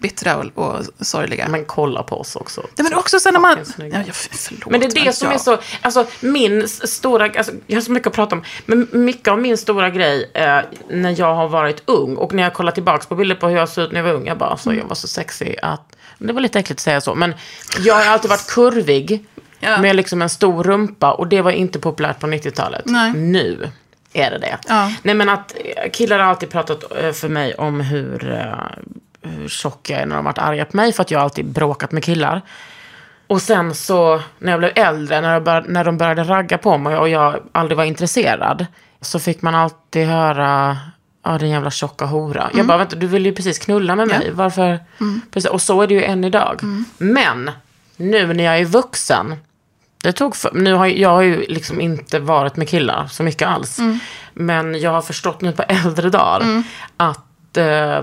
Bittra 0.00 0.36
och, 0.36 0.44
och 0.54 0.84
sorgliga. 1.00 1.48
Men 1.48 1.64
kolla 1.64 2.02
på 2.02 2.20
oss 2.20 2.36
också. 2.36 2.60
Nej, 2.60 2.84
men 2.84 2.94
också 2.94 3.20
sen 3.20 3.32
när 3.32 3.40
man... 3.40 3.58
Ja, 3.78 3.84
jag- 3.86 4.14
förlåt, 4.14 4.70
Men 4.70 4.80
det 4.80 4.86
är 4.86 5.04
det 5.04 5.12
som 5.12 5.26
jag- 5.26 5.34
är 5.34 5.38
så, 5.38 5.58
alltså 5.82 6.06
min 6.20 6.68
stora, 6.68 7.24
alltså, 7.24 7.52
jag 7.66 7.76
har 7.76 7.80
så 7.82 7.92
mycket 7.92 8.06
att 8.06 8.12
prata 8.14 8.36
om, 8.36 8.42
men 8.66 8.88
mycket 8.92 9.28
av 9.28 9.38
min 9.40 9.58
stora 9.58 9.90
grej 9.90 10.30
eh, 10.34 10.58
när 10.90 11.20
jag 11.20 11.34
har 11.34 11.48
varit 11.48 11.82
ung 11.84 12.16
och 12.16 12.34
när 12.34 12.42
jag 12.42 12.54
kollar 12.54 12.72
tillbaka 12.72 13.04
på 13.08 13.14
bilder 13.14 13.36
på 13.36 13.48
hur 13.48 13.56
jag 13.56 13.68
såg 13.68 13.84
ut 13.84 13.92
när 13.92 14.00
jag 14.00 14.04
var 14.06 14.12
ung, 14.12 14.26
jag 14.26 14.38
bara, 14.38 14.50
alltså, 14.50 14.74
jag 14.74 14.84
var 14.84 14.94
så 14.94 15.08
sexig 15.08 15.56
att, 15.62 15.96
det 16.18 16.32
var 16.32 16.40
lite 16.40 16.58
äckligt 16.58 16.78
att 16.80 16.84
säga 16.84 17.00
så, 17.00 17.14
men 17.14 17.34
jag 17.80 17.94
har 17.94 18.06
alltid 18.06 18.30
varit 18.30 18.46
kurvig 18.50 19.24
Ja. 19.60 19.78
med 19.80 19.96
liksom 19.96 20.22
en 20.22 20.28
stor 20.28 20.64
rumpa 20.64 21.12
och 21.12 21.26
det 21.26 21.42
var 21.42 21.50
inte 21.50 21.78
populärt 21.78 22.20
på 22.20 22.26
90-talet. 22.26 22.82
Nej. 22.84 23.12
Nu 23.12 23.70
är 24.12 24.30
det 24.30 24.38
det. 24.38 24.58
Ja. 24.68 24.92
Nej 25.02 25.14
men 25.14 25.28
att 25.28 25.54
eh, 25.76 25.90
killar 25.90 26.18
har 26.18 26.26
alltid 26.26 26.50
pratat 26.50 26.84
eh, 27.02 27.12
för 27.12 27.28
mig 27.28 27.54
om 27.54 27.80
hur, 27.80 28.32
eh, 28.32 29.30
hur 29.30 29.48
tjock 29.48 29.90
jag 29.90 30.00
är 30.00 30.06
när 30.06 30.16
de 30.16 30.26
har 30.26 30.32
varit 30.32 30.38
arga 30.38 30.64
på 30.64 30.76
mig 30.76 30.92
för 30.92 31.02
att 31.02 31.10
jag 31.10 31.18
har 31.18 31.24
alltid 31.24 31.44
bråkat 31.46 31.92
med 31.92 32.04
killar. 32.04 32.42
Och 33.26 33.42
sen 33.42 33.74
så 33.74 34.22
när 34.38 34.52
jag 34.52 34.58
blev 34.58 34.72
äldre, 34.74 35.20
när, 35.20 35.40
bör, 35.40 35.64
när 35.68 35.84
de 35.84 35.98
började 35.98 36.22
ragga 36.22 36.58
på 36.58 36.78
mig 36.78 36.96
och 36.96 37.08
jag 37.08 37.40
aldrig 37.52 37.76
var 37.76 37.84
intresserad, 37.84 38.66
så 39.00 39.18
fick 39.18 39.42
man 39.42 39.54
alltid 39.54 40.06
höra, 40.06 40.76
ja 41.32 41.38
din 41.38 41.50
jävla 41.50 41.70
tjocka 41.70 42.04
hora. 42.04 42.50
Jag 42.54 42.66
bara, 42.66 42.78
vänta, 42.78 42.96
du 42.96 43.06
ville 43.06 43.28
ju 43.28 43.34
precis 43.34 43.58
knulla 43.58 43.96
med 43.96 44.08
mig, 44.08 44.30
varför? 44.30 44.78
Precis, 45.30 45.50
och 45.50 45.62
så 45.62 45.82
är 45.82 45.86
det 45.86 45.94
ju 45.94 46.02
än 46.02 46.24
idag. 46.24 46.60
Men, 46.98 47.50
nu 47.96 48.32
när 48.32 48.44
jag 48.44 48.58
är 48.58 48.64
vuxen, 48.64 49.36
Det 50.02 50.12
tog 50.12 50.36
för, 50.36 50.50
nu 50.54 50.72
har 50.72 50.86
jag, 50.86 50.98
jag 50.98 51.08
har 51.08 51.22
ju 51.22 51.46
liksom 51.48 51.80
inte 51.80 52.18
varit 52.18 52.56
med 52.56 52.68
killar 52.68 53.06
så 53.06 53.22
mycket 53.22 53.48
alls. 53.48 53.78
Mm. 53.78 53.98
Men 54.34 54.80
jag 54.80 54.90
har 54.90 55.02
förstått 55.02 55.40
nu 55.40 55.52
på 55.52 55.62
äldre 55.62 56.10
dagar 56.10 56.62
att, 56.96 57.56
eh, 57.56 58.02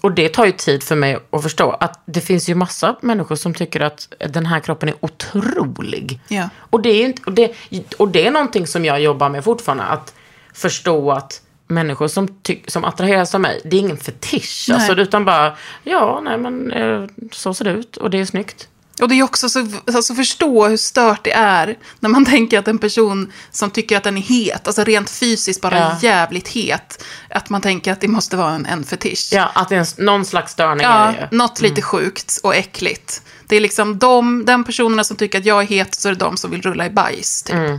och 0.00 0.12
det 0.12 0.28
tar 0.28 0.44
ju 0.44 0.52
tid 0.52 0.82
för 0.82 0.96
mig 0.96 1.18
att 1.30 1.42
förstå, 1.42 1.70
att 1.70 2.02
det 2.06 2.20
finns 2.20 2.48
ju 2.48 2.54
massa 2.54 2.96
människor 3.00 3.36
som 3.36 3.54
tycker 3.54 3.80
att 3.80 4.08
den 4.30 4.46
här 4.46 4.60
kroppen 4.60 4.88
är 4.88 4.94
otrolig. 5.00 6.20
Ja. 6.28 6.48
Och, 6.70 6.82
det 6.82 6.88
är 6.90 7.04
inte, 7.04 7.22
och, 7.26 7.32
det, 7.32 7.52
och 7.98 8.08
det 8.08 8.26
är 8.26 8.30
någonting 8.30 8.66
som 8.66 8.84
jag 8.84 9.00
jobbar 9.00 9.28
med 9.28 9.44
fortfarande, 9.44 9.84
att 9.84 10.14
förstå 10.54 11.12
att 11.12 11.40
människor 11.66 12.08
som, 12.08 12.28
som 12.66 12.84
attraheras 12.84 13.34
av 13.34 13.40
mig, 13.40 13.60
det 13.64 13.76
är 13.76 13.80
ingen 13.80 13.96
fetisch. 13.96 14.66
Nej. 14.68 14.74
Alltså, 14.76 14.92
utan 14.92 15.24
bara, 15.24 15.56
ja, 15.84 16.20
nej 16.24 16.38
men 16.38 16.70
eh, 16.72 17.04
så 17.32 17.54
ser 17.54 17.64
det 17.64 17.70
ut 17.70 17.96
och 17.96 18.10
det 18.10 18.20
är 18.20 18.24
snyggt. 18.24 18.68
Och 19.00 19.08
det 19.08 19.14
är 19.14 19.22
också 19.22 19.48
så, 19.48 19.66
alltså 19.86 20.14
förstå 20.14 20.68
hur 20.68 20.76
stört 20.76 21.24
det 21.24 21.32
är 21.32 21.78
när 22.00 22.10
man 22.10 22.24
tänker 22.34 22.58
att 22.58 22.68
en 22.68 22.78
person 22.78 23.32
som 23.50 23.70
tycker 23.70 23.96
att 23.96 24.02
den 24.04 24.16
är 24.16 24.20
het, 24.22 24.66
alltså 24.66 24.84
rent 24.84 25.10
fysiskt 25.10 25.60
bara 25.60 25.78
Ja. 25.78 25.98
jävligt 26.02 26.48
het, 26.48 27.04
att 27.30 27.50
man 27.50 27.60
tänker 27.60 27.92
att 27.92 28.00
det 28.00 28.08
måste 28.08 28.36
vara 28.36 28.54
en, 28.54 28.66
en 28.66 28.84
fetisch. 28.84 29.28
Ja, 29.32 29.50
att 29.54 29.68
det 29.68 29.74
är 29.76 29.80
en, 29.80 29.86
någon 30.04 30.24
slags 30.24 30.52
störning 30.52 30.86
är 30.86 31.06
Ja, 31.06 31.12
det 31.20 31.28
ju. 31.32 31.36
något 31.38 31.60
lite 31.60 31.82
sjukt 31.82 32.40
och 32.42 32.54
äckligt. 32.54 33.22
Det 33.46 33.56
är 33.56 33.60
liksom 33.60 33.98
de, 33.98 34.44
den 34.44 34.64
personerna 34.64 35.04
som 35.04 35.16
tycker 35.16 35.38
att 35.38 35.46
jag 35.46 35.62
är 35.62 35.66
het, 35.66 35.94
så 35.94 36.08
är 36.08 36.12
det 36.12 36.18
de 36.18 36.36
som 36.36 36.50
vill 36.50 36.62
rulla 36.62 36.86
i 36.86 36.90
bajs. 36.90 37.42
Typ. 37.42 37.54
Eh, 37.56 37.78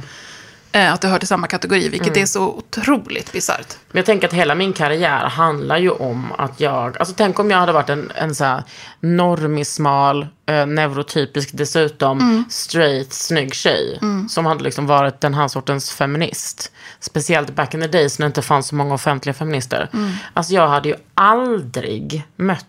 att 0.79 1.01
det 1.01 1.07
hör 1.07 1.19
till 1.19 1.27
samma 1.27 1.47
kategori, 1.47 1.89
vilket 1.89 2.17
är 2.17 2.25
så 2.25 2.47
otroligt 2.47 3.31
bisarrt. 3.31 3.75
Men 3.91 3.99
jag 3.99 4.05
tänker 4.05 4.27
att 4.27 4.33
hela 4.33 4.55
min 4.55 4.73
karriär 4.73 5.25
handlar 5.25 5.77
ju 5.77 5.89
om 5.89 6.31
att 6.37 6.59
jag, 6.59 6.97
alltså 6.97 7.15
tänk 7.17 7.39
om 7.39 7.51
jag 7.51 7.57
hade 7.57 7.71
varit 7.71 7.89
en, 7.89 8.11
en 8.15 8.35
så 8.35 8.43
här 8.43 8.63
normismal, 8.99 10.27
eh, 10.45 10.65
neurotypisk 10.65 11.49
dessutom, 11.53 12.45
straight, 12.49 13.13
snygg 13.13 13.53
tjej. 13.53 13.99
Som 14.29 14.45
hade 14.45 14.63
liksom 14.63 14.87
varit 14.87 15.21
den 15.21 15.33
här 15.33 15.47
sortens 15.47 15.91
feminist. 15.91 16.71
Speciellt 16.99 17.55
back 17.55 17.73
in 17.73 17.81
the 17.81 17.87
days 17.87 18.19
när 18.19 18.25
det 18.25 18.27
inte 18.27 18.41
fanns 18.41 18.67
så 18.67 18.75
många 18.75 18.93
offentliga 18.93 19.33
feminister. 19.33 19.89
Alltså 20.33 20.53
jag 20.53 20.67
hade 20.67 20.89
ju 20.89 20.95
aldrig 21.13 22.23
mött 22.35 22.65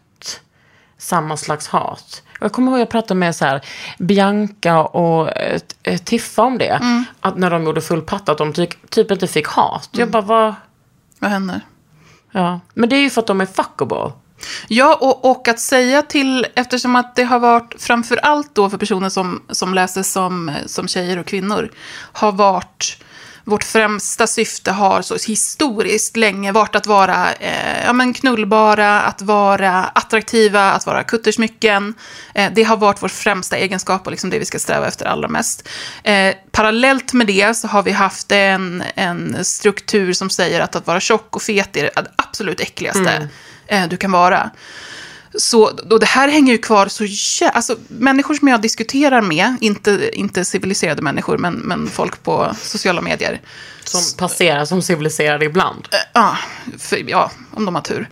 samma 0.98 1.36
slags 1.36 1.68
hat. 1.68 2.22
Jag 2.40 2.52
kommer 2.52 2.70
ihåg 2.70 2.76
att 2.78 2.80
jag 2.80 2.88
pratade 2.90 3.20
med 3.20 3.36
så 3.36 3.44
här, 3.44 3.60
Bianca 3.98 4.82
och 4.82 5.36
eh, 5.36 5.60
eh, 5.82 5.98
Tiffa 5.98 6.42
om 6.42 6.58
det. 6.58 7.04
Att 7.20 7.36
när 7.38 7.50
de 7.50 7.64
gjorde 7.64 7.80
full 7.80 8.02
patta, 8.02 8.32
att 8.32 8.38
de 8.38 8.52
ty- 8.52 8.66
typ 8.88 9.10
inte 9.10 9.26
fick 9.26 9.46
hat. 9.46 9.88
Jag 9.92 10.10
bara, 10.10 10.22
vad... 10.22 10.54
Vad 11.18 11.30
händer? 11.30 11.60
Ja. 12.32 12.60
Men 12.74 12.88
det 12.88 12.96
är 12.96 13.00
ju 13.00 13.10
för 13.10 13.20
att 13.20 13.26
de 13.26 13.40
är 13.40 13.46
fuckable. 13.46 14.12
Ja, 14.68 14.94
och, 15.00 15.30
och 15.30 15.48
att 15.48 15.60
säga 15.60 16.02
till, 16.02 16.46
eftersom 16.54 16.96
att 16.96 17.16
det 17.16 17.24
har 17.24 17.38
varit, 17.38 17.74
framför 17.78 18.16
allt 18.16 18.54
då 18.54 18.70
för 18.70 18.78
personer 18.78 19.08
som, 19.08 19.42
som 19.50 19.74
läser 19.74 20.02
som, 20.02 20.52
som 20.66 20.88
tjejer 20.88 21.18
och 21.18 21.26
kvinnor, 21.26 21.70
har 22.12 22.32
varit, 22.32 23.04
vårt 23.46 23.64
främsta 23.64 24.26
syfte 24.26 24.72
har 24.72 25.02
så 25.02 25.16
historiskt 25.26 26.16
länge 26.16 26.52
varit 26.52 26.74
att 26.74 26.86
vara 26.86 27.32
eh, 27.32 27.84
ja, 27.84 27.92
men 27.92 28.14
knullbara, 28.14 29.00
att 29.00 29.22
vara 29.22 29.84
attraktiva, 29.84 30.72
att 30.72 30.86
vara 30.86 31.04
kuttersmycken. 31.04 31.94
Eh, 32.34 32.52
det 32.54 32.62
har 32.62 32.76
varit 32.76 33.02
vår 33.02 33.08
främsta 33.08 33.56
egenskap 33.56 34.06
och 34.06 34.10
liksom 34.10 34.30
det 34.30 34.38
vi 34.38 34.44
ska 34.44 34.58
sträva 34.58 34.86
efter 34.86 35.06
allra 35.06 35.28
mest. 35.28 35.68
Eh, 36.02 36.34
parallellt 36.50 37.12
med 37.12 37.26
det 37.26 37.54
så 37.54 37.68
har 37.68 37.82
vi 37.82 37.92
haft 37.92 38.32
en, 38.32 38.84
en 38.94 39.44
struktur 39.44 40.12
som 40.12 40.30
säger 40.30 40.60
att 40.60 40.76
att 40.76 40.86
vara 40.86 41.00
tjock 41.00 41.36
och 41.36 41.42
fet 41.42 41.76
är 41.76 41.82
det 41.82 41.90
absolut 42.16 42.60
äckligaste 42.60 43.28
eh, 43.66 43.88
du 43.88 43.96
kan 43.96 44.12
vara. 44.12 44.50
Så 45.38 45.62
och 45.90 46.00
det 46.00 46.06
här 46.06 46.28
hänger 46.28 46.52
ju 46.52 46.58
kvar 46.58 46.88
så 46.88 47.04
jä- 47.04 47.50
Alltså 47.54 47.76
människor 47.88 48.34
som 48.34 48.48
jag 48.48 48.60
diskuterar 48.62 49.20
med, 49.22 49.56
inte, 49.60 50.10
inte 50.12 50.44
civiliserade 50.44 51.02
människor, 51.02 51.38
men, 51.38 51.54
men 51.54 51.88
folk 51.88 52.22
på 52.22 52.56
sociala 52.62 53.00
medier. 53.00 53.40
Som 53.84 54.00
passerar 54.18 54.64
som 54.64 54.82
civiliserade 54.82 55.44
ibland. 55.44 55.88
Ja, 56.12 56.36
för, 56.78 57.10
ja, 57.10 57.30
om 57.54 57.64
de 57.64 57.74
har 57.74 57.82
tur. 57.82 58.08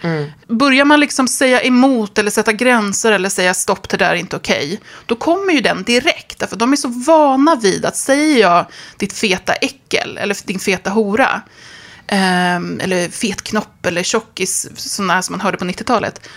Börjar 0.49 0.85
man 0.85 1.01
liksom 1.01 1.29
säga 1.29 1.61
emot 1.63 2.19
eller 2.19 2.31
sätta 2.31 2.53
gränser 2.53 3.13
eller 3.13 3.29
säga 3.29 3.55
stopp, 3.55 3.89
det 3.89 3.97
där 3.97 4.11
är 4.11 4.15
inte 4.15 4.37
okej. 4.37 4.81
Då 5.07 5.17
kommer 5.17 5.53
ju 5.53 5.61
den 5.61 5.83
direkt, 5.83 6.39
därför 6.39 6.57
de 6.57 6.73
är 6.73 6.77
så 6.77 6.89
vana 6.89 7.57
vid 7.57 7.85
att 7.85 7.97
säger 7.97 8.41
jag 8.41 8.67
ditt 8.97 9.13
feta 9.13 9.53
äckel 9.53 10.19
eller 10.19 10.37
din 10.47 10.59
feta 10.59 10.91
hora. 10.91 11.43
Ehm, 12.07 12.81
eller 12.81 13.09
fetknopp 13.09 13.87
eller 13.87 14.03
tjockis, 14.03 14.67
sådana 14.77 15.23
som 15.23 15.33
man 15.33 15.41
hörde 15.41 15.57
på 15.57 15.65
90-talet. 15.65 16.29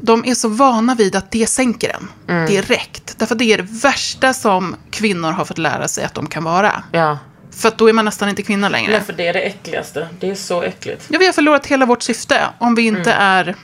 De 0.00 0.24
är 0.24 0.34
så 0.34 0.48
vana 0.48 0.94
vid 0.94 1.16
att 1.16 1.30
det 1.30 1.46
sänker 1.46 1.96
en 2.26 2.46
direkt. 2.46 3.14
Därför 3.18 3.34
det 3.34 3.44
är 3.44 3.56
det 3.56 3.66
värsta 3.70 4.34
som 4.34 4.76
kvinnor 4.90 5.30
har 5.30 5.44
fått 5.44 5.58
lära 5.58 5.88
sig 5.88 6.04
att 6.04 6.14
de 6.14 6.26
kan 6.26 6.44
vara. 6.44 6.82
Ja. 6.92 7.18
För 7.52 7.68
att 7.68 7.78
då 7.78 7.88
är 7.88 7.92
man 7.92 8.04
nästan 8.04 8.28
inte 8.28 8.42
kvinna 8.42 8.68
längre. 8.68 8.92
Nej, 8.92 9.00
för 9.00 9.12
det 9.12 9.26
är 9.26 9.32
det 9.32 9.40
äckligaste. 9.40 10.08
Det 10.20 10.30
är 10.30 10.34
så 10.34 10.62
äckligt. 10.62 11.06
Ja, 11.08 11.18
vi 11.18 11.26
har 11.26 11.32
förlorat 11.32 11.66
hela 11.66 11.86
vårt 11.86 12.02
syfte 12.02 12.46
om 12.58 12.74
vi 12.74 12.82
inte 12.82 13.12
är 13.12 13.56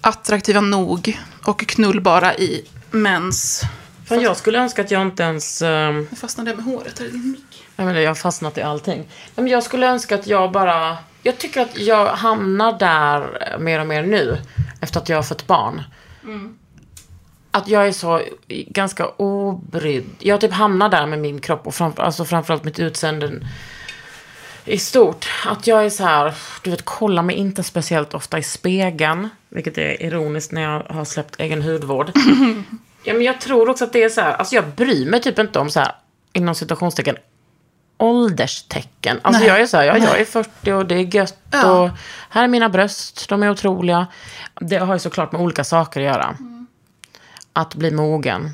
attraktiva 0.00 0.60
nog 0.60 1.18
och 1.44 1.60
knullbara 1.66 2.34
i 2.34 2.64
mäns... 2.90 3.62
Fan, 4.08 4.20
jag 4.20 4.36
skulle 4.36 4.58
önska 4.58 4.82
att 4.82 4.90
jag 4.90 5.02
inte 5.02 5.22
ens... 5.22 5.62
ehm, 5.62 6.06
Nu 6.10 6.16
fastnade 6.16 6.50
jag 6.50 6.56
med 6.56 6.64
håret. 6.66 6.98
Här 6.98 7.06
är 7.06 7.10
din 7.10 7.30
mick. 7.30 7.49
Jag, 7.80 7.86
menar, 7.86 8.00
jag 8.00 8.10
har 8.10 8.14
fastnat 8.14 8.58
i 8.58 8.62
allting. 8.62 9.08
Men 9.34 9.46
jag 9.46 9.62
skulle 9.62 9.86
önska 9.86 10.14
att 10.14 10.26
jag 10.26 10.52
bara... 10.52 10.98
Jag 11.22 11.38
tycker 11.38 11.60
att 11.60 11.78
jag 11.78 12.06
hamnar 12.06 12.78
där 12.78 13.58
mer 13.58 13.80
och 13.80 13.86
mer 13.86 14.02
nu. 14.02 14.38
Efter 14.80 15.00
att 15.00 15.08
jag 15.08 15.16
har 15.16 15.22
fått 15.22 15.46
barn. 15.46 15.82
Att 17.50 17.68
jag 17.68 17.88
är 17.88 17.92
så 17.92 18.22
ganska 18.48 19.06
obrydd. 19.08 20.04
Jag 20.18 20.40
typ 20.40 20.52
hamnar 20.52 20.88
där 20.88 21.06
med 21.06 21.18
min 21.18 21.40
kropp 21.40 21.66
och 21.66 21.74
framför, 21.74 22.02
alltså 22.02 22.24
framförallt 22.24 22.64
mitt 22.64 22.78
utseende 22.78 23.32
i 24.64 24.78
stort. 24.78 25.28
Att 25.46 25.66
jag 25.66 25.84
är 25.84 25.90
så 25.90 26.04
här, 26.04 26.34
du 26.62 26.70
vet, 26.70 26.84
kollar 26.84 27.22
mig 27.22 27.36
inte 27.36 27.62
speciellt 27.62 28.14
ofta 28.14 28.38
i 28.38 28.42
spegeln. 28.42 29.28
Vilket 29.48 29.78
är 29.78 30.02
ironiskt 30.02 30.52
när 30.52 30.62
jag 30.62 30.82
har 30.82 31.04
släppt 31.04 31.40
egen 31.40 31.62
hudvård. 31.62 32.10
ja, 33.04 33.14
men 33.14 33.22
jag 33.22 33.40
tror 33.40 33.68
också 33.68 33.84
att 33.84 33.92
det 33.92 34.02
är 34.02 34.08
så 34.08 34.20
här, 34.20 34.32
alltså 34.32 34.54
jag 34.54 34.68
bryr 34.68 35.10
mig 35.10 35.20
typ 35.20 35.38
inte 35.38 35.58
om 35.58 35.70
så 35.70 35.80
här, 35.80 35.92
inom 36.32 36.54
citationstecken, 36.54 37.16
ålderstecken. 38.02 39.20
Alltså 39.22 39.40
Nej. 39.40 39.48
jag 39.48 39.60
är 39.60 39.66
så 39.66 39.76
här, 39.76 39.84
ja, 39.84 39.98
jag 39.98 40.20
är 40.20 40.24
40 40.24 40.72
och 40.72 40.86
det 40.86 40.94
är 40.94 41.14
gött 41.14 41.36
Ja. 41.50 41.72
och 41.80 41.90
här 42.30 42.44
är 42.44 42.48
mina 42.48 42.68
bröst, 42.68 43.28
de 43.28 43.42
är 43.42 43.50
otroliga. 43.50 44.06
Det 44.60 44.76
har 44.78 44.94
ju 44.94 44.98
såklart 44.98 45.32
med 45.32 45.40
olika 45.40 45.64
saker 45.64 46.00
att 46.00 46.06
göra. 46.06 46.36
Att 47.52 47.74
bli 47.74 47.90
mogen, 47.90 48.50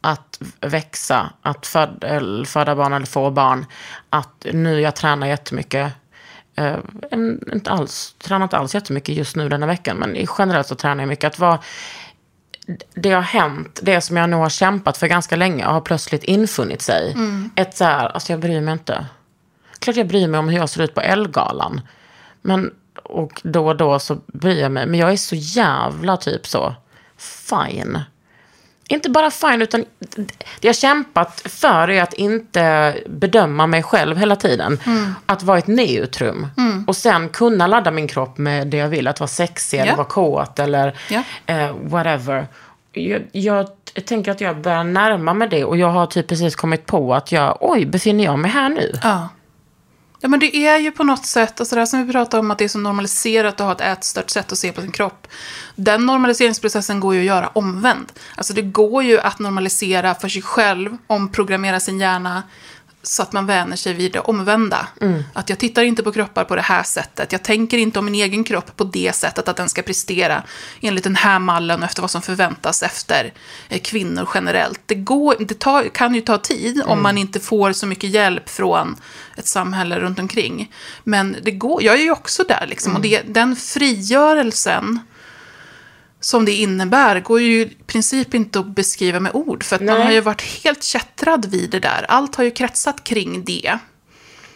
att 0.00 0.40
växa, 0.60 1.32
att 1.42 1.66
föd, 1.66 2.04
föda 2.46 2.76
barn 2.76 2.92
eller 2.92 3.06
få 3.06 3.30
barn. 3.30 3.66
Att 4.10 4.46
nu 4.52 4.80
jag 4.80 4.96
tränar 4.96 5.26
jättemycket. 5.26 5.92
Uh, 6.60 6.76
inte 7.52 7.70
alls, 7.70 8.14
tränar 8.18 8.44
inte 8.44 8.56
alls 8.58 8.74
jättemycket 8.74 9.14
just 9.14 9.36
nu 9.36 9.48
denna 9.48 9.66
veckan, 9.66 9.96
men 9.96 10.16
i- 10.16 10.26
generellt 10.38 10.66
så 10.66 10.74
tränar 10.74 11.02
jag 11.02 11.08
mycket. 11.08 11.24
Att 11.24 11.38
vara, 11.38 11.58
det 12.94 13.10
har 13.10 13.22
hänt, 13.22 13.80
det 13.82 14.00
som 14.00 14.16
jag 14.16 14.30
nog 14.30 14.40
har 14.40 14.48
kämpat 14.48 14.96
för 14.96 15.06
ganska 15.06 15.36
länge 15.36 15.64
har 15.64 15.80
plötsligt 15.80 16.24
infunnit 16.24 16.82
sig. 16.82 17.16
Ett 17.54 17.76
så 17.76 17.84
här, 17.84 18.08
alltså 18.08 18.32
jag 18.32 18.40
bryr 18.40 18.60
mig 18.60 18.72
inte. 18.72 19.06
Klart 19.78 19.96
jag 19.96 20.08
bryr 20.08 20.28
mig 20.28 20.40
om 20.40 20.48
hur 20.48 20.58
jag 20.58 20.68
ser 20.68 20.82
ut 20.82 20.94
på 20.94 21.00
Ellegalan. 21.00 21.80
Men, 22.42 22.70
och 23.02 23.40
då 23.44 23.66
och 23.66 23.76
då 23.76 23.98
så 23.98 24.18
bryr 24.26 24.60
jag 24.60 24.72
mig. 24.72 24.86
Men 24.86 25.00
jag 25.00 25.12
är 25.12 25.16
så 25.16 25.34
jävla 25.36 26.16
typ 26.16 26.46
så, 26.46 26.74
fine. 27.16 28.00
Inte 28.92 29.10
bara 29.10 29.30
fine, 29.30 29.62
utan 29.62 29.84
det 30.60 30.66
jag 30.68 30.76
kämpat 30.76 31.40
för 31.44 31.90
är 31.90 32.02
att 32.02 32.12
inte 32.12 32.94
bedöma 33.06 33.66
mig 33.66 33.82
själv 33.82 34.16
hela 34.18 34.36
tiden. 34.36 34.78
Att 35.26 35.42
vara 35.42 35.58
ett 35.58 35.66
neutrum. 35.66 36.46
Och 36.86 36.96
sen 36.96 37.28
kunna 37.28 37.66
ladda 37.66 37.90
min 37.90 38.08
kropp 38.08 38.38
med 38.38 38.66
det 38.66 38.76
jag 38.76 38.88
vill. 38.88 39.08
Att 39.08 39.20
vara 39.20 39.28
sexig 39.28 39.78
eller 39.78 39.90
Ja. 39.92 39.96
vara 39.96 40.06
kåt 40.06 40.58
eller 40.58 40.96
Ja. 41.10 41.22
eh, 41.46 41.76
whatever. 41.82 42.46
Jag, 42.92 43.22
jag 43.32 43.66
tänker 44.04 44.30
att 44.30 44.40
jag 44.40 44.56
börjar 44.60 44.84
närma 44.84 45.34
mig 45.34 45.48
det. 45.48 45.64
Och 45.64 45.76
jag 45.76 45.88
har 45.88 46.06
typ 46.06 46.28
precis 46.28 46.56
kommit 46.56 46.86
på 46.86 47.14
att 47.14 47.32
jag, 47.32 47.56
oj, 47.60 47.86
befinner 47.86 48.24
jag 48.24 48.38
mig 48.38 48.50
här 48.50 48.68
nu? 48.68 48.92
Ja. 49.02 49.28
Ja, 50.24 50.28
men 50.28 50.40
det 50.40 50.56
är 50.56 50.78
ju 50.78 50.90
på 50.90 51.04
något 51.04 51.26
sätt, 51.26 51.60
alltså 51.60 51.74
det 51.74 51.80
här 51.80 51.86
som 51.86 52.06
vi 52.06 52.12
pratar 52.12 52.38
om, 52.38 52.50
att 52.50 52.58
det 52.58 52.64
är 52.64 52.68
så 52.68 52.78
normaliserat 52.78 53.60
att 53.60 53.66
ha 53.66 53.72
ett 53.72 53.98
ätstört 53.98 54.30
sätt 54.30 54.52
att 54.52 54.58
se 54.58 54.72
på 54.72 54.80
sin 54.80 54.92
kropp. 54.92 55.26
Den 55.76 56.06
normaliseringsprocessen 56.06 57.00
går 57.00 57.14
ju 57.14 57.20
att 57.20 57.26
göra 57.26 57.48
omvänd. 57.48 58.12
Alltså 58.36 58.52
det 58.52 58.62
går 58.62 59.02
ju 59.02 59.20
att 59.20 59.38
normalisera 59.38 60.14
för 60.14 60.28
sig 60.28 60.42
själv, 60.42 60.96
omprogrammera 61.06 61.80
sin 61.80 62.00
hjärna, 62.00 62.42
så 63.02 63.22
att 63.22 63.32
man 63.32 63.46
vänjer 63.46 63.76
sig 63.76 63.94
vid 63.94 64.12
det 64.12 64.20
omvända. 64.20 64.86
Att 65.32 65.48
jag 65.48 65.58
tittar 65.58 65.82
inte 65.82 66.02
på 66.02 66.12
kroppar 66.12 66.44
på 66.44 66.56
det 66.56 66.62
här 66.62 66.82
sättet. 66.82 67.32
Jag 67.32 67.42
tänker 67.42 67.78
inte 67.78 67.98
om 67.98 68.04
min 68.04 68.14
egen 68.14 68.44
kropp 68.44 68.76
på 68.76 68.84
det 68.84 69.12
sättet 69.14 69.48
att 69.48 69.56
den 69.56 69.68
ska 69.68 69.82
prestera 69.82 70.42
enligt 70.80 71.04
den 71.04 71.16
här 71.16 71.38
mallen 71.38 71.78
och 71.78 71.84
efter 71.84 72.02
vad 72.02 72.10
som 72.10 72.22
förväntas 72.22 72.82
efter 72.82 73.32
eh, 73.68 73.80
kvinnor 73.80 74.28
generellt. 74.34 74.80
Det, 74.86 74.94
går, 74.94 75.36
det 75.38 75.58
tar, 75.58 75.88
kan 75.88 76.14
ju 76.14 76.20
ta 76.20 76.38
tid 76.38 76.82
om 76.86 77.02
man 77.02 77.18
inte 77.18 77.40
får 77.40 77.72
så 77.72 77.86
mycket 77.86 78.10
hjälp 78.10 78.48
från 78.48 78.96
ett 79.36 79.46
samhälle 79.46 80.00
runt 80.00 80.18
omkring. 80.18 80.72
Men 81.04 81.36
det 81.42 81.50
går, 81.50 81.82
jag 81.82 81.94
är 81.94 82.02
ju 82.02 82.10
också 82.10 82.44
där 82.48 82.66
liksom. 82.68 82.96
Och 82.96 83.00
det, 83.00 83.22
den 83.26 83.56
frigörelsen 83.56 84.98
som 86.24 86.44
det 86.44 86.52
innebär 86.52 87.20
går 87.20 87.40
ju 87.40 87.60
i 87.60 87.76
princip 87.86 88.34
inte 88.34 88.58
att 88.58 88.66
beskriva 88.66 89.20
med 89.20 89.34
ord. 89.34 89.64
För 89.64 89.76
att 89.76 89.82
man 89.82 90.00
har 90.00 90.12
ju 90.12 90.20
varit 90.20 90.42
helt 90.42 90.82
kättrad 90.82 91.46
vid 91.46 91.70
det 91.70 91.80
där. 91.80 92.06
Allt 92.08 92.36
har 92.36 92.44
ju 92.44 92.50
kretsat 92.50 93.04
kring 93.04 93.44
det. 93.44 93.78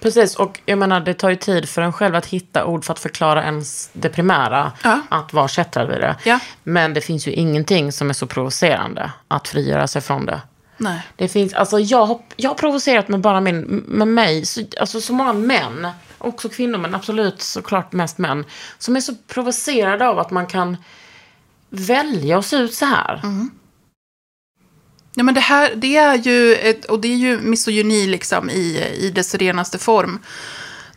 Precis, 0.00 0.36
och 0.36 0.60
jag 0.66 0.78
menar 0.78 1.00
det 1.00 1.14
tar 1.14 1.30
ju 1.30 1.36
tid 1.36 1.68
för 1.68 1.82
en 1.82 1.92
själv 1.92 2.14
att 2.14 2.26
hitta 2.26 2.64
ord 2.64 2.84
för 2.84 2.92
att 2.92 2.98
förklara 2.98 3.44
ens 3.44 3.90
det 3.92 4.08
primära. 4.08 4.72
Ja. 4.82 5.00
Att 5.08 5.32
vara 5.32 5.48
kättrad 5.48 5.88
vid 5.88 6.00
det. 6.00 6.16
Ja. 6.24 6.38
Men 6.62 6.94
det 6.94 7.00
finns 7.00 7.28
ju 7.28 7.32
ingenting 7.32 7.92
som 7.92 8.10
är 8.10 8.14
så 8.14 8.26
provocerande 8.26 9.12
att 9.28 9.48
frigöra 9.48 9.86
sig 9.86 10.02
från 10.02 10.26
det. 10.26 10.40
Nej. 10.76 11.00
Det 11.16 11.28
finns, 11.28 11.54
alltså 11.54 11.78
jag 11.78 12.06
har, 12.06 12.20
jag 12.36 12.50
har 12.50 12.54
provocerat 12.54 13.08
med 13.08 13.20
bara 13.20 13.40
min, 13.40 13.60
med 13.86 14.08
mig, 14.08 14.46
så, 14.46 14.62
alltså 14.80 15.00
så 15.00 15.12
många 15.12 15.32
män, 15.32 15.88
också 16.18 16.48
kvinnor 16.48 16.78
men 16.78 16.94
absolut 16.94 17.42
såklart 17.42 17.92
mest 17.92 18.18
män, 18.18 18.44
som 18.78 18.96
är 18.96 19.00
så 19.00 19.14
provocerade 19.14 20.08
av 20.08 20.18
att 20.18 20.30
man 20.30 20.46
kan 20.46 20.76
välja 21.80 22.38
att 22.38 22.46
se 22.46 22.56
ut 22.56 22.74
så 22.74 22.84
här. 22.84 23.20
Mm. 23.24 23.50
Ja, 25.14 25.22
men 25.22 25.34
det 25.34 25.40
här, 25.40 25.74
det 25.74 25.96
är 25.96 26.16
ju, 26.16 26.54
ett, 26.54 26.84
och 26.84 27.00
det 27.00 27.08
är 27.08 27.16
ju 27.16 27.38
misogyni 27.38 28.06
liksom 28.06 28.50
i, 28.50 28.94
i 28.98 29.10
dess 29.10 29.34
renaste 29.34 29.78
form. 29.78 30.18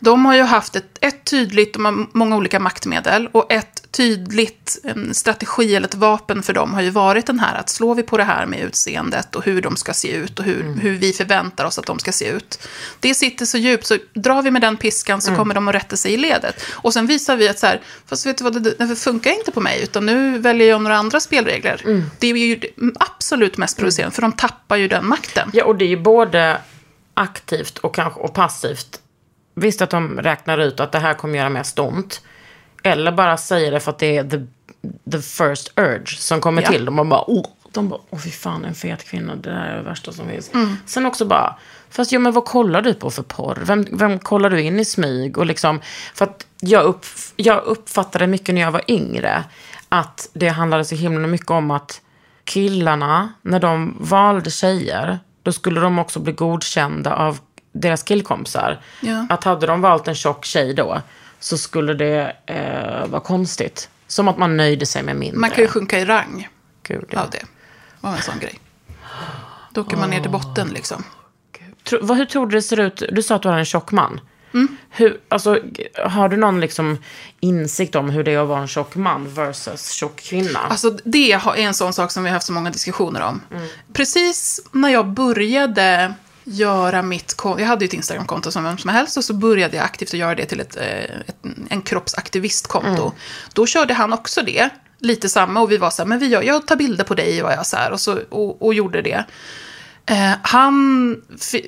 De 0.00 0.24
har 0.24 0.34
ju 0.34 0.42
haft 0.42 0.76
ett, 0.76 0.98
ett 1.00 1.24
tydligt, 1.24 1.72
de 1.72 1.84
har 1.84 2.06
många 2.12 2.36
olika 2.36 2.60
maktmedel, 2.60 3.28
och 3.32 3.52
ett 3.52 3.80
tydligt 3.90 4.78
en 4.84 5.14
strategi 5.14 5.74
eller 5.74 5.88
ett 5.88 5.94
vapen 5.94 6.42
för 6.42 6.52
dem 6.52 6.74
har 6.74 6.80
ju 6.80 6.90
varit 6.90 7.26
den 7.26 7.40
här 7.40 7.58
att 7.58 7.68
slår 7.68 7.94
vi 7.94 8.02
på 8.02 8.16
det 8.16 8.24
här 8.24 8.46
med 8.46 8.60
utseendet 8.60 9.36
och 9.36 9.44
hur 9.44 9.62
de 9.62 9.76
ska 9.76 9.92
se 9.92 10.12
ut 10.12 10.38
och 10.38 10.44
hur, 10.44 10.74
hur 10.80 10.96
vi 10.96 11.12
förväntar 11.12 11.64
oss 11.64 11.78
att 11.78 11.86
de 11.86 11.98
ska 11.98 12.12
se 12.12 12.28
ut. 12.28 12.68
Det 13.00 13.14
sitter 13.14 13.46
så 13.46 13.58
djupt, 13.58 13.86
så 13.86 13.96
drar 14.14 14.42
vi 14.42 14.50
med 14.50 14.62
den 14.62 14.76
piskan 14.76 15.20
så 15.20 15.34
kommer 15.34 15.54
de 15.54 15.68
att 15.68 15.74
rätta 15.74 15.96
sig 15.96 16.12
i 16.12 16.16
ledet. 16.16 16.62
Och 16.72 16.92
sen 16.92 17.06
visar 17.06 17.36
vi 17.36 17.48
att 17.48 17.58
så 17.58 17.66
här, 17.66 17.80
fast 18.06 18.26
vet 18.26 18.38
du 18.38 18.44
vad, 18.44 18.62
det, 18.62 18.74
det 18.78 18.96
funkar 18.96 19.30
inte 19.30 19.50
på 19.50 19.60
mig, 19.60 19.82
utan 19.82 20.06
nu 20.06 20.38
väljer 20.38 20.68
jag 20.68 20.82
några 20.82 20.96
andra 20.96 21.20
spelregler. 21.20 21.82
Det 22.18 22.26
är 22.26 22.36
ju 22.36 22.60
absolut 22.98 23.56
mest 23.56 23.76
provocerande, 23.78 24.14
för 24.14 24.22
de 24.22 24.32
tappar 24.32 24.76
ju 24.76 24.88
den 24.88 25.08
makten. 25.08 25.50
Ja, 25.52 25.64
och 25.64 25.76
det 25.76 25.84
är 25.84 25.88
ju 25.88 26.00
både 26.02 26.58
aktivt 27.14 27.78
och 27.78 27.94
kanske 27.94 28.20
och 28.20 28.34
passivt. 28.34 29.00
Visst 29.54 29.82
att 29.82 29.90
de 29.90 30.20
räknar 30.20 30.58
ut 30.58 30.80
att 30.80 30.92
det 30.92 30.98
här 30.98 31.14
kommer 31.14 31.38
göra 31.38 31.48
mest 31.48 31.78
ont. 31.78 32.22
Eller 32.82 33.12
bara 33.12 33.36
säger 33.36 33.70
det 33.70 33.80
för 33.80 33.90
att 33.90 33.98
det 33.98 34.16
är 34.16 34.24
the, 34.24 34.38
the 35.10 35.18
first 35.22 35.72
urge 35.76 36.16
som 36.16 36.40
kommer 36.40 36.62
Ja. 36.62 36.68
till 36.68 36.84
dem. 36.84 36.98
Och 36.98 37.06
bara, 37.06 37.24
oh, 37.26 37.46
de 37.72 37.88
bara, 37.88 38.00
åh 38.10 38.18
fy 38.18 38.30
fan 38.30 38.64
en 38.64 38.74
fet 38.74 39.04
kvinna, 39.04 39.36
det 39.36 39.50
här 39.50 39.68
är 39.68 39.76
det 39.76 39.82
värsta 39.82 40.12
som 40.12 40.28
finns. 40.28 40.54
Mm. 40.54 40.76
Sen 40.86 41.06
också 41.06 41.24
bara, 41.24 41.56
fast 41.90 42.12
ja 42.12 42.18
men 42.18 42.32
vad 42.32 42.44
kollar 42.44 42.82
du 42.82 42.94
på 42.94 43.10
för 43.10 43.22
porr? 43.22 43.58
Vem, 43.62 43.86
vem 43.92 44.18
kollar 44.18 44.50
du 44.50 44.60
in 44.60 44.80
i 44.80 44.84
smyg? 44.84 45.38
Och 45.38 45.46
liksom, 45.46 45.80
för 46.14 46.24
att 46.24 46.46
jag, 46.60 46.84
upp, 46.84 47.06
jag 47.36 47.64
uppfattade 47.64 48.26
mycket 48.26 48.54
när 48.54 48.62
jag 48.62 48.70
var 48.70 48.82
yngre. 48.88 49.44
Att 49.88 50.28
det 50.32 50.48
handlade 50.48 50.84
så 50.84 50.94
himla 50.94 51.26
mycket 51.28 51.50
om 51.50 51.70
att 51.70 52.00
killarna, 52.44 53.32
när 53.42 53.60
de 53.60 53.96
valde 54.00 54.50
tjejer, 54.50 55.18
då 55.42 55.52
skulle 55.52 55.80
de 55.80 55.98
också 55.98 56.20
bli 56.20 56.32
godkända 56.32 57.14
av 57.14 57.38
deras 57.72 58.02
killkompisar. 58.02 58.80
Ja. 59.00 59.26
Att 59.28 59.44
hade 59.44 59.66
de 59.66 59.80
valt 59.80 60.08
en 60.08 60.14
tjock 60.14 60.44
tjej 60.44 60.74
då, 60.74 61.02
så 61.38 61.58
skulle 61.58 61.94
det 61.94 62.36
eh, 62.46 63.06
vara 63.06 63.20
konstigt. 63.20 63.88
Som 64.06 64.28
att 64.28 64.38
man 64.38 64.56
nöjde 64.56 64.86
sig 64.86 65.02
med 65.02 65.16
mindre. 65.16 65.38
Man 65.38 65.50
kan 65.50 65.64
ju 65.64 65.68
sjunka 65.68 65.98
i 65.98 66.04
rang 66.04 66.48
Gud, 66.82 67.04
ja. 67.10 67.20
av 67.20 67.30
det. 67.30 67.42
var 68.00 68.10
en 68.10 68.22
sån 68.22 68.38
grej. 68.38 68.58
Då 69.72 69.80
åker 69.80 69.96
man 69.96 70.10
ner 70.10 70.20
till 70.20 70.30
botten 70.30 70.68
liksom. 70.68 71.04
Tro, 71.84 71.98
vad, 72.02 72.18
hur 72.18 72.24
tror 72.24 72.46
du 72.46 72.56
det 72.56 72.62
ser 72.62 72.80
ut? 72.80 73.02
Du 73.12 73.22
sa 73.22 73.34
att 73.34 73.42
du 73.42 73.48
har 73.48 73.58
en 73.58 73.64
tjock 73.64 73.92
man. 73.92 74.20
Mm. 74.54 74.76
Hur, 74.90 75.20
alltså, 75.28 75.58
har 76.04 76.28
du 76.28 76.36
någon 76.36 76.60
liksom 76.60 76.98
insikt 77.40 77.94
om 77.94 78.10
hur 78.10 78.24
det 78.24 78.34
är 78.34 78.38
att 78.38 78.48
vara 78.48 78.60
en 78.60 78.68
tjock 78.68 78.96
man 78.96 79.34
versus 79.34 79.90
tjock 79.90 80.16
kvinna? 80.16 80.58
Alltså 80.58 80.90
det 81.04 81.32
är 81.32 81.56
en 81.56 81.74
sån 81.74 81.92
sak 81.92 82.10
som 82.10 82.22
vi 82.22 82.28
har 82.28 82.34
haft 82.34 82.46
så 82.46 82.52
många 82.52 82.70
diskussioner 82.70 83.20
om. 83.20 83.40
Precis 83.92 84.60
när 84.72 84.88
jag 84.88 85.06
började 85.06 86.14
göra 86.44 87.02
mitt 87.02 87.34
konto, 87.34 87.60
jag 87.60 87.68
hade 87.68 87.84
ju 87.84 87.86
ett 87.86 87.94
Instagramkonto 87.94 88.50
som 88.50 88.64
vem 88.64 88.78
som 88.78 88.90
helst 88.90 89.16
och 89.16 89.24
så 89.24 89.34
började 89.34 89.76
jag 89.76 89.84
aktivt 89.84 90.08
att 90.08 90.20
göra 90.20 90.34
det 90.34 90.46
till 90.46 90.60
ett, 90.60 90.76
eh, 90.76 91.20
ett, 91.26 91.36
en 91.70 91.82
kroppsaktivistkonto. 91.82 93.12
Då 93.52 93.66
körde 93.66 93.94
han 93.94 94.12
också 94.12 94.42
det, 94.42 94.70
lite 94.98 95.28
samma 95.28 95.60
och 95.60 95.72
vi 95.72 95.76
var 95.76 95.90
så 95.90 96.02
här, 96.02 96.06
men 96.08 96.18
vi 96.18 96.26
gör, 96.26 96.42
jag 96.42 96.66
tar 96.66 96.76
bilder 96.76 97.04
på 97.04 97.14
dig 97.14 97.42
var 97.42 97.52
jag 97.52 97.66
så 97.66 97.76
här 97.76 97.92
och, 97.92 98.00
så, 98.00 98.18
och, 98.28 98.62
och 98.62 98.74
gjorde 98.74 99.02
det. 99.02 99.24
Eh, 100.06 100.32
han 100.42 101.16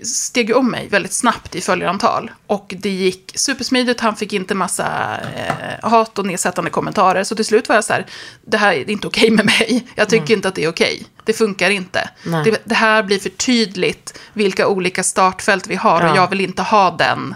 steg 0.04 0.56
om 0.56 0.70
mig 0.70 0.88
väldigt 0.88 1.12
snabbt 1.12 1.54
i 1.54 1.60
följarantal. 1.60 2.30
Och 2.46 2.74
det 2.78 2.90
gick 2.90 3.32
supersmidigt, 3.34 4.00
han 4.00 4.16
fick 4.16 4.32
inte 4.32 4.54
massa 4.54 5.16
eh, 5.36 5.90
hat 5.90 6.18
och 6.18 6.26
nedsättande 6.26 6.70
kommentarer. 6.70 7.24
Så 7.24 7.36
till 7.36 7.44
slut 7.44 7.68
var 7.68 7.74
jag 7.76 7.84
så 7.84 7.92
här, 7.92 8.06
det 8.46 8.56
här 8.56 8.72
är 8.72 8.90
inte 8.90 9.06
okej 9.06 9.30
med 9.30 9.44
mig. 9.44 9.86
Jag 9.94 10.08
tycker 10.08 10.34
inte 10.34 10.48
att 10.48 10.54
det 10.54 10.64
är 10.64 10.68
okej. 10.68 11.06
Det 11.24 11.32
funkar 11.32 11.70
inte. 11.70 12.10
Det, 12.44 12.60
det 12.64 12.74
här 12.74 13.02
blir 13.02 13.18
för 13.18 13.28
tydligt 13.28 14.18
vilka 14.32 14.68
olika 14.68 15.02
startfält 15.02 15.66
vi 15.66 15.76
har 15.76 16.00
Ja. 16.02 16.10
och 16.10 16.16
jag 16.16 16.30
vill 16.30 16.40
inte 16.40 16.62
ha 16.62 16.90
den 16.90 17.34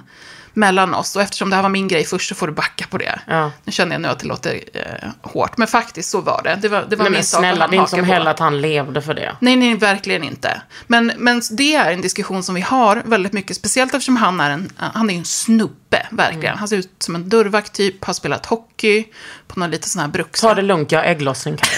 mellan 0.56 0.94
oss. 0.94 1.16
Och 1.16 1.22
eftersom 1.22 1.50
det 1.50 1.56
här 1.56 1.62
var 1.62 1.70
min 1.70 1.88
grej 1.88 2.04
först 2.04 2.28
så 2.28 2.34
får 2.34 2.46
du 2.46 2.52
backa 2.52 2.86
på 2.90 2.98
det. 2.98 3.20
Ja. 3.26 3.52
Nu 3.64 3.72
känner 3.72 3.92
jag 3.92 4.02
nu 4.02 4.08
att 4.08 4.18
det 4.18 4.26
låter 4.26 4.60
eh, 4.74 5.08
hårt, 5.22 5.56
men 5.56 5.68
faktiskt 5.68 6.10
så 6.10 6.20
var 6.20 6.40
det. 6.44 6.58
Det 6.62 6.68
var, 6.68 6.84
det 6.88 6.96
var 6.96 7.04
Nej, 7.04 7.10
min 7.10 7.12
men 7.12 7.24
sak 7.24 7.40
snälla, 7.40 7.60
han 7.60 7.70
det 7.70 7.76
är 7.76 7.78
inte 7.78 7.90
som 7.90 8.04
heller 8.04 8.30
att 8.30 8.38
han 8.38 8.60
levde 8.60 9.02
för 9.02 9.14
det. 9.14 9.36
Nej, 9.40 9.56
nej, 9.56 9.76
verkligen 9.76 10.24
inte. 10.24 10.60
Men, 10.86 11.12
men 11.16 11.42
det 11.50 11.74
är 11.74 11.92
en 11.92 12.00
diskussion 12.00 12.42
som 12.42 12.54
vi 12.54 12.60
har 12.60 13.02
väldigt 13.04 13.32
mycket, 13.32 13.56
speciellt 13.56 13.94
eftersom 13.94 14.16
han 14.16 14.40
är 14.40 14.50
en, 14.50 14.72
han 14.76 15.10
är 15.10 15.14
en 15.14 15.24
snubbe, 15.24 16.06
verkligen. 16.10 16.46
Mm. 16.46 16.58
Han 16.58 16.68
ser 16.68 16.76
ut 16.76 16.94
som 16.98 17.14
en 17.14 17.28
dörrvakt 17.28 17.72
typ, 17.72 18.04
har 18.04 18.14
spelat 18.14 18.46
hockey 18.46 19.04
på 19.48 19.60
någon 19.60 19.70
lite 19.70 19.88
sån 19.88 20.00
här 20.00 20.08
bruks... 20.08 20.40
Ta 20.40 20.54
det 20.54 20.62
lugnt, 20.62 20.92
jag 20.92 20.98
har 20.98 21.06
ägglossning 21.06 21.56
kan 21.56 21.68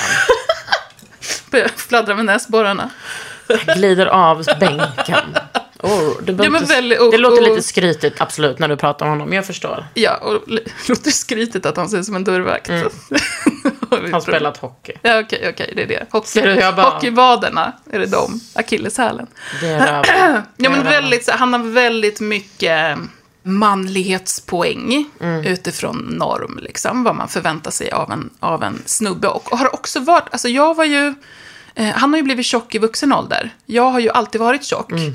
jag. 1.60 1.70
Fladdra 1.70 2.14
med 2.14 2.24
näsborrarna. 2.24 2.90
Glider 3.76 4.06
av 4.06 4.44
bänken. 4.60 5.34
Oh, 5.82 6.22
det, 6.22 6.44
Ja, 6.44 6.50
väl- 6.50 6.92
och- 6.92 7.10
det 7.12 7.18
låter 7.18 7.42
och- 7.42 7.48
lite 7.48 7.62
skrytigt, 7.62 8.20
absolut, 8.20 8.58
när 8.58 8.68
du 8.68 8.76
pratar 8.76 9.06
om 9.06 9.10
honom. 9.12 9.32
Jag 9.32 9.46
förstår. 9.46 9.86
Ja, 9.94 10.16
och 10.16 10.42
låter 10.88 11.10
skrytigt 11.10 11.66
att 11.66 11.76
han 11.76 11.88
ser 11.88 11.98
ut 11.98 12.04
som 12.04 12.16
en 12.16 12.24
dörrvakt. 12.24 12.68
Mm. 12.68 12.88
Han 13.90 14.12
har 14.12 14.20
spelat 14.20 14.56
hockey. 14.56 14.92
Ja, 15.02 15.20
okej, 15.20 15.46
okej, 15.54 15.72
det 15.76 15.82
är 15.82 15.86
det. 15.86 16.06
Hockey, 16.10 16.40
du, 16.40 16.54
bara- 16.56 16.90
Hockeyvaderna, 16.90 17.72
är 17.92 17.98
det 17.98 18.06
de? 18.06 18.40
Akilleshälen. 18.54 19.26
Det 19.60 19.66
är 19.68 19.78
röven. 20.02 20.42
Ja, 20.56 20.70
men 20.70 20.84
väldigt, 20.84 21.24
så- 21.24 21.32
han 21.32 21.52
har 21.52 21.60
väldigt 21.60 22.20
mycket 22.20 22.98
manlighetspoäng 23.42 25.04
Mm. 25.20 25.44
utifrån 25.46 25.96
norm, 25.96 26.58
liksom, 26.62 27.04
vad 27.04 27.16
man 27.16 27.28
förväntar 27.28 27.70
sig 27.70 27.90
av 27.90 28.12
en, 28.12 28.30
av 28.40 28.62
en 28.62 28.82
snubbe. 28.86 29.28
Och 29.28 29.48
har 29.58 29.74
också 29.74 30.00
varit, 30.00 30.24
alltså 30.30 30.48
jag 30.48 30.74
var 30.76 30.84
ju, 30.84 31.14
eh, 31.74 31.86
han 31.94 32.10
har 32.10 32.16
ju 32.16 32.22
blivit 32.22 32.46
tjock 32.46 32.74
i 32.74 32.78
vuxen 32.78 33.12
ålder. 33.12 33.50
Jag 33.66 33.90
har 33.90 34.00
ju 34.00 34.10
alltid 34.10 34.40
varit 34.40 34.64
tjock. 34.64 34.92
Mm. 34.92 35.14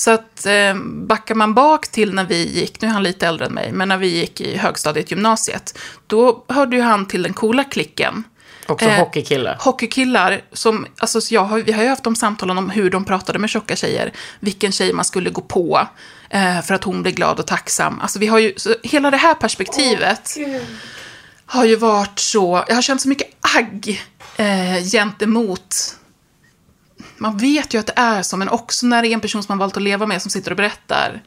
Så 0.00 0.10
att 0.10 0.46
eh, 0.46 0.74
backar 0.84 1.34
man 1.34 1.54
bak 1.54 1.88
till 1.88 2.14
när 2.14 2.24
vi 2.24 2.60
gick, 2.60 2.80
nu 2.80 2.88
är 2.88 2.92
han 2.92 3.02
lite 3.02 3.26
äldre 3.26 3.46
än 3.46 3.52
mig, 3.52 3.72
men 3.72 3.88
när 3.88 3.96
vi 3.96 4.06
gick 4.06 4.40
i 4.40 4.56
högstadiet, 4.56 5.10
gymnasiet, 5.10 5.78
då 6.06 6.44
hörde 6.48 6.76
ju 6.76 6.82
han 6.82 7.06
till 7.06 7.22
den 7.22 7.32
coola 7.32 7.64
klicken. 7.64 8.24
Också 8.66 8.86
Eh, 8.86 8.98
hockeykille. 8.98 9.56
Hockeykillar 9.60 10.40
som, 10.52 10.86
alltså 10.98 11.20
så 11.20 11.34
jag 11.34 11.44
har, 11.44 11.58
vi 11.58 11.72
har 11.72 11.82
ju 11.82 11.88
haft 11.88 12.04
de 12.04 12.16
samtalen 12.16 12.58
om 12.58 12.70
hur 12.70 12.90
de 12.90 13.04
pratade 13.04 13.38
med 13.38 13.50
tjocka 13.50 13.76
tjejer, 13.76 14.12
vilken 14.40 14.72
tjej 14.72 14.92
man 14.92 15.04
skulle 15.04 15.30
gå 15.30 15.40
på 15.40 15.88
eh, 16.30 16.60
för 16.60 16.74
att 16.74 16.84
hon 16.84 17.02
blev 17.02 17.14
glad 17.14 17.38
och 17.38 17.46
tacksam. 17.46 18.00
Alltså 18.00 18.18
vi 18.18 18.26
har 18.26 18.38
ju, 18.38 18.54
så 18.56 18.74
hela 18.82 19.10
det 19.10 19.16
här 19.16 19.34
perspektivet 19.34 20.36
har 21.46 21.64
ju 21.64 21.76
varit 21.76 22.18
så, 22.18 22.64
jag 22.68 22.74
har 22.74 22.82
känt 22.82 23.00
så 23.00 23.08
mycket 23.08 23.28
agg 23.56 24.02
eh, 24.36 24.84
gentemot 24.92 25.96
man 27.20 27.36
vet 27.36 27.74
ju 27.74 27.78
att 27.78 27.86
det 27.86 27.92
är 27.96 28.22
så, 28.22 28.36
men 28.36 28.48
också 28.48 28.86
när 28.86 29.02
det 29.02 29.08
är 29.08 29.12
en 29.12 29.20
person 29.20 29.42
som 29.42 29.52
man 29.52 29.58
valt 29.58 29.76
att 29.76 29.82
leva 29.82 30.06
med 30.06 30.22
som 30.22 30.30
sitter 30.30 30.50
och 30.50 30.56
berättar. 30.56 31.22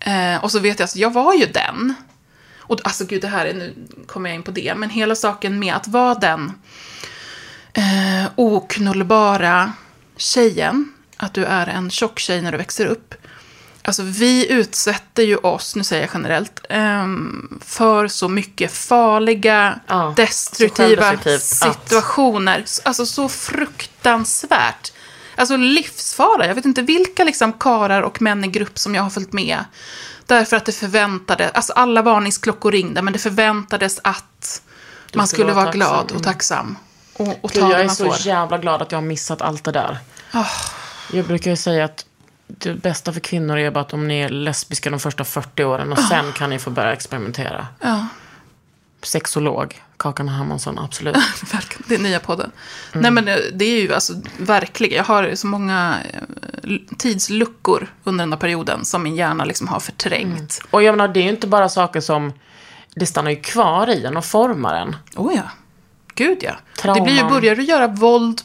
Eh, 0.00 0.44
och 0.44 0.52
så 0.52 0.58
vet 0.58 0.78
jag 0.78 0.86
att 0.86 0.96
jag 0.96 1.12
var 1.12 1.34
ju 1.34 1.46
den. 1.46 1.94
Och 2.58 2.80
alltså 2.84 3.04
gud, 3.04 3.22
det 3.22 3.28
här 3.28 3.46
är, 3.46 3.54
nu 3.54 3.74
kommer 4.06 4.30
jag 4.30 4.34
in 4.34 4.42
på 4.42 4.50
det, 4.50 4.74
men 4.74 4.90
hela 4.90 5.14
saken 5.14 5.58
med 5.58 5.74
att 5.74 5.88
vara 5.88 6.14
den 6.14 6.52
eh, 7.72 8.30
oknullbara 8.36 9.72
tjejen, 10.16 10.92
att 11.16 11.34
du 11.34 11.44
är 11.44 11.66
en 11.66 11.90
tjock 11.90 12.18
tjej 12.18 12.42
när 12.42 12.52
du 12.52 12.58
växer 12.58 12.86
upp. 12.86 13.14
Alltså 13.82 14.02
vi 14.02 14.52
utsätter 14.52 15.22
ju 15.22 15.36
oss, 15.36 15.76
nu 15.76 15.84
säger 15.84 16.02
jag 16.02 16.10
generellt, 16.14 16.66
ehm, 16.68 17.60
för 17.64 18.08
så 18.08 18.28
mycket 18.28 18.72
farliga, 18.72 19.80
Ja, 19.86 20.14
destruktiva 20.16 21.18
situationer. 21.38 22.64
Alltså 22.84 23.06
så 23.06 23.28
fruktansvärt. 23.28 24.92
Alltså 25.40 25.56
livsfara. 25.56 26.46
Jag 26.46 26.54
vet 26.54 26.64
inte 26.64 26.82
vilka 26.82 27.24
liksom 27.24 27.52
karar 27.52 28.02
och 28.02 28.22
män 28.22 28.44
i 28.44 28.48
grupp 28.48 28.78
som 28.78 28.94
jag 28.94 29.02
har 29.02 29.10
följt 29.10 29.32
med. 29.32 29.64
Därför 30.26 30.56
att 30.56 30.64
det 30.64 30.72
förväntade, 30.72 31.48
alltså 31.48 31.72
alla 31.72 32.02
varningsklockor 32.02 32.72
ringde, 32.72 33.02
men 33.02 33.12
det 33.12 33.18
förväntades 33.18 34.00
att 34.04 34.62
man 35.14 35.28
skulle 35.28 35.52
vara 35.52 35.64
vara 35.64 35.72
glad 35.72 36.12
och 36.12 36.22
tacksam. 36.22 36.76
Och, 37.16 37.44
och 37.44 37.50
Gud, 37.50 37.62
jag 37.62 37.80
är 37.80 37.88
så 37.88 38.04
får. 38.04 38.26
Jävla 38.26 38.58
glad 38.58 38.82
att 38.82 38.92
jag 38.92 38.98
har 38.98 39.06
missat 39.06 39.42
allt 39.42 39.64
det 39.64 39.72
där. 39.72 39.98
Jag 41.12 41.24
brukar 41.26 41.50
ju 41.50 41.56
säga 41.56 41.84
att 41.84 42.04
det 42.46 42.74
bästa 42.74 43.12
för 43.12 43.20
kvinnor 43.20 43.58
är 43.58 43.70
bara 43.70 43.80
att 43.80 43.92
om 43.92 44.08
ni 44.08 44.20
är 44.20 44.28
lesbiska 44.28 44.90
de 44.90 45.00
första 45.00 45.24
40 45.24 45.64
åren 45.64 45.92
och 45.92 45.98
Ah. 45.98 46.08
sen 46.08 46.32
kan 46.32 46.50
ni 46.50 46.58
få 46.58 46.70
börja 46.70 46.92
experimentera. 46.92 47.66
Ja. 47.80 48.06
Sexolog. 49.06 49.82
Kakan 49.96 50.28
Hermansson, 50.28 50.78
absolut. 50.78 51.16
Det 51.88 51.94
är 51.94 51.98
nya 51.98 52.20
podden. 52.20 52.50
Nej 52.92 53.10
men 53.10 53.28
eh, 53.28 53.36
det 53.52 53.64
är 53.64 53.82
ju 53.82 53.94
alltså 53.94 54.12
verkligen, 54.38 54.96
jag 54.96 55.04
har 55.04 55.34
så 55.34 55.46
många 55.46 55.98
eh, 56.12 56.76
tidsluckor 56.98 57.94
under 58.04 58.24
den 58.24 58.32
här 58.32 58.40
perioden 58.40 58.84
som 58.84 59.02
min 59.02 59.16
hjärna 59.16 59.44
liksom 59.44 59.68
har 59.68 59.80
förträngt. 59.80 60.60
Och 60.70 60.82
jag 60.82 60.92
menar, 60.92 61.08
det 61.08 61.20
är 61.20 61.24
ju 61.24 61.30
inte 61.30 61.46
bara 61.46 61.68
saker 61.68 62.00
som, 62.00 62.32
det 62.94 63.06
stannar 63.06 63.30
ju 63.30 63.40
kvar 63.40 63.90
i 63.90 64.04
en 64.04 64.16
och 64.16 64.24
formar 64.24 64.74
en. 64.74 64.96
Oh 65.16 65.34
ja, 65.34 65.50
gud 66.14 66.38
ja. 66.40 66.52
Trauman. 66.78 66.98
Det 66.98 67.12
blir 67.12 67.22
ju, 67.22 67.28
börjar 67.28 67.56
du 67.56 67.62
göra 67.62 67.86
våld 67.86 68.42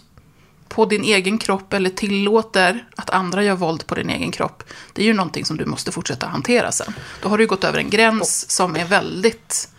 på 0.75 0.85
din 0.85 1.03
egen 1.03 1.37
kropp 1.37 1.73
eller 1.73 1.89
tillåter 1.89 2.85
att 2.95 3.09
andra 3.09 3.43
gör 3.43 3.55
våld 3.55 3.87
på 3.87 3.95
din 3.95 4.09
egen 4.09 4.31
kropp, 4.31 4.63
det 4.93 5.01
är 5.01 5.05
ju 5.05 5.13
någonting 5.13 5.45
som 5.45 5.57
du 5.57 5.65
måste 5.65 5.91
fortsätta 5.91 6.27
hantera 6.27 6.71
sen. 6.71 6.93
Då 7.21 7.29
har 7.29 7.37
du 7.37 7.47
gått 7.47 7.63
över 7.63 7.79
en 7.79 7.89
gräns 7.89 8.51
som 8.51 8.75
är 8.75 8.85
väldigt 8.85 9.69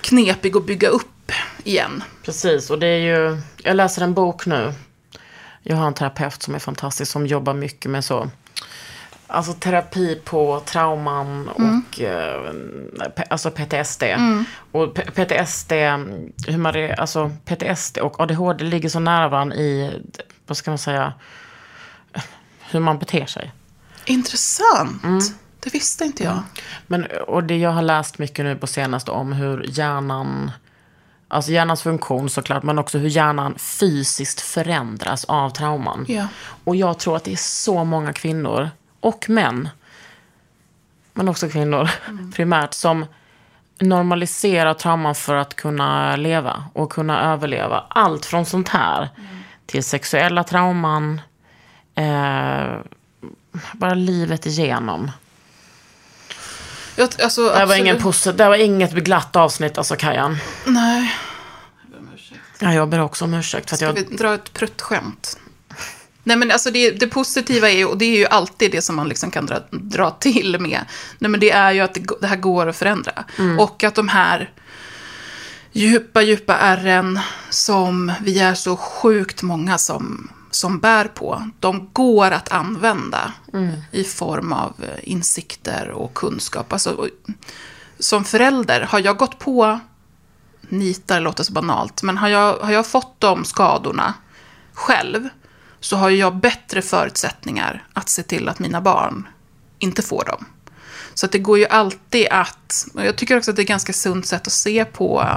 knepig 0.00 0.56
att 0.56 0.66
bygga 0.66 0.88
upp 0.88 1.32
igen. 1.64 2.02
Precis, 2.24 2.70
och 2.70 2.78
det 2.78 2.86
är 2.86 2.98
ju, 2.98 3.40
jag 3.62 3.76
läser 3.76 4.02
en 4.02 4.14
bok 4.14 4.46
nu. 4.46 4.72
Jag 5.62 5.76
har 5.76 5.86
en 5.86 5.94
terapeut 5.94 6.42
som 6.42 6.54
är 6.54 6.58
fantastisk 6.58 7.12
som 7.12 7.26
jobbar 7.26 7.54
mycket 7.54 7.90
med 7.90 8.04
så, 8.04 8.30
alltså 9.26 9.52
terapi 9.52 10.20
på 10.24 10.60
trauman 10.66 11.48
och 11.48 12.00
eh, 12.00 12.52
alltså 13.30 13.50
PTSD. 13.50 14.02
Och 14.72 14.94
P- 14.94 15.10
PTSD, 15.10 15.72
hur 16.46 16.56
man 16.56 16.90
alltså 16.98 17.30
PTSD 17.44 17.98
och 17.98 18.20
ADHD 18.20 18.64
ligger 18.64 18.88
så 18.88 19.00
nära 19.00 19.28
varandra 19.28 19.56
i, 19.56 20.00
vad 20.46 20.56
ska 20.56 20.70
man 20.70 20.78
säga, 20.78 21.12
hur 22.70 22.80
man 22.80 22.98
beter 22.98 23.26
sig. 23.26 23.52
Intressant. 24.04 25.02
Det 25.60 25.74
visste 25.74 26.04
inte 26.04 26.24
jag. 26.24 26.42
Men, 26.86 27.06
och 27.26 27.44
det 27.44 27.56
jag 27.56 27.70
har 27.70 27.82
läst 27.82 28.18
mycket 28.18 28.44
nu 28.44 28.56
på 28.56 28.66
senaste 28.66 29.10
om 29.10 29.32
hur 29.32 29.64
hjärnan, 29.68 30.50
alltså 31.28 31.52
hjärnans 31.52 31.82
funktion 31.82 32.30
såklart, 32.30 32.62
men 32.62 32.78
också 32.78 32.98
hur 32.98 33.08
hjärnan 33.08 33.54
fysiskt 33.58 34.40
förändras 34.40 35.24
av 35.24 35.50
trauman. 35.50 36.04
Ja. 36.08 36.26
Och 36.64 36.76
jag 36.76 36.98
tror 36.98 37.16
att 37.16 37.24
det 37.24 37.32
är 37.32 37.36
så 37.36 37.84
många 37.84 38.12
kvinnor, 38.12 38.70
och 39.00 39.30
män, 39.30 39.68
men 41.12 41.28
också 41.28 41.48
kvinnor 41.48 41.90
primärt, 42.34 42.74
som 42.74 43.06
normaliserar 43.78 44.74
trauman 44.74 45.14
för 45.14 45.34
att 45.34 45.54
kunna 45.54 46.16
leva 46.16 46.64
och 46.72 46.92
kunna 46.92 47.32
överleva. 47.32 47.84
Allt 47.88 48.26
från 48.26 48.46
sånt 48.46 48.68
här 48.68 49.08
till 49.66 49.84
sexuella 49.84 50.44
trauman, 50.44 51.20
eh, 51.94 52.78
bara 53.72 53.94
livet 53.94 54.46
igenom. 54.46 55.10
Jag, 56.98 57.08
alltså, 57.22 57.48
Det 57.48 57.56
här 57.58 57.66
var, 57.66 57.76
ingen 57.76 57.98
posi- 57.98 58.32
det 58.32 58.48
var 58.48 58.56
inget 58.56 58.92
glatt 58.92 59.36
avsnitt 59.36 59.78
alltså 59.78 59.96
Kajan. 59.96 60.36
Nej. 60.64 61.14
Ja, 62.58 62.74
jag 62.74 62.88
ber 62.88 62.98
också 63.00 63.24
om 63.24 63.34
ursäkt 63.34 63.68
för 63.68 63.74
att 63.74 63.78
Ska 63.78 63.86
jag... 63.86 63.92
vi 63.94 64.16
dra 64.16 64.34
ett 64.34 64.52
pruttskämt? 64.52 65.38
Nej 66.24 66.36
men 66.36 66.50
alltså 66.50 66.70
det, 66.70 66.90
det 66.90 67.06
positiva 67.06 67.70
är 67.70 67.76
ju, 67.76 67.84
och 67.84 67.98
det 67.98 68.04
är 68.04 68.18
ju 68.18 68.26
alltid 68.26 68.70
det 68.72 68.82
som 68.82 68.96
man 68.96 69.08
liksom 69.08 69.30
kan 69.30 69.46
dra, 69.46 69.58
dra 69.70 70.10
till 70.10 70.60
med. 70.60 70.80
Nej 71.18 71.30
men 71.30 71.40
det 71.40 71.50
är 71.50 71.72
ju 71.72 71.80
att 71.80 71.94
det, 71.94 72.00
det 72.20 72.26
här 72.26 72.36
går 72.36 72.66
att 72.68 72.76
förändra. 72.76 73.24
Och 73.58 73.84
att 73.84 73.94
de 73.94 74.08
här 74.08 74.50
djupa, 75.72 76.22
djupa 76.22 76.56
ärren 76.56 77.20
som 77.50 78.12
vi 78.20 78.38
är 78.38 78.54
så 78.54 78.76
sjukt 78.76 79.42
många 79.42 79.78
som, 79.78 80.28
som 80.50 80.78
bär 80.78 81.04
på, 81.04 81.50
de 81.60 81.90
går 81.92 82.30
att 82.30 82.52
använda 82.52 83.32
i 83.92 84.04
form 84.04 84.52
av 84.52 84.74
eh, 84.82 84.98
insikter 85.02 85.90
och 85.90 86.14
kunskap. 86.14 86.72
Alltså, 86.72 87.08
som 87.98 88.24
förälder, 88.24 88.80
har 88.80 88.98
jag 88.98 89.16
gått 89.16 89.38
på 89.38 89.80
nitar 90.60 91.20
låter 91.20 91.44
så 91.44 91.52
banalt, 91.52 92.02
men 92.02 92.18
har 92.18 92.28
jag, 92.28 92.58
har 92.58 92.72
jag 92.72 92.86
fått 92.86 93.20
de 93.20 93.44
skadorna 93.44 94.14
själv 94.72 95.28
så 95.80 95.96
har 95.96 96.10
jag 96.10 96.36
bättre 96.36 96.82
förutsättningar 96.82 97.86
att 97.92 98.08
se 98.08 98.22
till 98.22 98.48
att 98.48 98.58
mina 98.58 98.80
barn 98.80 99.28
inte 99.78 100.02
får 100.02 100.24
dem. 100.24 100.44
Så 101.14 101.26
det 101.26 101.38
går 101.38 101.58
ju 101.58 101.66
alltid 101.66 102.26
att, 102.30 102.86
och 102.94 103.04
jag 103.04 103.16
tycker 103.16 103.36
också 103.38 103.50
att 103.50 103.56
det 103.56 103.60
är 103.60 103.64
ett 103.64 103.68
ganska 103.68 103.92
sunt 103.92 104.26
sätt 104.26 104.46
att 104.46 104.52
se 104.52 104.84
på, 104.84 105.28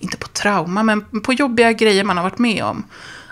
inte 0.00 0.16
på 0.16 0.28
trauma, 0.28 0.82
men 0.82 1.20
på 1.22 1.32
jobbiga 1.32 1.72
grejer 1.72 2.04
man 2.04 2.16
har 2.16 2.24
varit 2.24 2.38
med 2.38 2.64
om. 2.64 2.84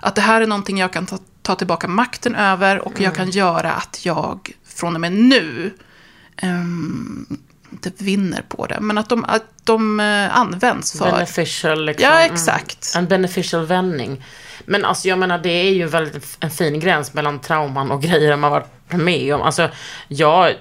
Att 0.04 0.14
det 0.14 0.20
här 0.20 0.40
är 0.40 0.46
någonting 0.46 0.78
jag 0.78 0.92
kan 0.92 1.06
ta, 1.06 1.18
ta 1.42 1.54
tillbaka 1.54 1.88
makten 1.88 2.34
över 2.34 2.78
och 2.78 3.00
jag 3.00 3.14
kan 3.14 3.30
göra 3.30 3.72
att 3.72 4.06
jag 4.06 4.50
från 4.64 4.94
och 4.94 5.00
med 5.00 5.12
nu 5.12 5.74
ehm, 6.36 7.26
inte 7.72 7.90
vinner 8.04 8.42
på 8.48 8.66
det, 8.66 8.80
men 8.80 8.98
att 8.98 9.08
de, 9.08 9.24
att 9.24 9.44
de 9.64 10.00
eh, 10.00 10.38
används 10.38 10.98
för... 10.98 11.10
Beneficial 11.12 11.84
liksom. 11.84 12.04
Ja, 12.04 12.20
Mm. 12.20 12.34
exakt. 12.34 12.92
En 12.96 13.06
beneficial 13.06 13.66
vändning. 13.66 14.24
Men 14.64 14.84
alltså 14.84 15.08
jag 15.08 15.18
menar 15.18 15.38
det 15.38 15.50
är 15.68 15.70
ju 15.70 15.86
väldigt 15.86 16.36
en 16.40 16.50
fin 16.50 16.80
gräns 16.80 17.14
mellan 17.14 17.38
trauman 17.38 17.90
och 17.90 18.02
grejer 18.08 18.36
man 18.36 18.50
varit 18.50 18.92
med 18.92 19.34
om. 19.34 19.42
Alltså, 19.42 19.68
jag, 20.08 20.54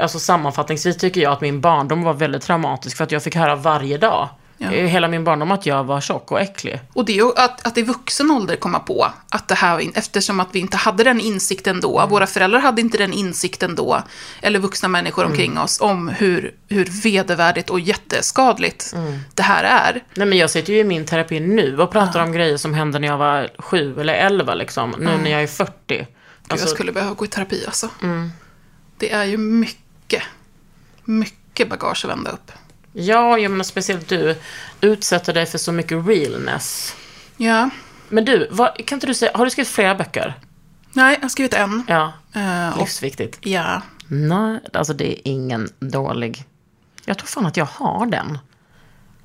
alltså 0.00 0.18
sammanfattningsvis 0.18 0.96
tycker 0.96 1.20
jag 1.20 1.32
att 1.32 1.40
min 1.40 1.60
barndom 1.60 2.02
var 2.02 2.14
väldigt 2.14 2.42
traumatisk 2.42 2.96
för 2.96 3.04
att 3.04 3.12
jag 3.12 3.22
fick 3.22 3.36
höra 3.36 3.56
varje 3.56 3.98
dag. 3.98 4.28
Ja. 4.62 4.72
eh, 4.72 4.86
Hela 4.86 5.08
min 5.08 5.24
barndom 5.24 5.50
att 5.50 5.66
jag 5.66 5.84
var 5.84 6.00
tjock 6.00 6.30
och 6.32 6.40
äcklig. 6.40 6.80
Och 6.92 7.04
det 7.04 7.12
är 7.12 7.16
ju 7.16 7.32
att, 7.36 7.66
att 7.66 7.78
i 7.78 7.82
vuxen 7.82 8.30
ålder 8.30 8.56
komma 8.56 8.78
på 8.78 9.06
att 9.28 9.48
det 9.48 9.54
här, 9.54 9.90
eftersom 9.94 10.40
att 10.40 10.48
vi 10.52 10.58
inte 10.58 10.76
hade 10.76 11.04
den 11.04 11.20
insikten 11.20 11.80
då, 11.80 12.06
våra 12.06 12.26
föräldrar 12.26 12.60
hade 12.60 12.80
inte 12.80 12.98
den 12.98 13.12
insikten 13.12 13.74
då, 13.74 14.02
eller 14.42 14.58
vuxna 14.58 14.88
människor 14.88 15.24
omkring 15.24 15.58
oss, 15.58 15.80
om 15.80 16.08
hur, 16.08 16.54
hur 16.68 16.84
vedervärdigt 17.02 17.70
och 17.70 17.80
jätteskadligt 17.80 18.94
det 19.34 19.42
här 19.42 19.64
är. 19.64 20.04
Nej 20.14 20.26
men 20.26 20.38
jag 20.38 20.50
sitter 20.50 20.72
ju 20.72 20.78
i 20.78 20.84
min 20.84 21.04
terapi 21.06 21.40
nu 21.40 21.78
och 21.80 21.90
pratar 21.90 22.22
om 22.22 22.32
grejer 22.32 22.56
som 22.56 22.74
hände 22.74 22.98
när 22.98 23.08
jag 23.08 23.18
var 23.18 23.50
sju 23.58 24.00
eller 24.00 24.14
elva 24.14 24.54
liksom. 24.54 24.94
Nu 24.98 25.16
när 25.22 25.30
jag 25.30 25.42
är 25.42 25.46
40. 25.46 25.72
Gud, 25.88 26.06
Alltså, 26.48 26.66
jag 26.66 26.74
skulle 26.74 26.92
behöva 26.92 27.14
gå 27.14 27.24
i 27.24 27.28
terapi 27.28 27.62
alltså. 27.66 27.88
Det 28.98 29.12
är 29.12 29.24
ju 29.24 29.36
mycket, 29.36 30.22
mycket 31.04 31.68
bagage 31.68 32.04
att 32.04 32.10
vända 32.10 32.30
upp. 32.30 32.52
Ja, 32.92 33.38
jag 33.38 33.50
menar 33.50 33.64
speciellt 33.64 34.08
du 34.08 34.36
utsätter 34.80 35.32
dig 35.34 35.46
för 35.46 35.58
så 35.58 35.72
mycket 35.72 36.06
realness. 36.06 36.96
Ja, 37.36 37.70
Men 38.08 38.24
du, 38.24 38.48
vad, 38.50 38.86
kan 38.86 38.96
inte 38.96 39.06
du 39.06 39.14
säga, 39.14 39.30
har 39.34 39.44
du 39.44 39.50
skrivit 39.50 39.68
flera 39.70 39.94
böcker? 39.94 40.34
nej, 40.92 41.14
jag 41.14 41.22
har 41.22 41.28
skrivit 41.28 41.54
en. 41.54 41.84
Ja, 41.88 42.12
och, 42.74 42.80
livsviktigt. 42.80 43.38
ja, 43.46 43.82
Nej, 44.06 44.60
alltså 44.72 44.92
det 44.92 45.12
är 45.12 45.20
ingen 45.24 45.68
dålig. 45.80 46.44
Jag 47.04 47.18
tror 47.18 47.26
fan 47.26 47.46
att 47.46 47.56
jag 47.56 47.64
har 47.64 48.06
den. 48.06 48.38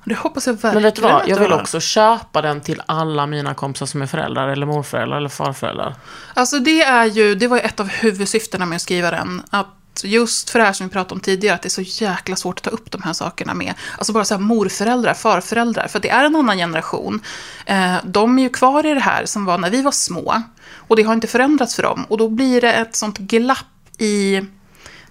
det 0.04 0.14
hoppas 0.14 0.46
jag 0.46 0.52
verkligen 0.54 0.74
Men 0.74 0.82
vet 0.82 0.94
du 0.96 1.02
vad, 1.02 1.28
jag 1.28 1.38
vill 1.38 1.52
också 1.52 1.80
köpa 1.80 2.42
den 2.42 2.60
till 2.60 2.82
alla 2.86 3.26
mina 3.26 3.54
kompisar 3.54 3.86
som 3.86 4.02
är 4.02 4.06
föräldrar, 4.06 4.48
eller 4.48 4.66
morföräldrar, 4.66 5.16
eller 5.16 5.28
farföräldrar. 5.28 5.94
Alltså 6.34 6.58
det 6.58 6.82
är 6.82 7.04
ju, 7.04 7.34
det 7.34 7.48
var 7.48 7.56
ju 7.56 7.62
ett 7.62 7.80
av 7.80 7.88
huvudsyftena 7.88 8.66
med 8.66 8.76
att 8.76 8.82
skriva 8.82 9.10
den. 9.10 9.42
Att 9.50 9.66
just 10.04 10.50
för 10.50 10.58
det 10.58 10.64
här 10.64 10.72
som 10.72 10.86
vi 10.86 10.92
pratade 10.92 11.14
om 11.14 11.20
tidigare, 11.20 11.54
att 11.54 11.62
det 11.62 11.68
är 11.68 11.84
så 11.84 12.04
jäkla 12.04 12.36
svårt 12.36 12.58
att 12.58 12.64
ta 12.64 12.70
upp 12.70 12.90
de 12.90 13.02
här 13.02 13.12
sakerna 13.12 13.54
med. 13.54 13.74
Alltså 13.98 14.12
bara 14.12 14.24
så 14.24 14.34
här 14.34 14.40
morföräldrar, 14.40 15.14
farföräldrar, 15.14 15.88
för 15.88 16.00
det 16.00 16.10
är 16.10 16.24
en 16.24 16.36
annan 16.36 16.56
generation. 16.56 17.20
Eh, 17.66 17.94
de 18.04 18.38
är 18.38 18.42
ju 18.42 18.48
kvar 18.48 18.86
i 18.86 18.94
det 18.94 19.00
här 19.00 19.24
som 19.26 19.44
var 19.44 19.58
när 19.58 19.70
vi 19.70 19.82
var 19.82 19.92
små. 19.92 20.42
Och 20.74 20.96
det 20.96 21.02
har 21.02 21.14
inte 21.14 21.26
förändrats 21.26 21.76
för 21.76 21.82
dem. 21.82 22.06
Och 22.08 22.18
då 22.18 22.28
blir 22.28 22.60
det 22.60 22.72
ett 22.72 22.96
sånt 22.96 23.18
glapp 23.18 23.66
i 23.98 24.42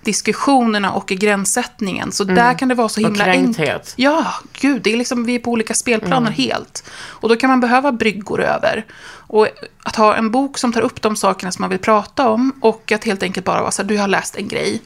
diskussionerna 0.07 0.91
och 0.91 1.11
i 1.11 1.15
gränssättningen. 1.15 2.11
Så 2.11 2.23
där 2.23 2.57
kan 2.57 2.67
det 2.67 2.75
vara 2.75 2.89
så 2.89 3.01
himla 3.01 3.25
enkelt. 3.25 3.93
Ja, 3.95 4.33
gud, 4.59 4.81
det 4.81 4.93
är 4.93 4.97
liksom, 4.97 5.23
vi 5.23 5.35
är 5.35 5.39
på 5.39 5.51
olika 5.51 5.73
spelplaner 5.73 6.31
helt. 6.31 6.83
Och 6.99 7.29
då 7.29 7.35
kan 7.35 7.49
man 7.49 7.59
behöva 7.59 7.91
bryggor 7.91 8.41
över. 8.41 8.85
Och 9.27 9.47
att 9.83 9.95
ha 9.95 10.15
en 10.15 10.31
bok 10.31 10.57
som 10.57 10.73
tar 10.73 10.81
upp 10.81 11.01
de 11.01 11.15
sakerna 11.15 11.51
som 11.51 11.63
man 11.63 11.69
vill 11.69 11.79
prata 11.79 12.29
om 12.29 12.51
och 12.61 12.91
att 12.91 13.03
helt 13.03 13.23
enkelt 13.23 13.45
bara 13.45 13.61
vara 13.61 13.71
så 13.71 13.81
här, 13.81 13.89
du 13.89 13.97
har 13.97 14.07
läst 14.07 14.35
en 14.35 14.47
grej. 14.47 14.81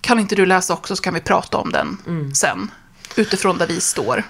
Kan 0.00 0.18
inte 0.18 0.34
du 0.34 0.46
läsa 0.46 0.74
också 0.74 0.96
så 0.96 1.02
kan 1.02 1.14
vi 1.14 1.20
prata 1.20 1.58
om 1.58 1.72
den 1.72 1.98
sen. 2.34 2.70
Utifrån 3.16 3.58
där 3.58 3.66
vi 3.66 3.80
står. 3.80 4.22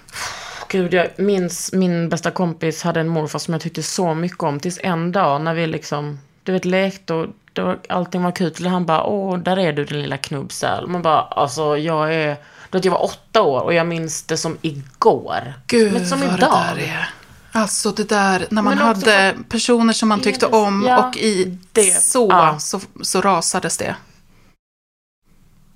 Gud, 0.69 0.95
jag 0.95 1.09
minns 1.19 1.73
min 1.73 2.09
bästa 2.09 2.31
kompis 2.31 2.83
hade 2.83 3.01
en 3.01 3.09
morfar 3.09 3.39
som 3.39 3.55
jag 3.55 3.61
tyckte 3.61 3.83
så 3.83 4.15
mycket 4.15 4.43
om. 4.43 4.61
Tills 4.61 4.79
en 4.83 5.13
dag 5.13 5.41
när 5.41 5.55
vi 5.55 5.67
liksom, 5.67 6.19
du 6.45 6.53
vet, 6.53 6.65
lekte 6.65 7.15
och 7.15 7.27
var, 7.57 7.79
allting 7.89 8.23
var 8.23 8.33
kul. 8.33 8.53
Och 8.65 8.71
han 8.71 8.87
bara, 8.87 9.05
åh, 9.05 9.39
där 9.39 9.59
är 9.59 9.73
du 9.73 9.85
din 9.85 10.03
lilla 10.03 10.17
knubbsäl. 10.17 10.87
Man 10.87 11.03
bara, 11.03 11.21
alltså 11.21 11.77
jag 11.79 12.15
är, 12.15 12.37
du 12.71 12.79
vet, 12.79 12.85
jag 12.85 12.93
var 12.93 13.05
åtta 13.05 13.43
år 13.43 13.61
och 13.61 13.75
jag 13.75 13.87
minns 13.87 14.23
det 14.23 14.37
som 14.37 14.59
igår. 14.63 15.55
Gud 15.67 15.93
Men 15.93 16.07
som 16.07 16.21
vad 16.21 16.29
idag. 16.39 16.51
det 16.51 16.81
där 16.81 16.89
är. 16.89 17.09
Alltså 17.53 17.91
det 17.91 18.09
där, 18.09 18.47
när 18.51 18.63
man 18.63 18.79
hade 18.79 19.35
personer 19.49 19.93
som 19.93 20.09
man 20.09 20.21
tyckte 20.21 20.47
om 20.47 20.85
Ja, 20.89 21.09
och 21.09 21.17
i 21.17 21.59
det. 21.73 22.03
så, 22.03 22.29
Ja. 22.31 22.59
så, 22.59 22.81
så 23.03 23.21
rasades 23.21 23.79
det. 23.79 23.97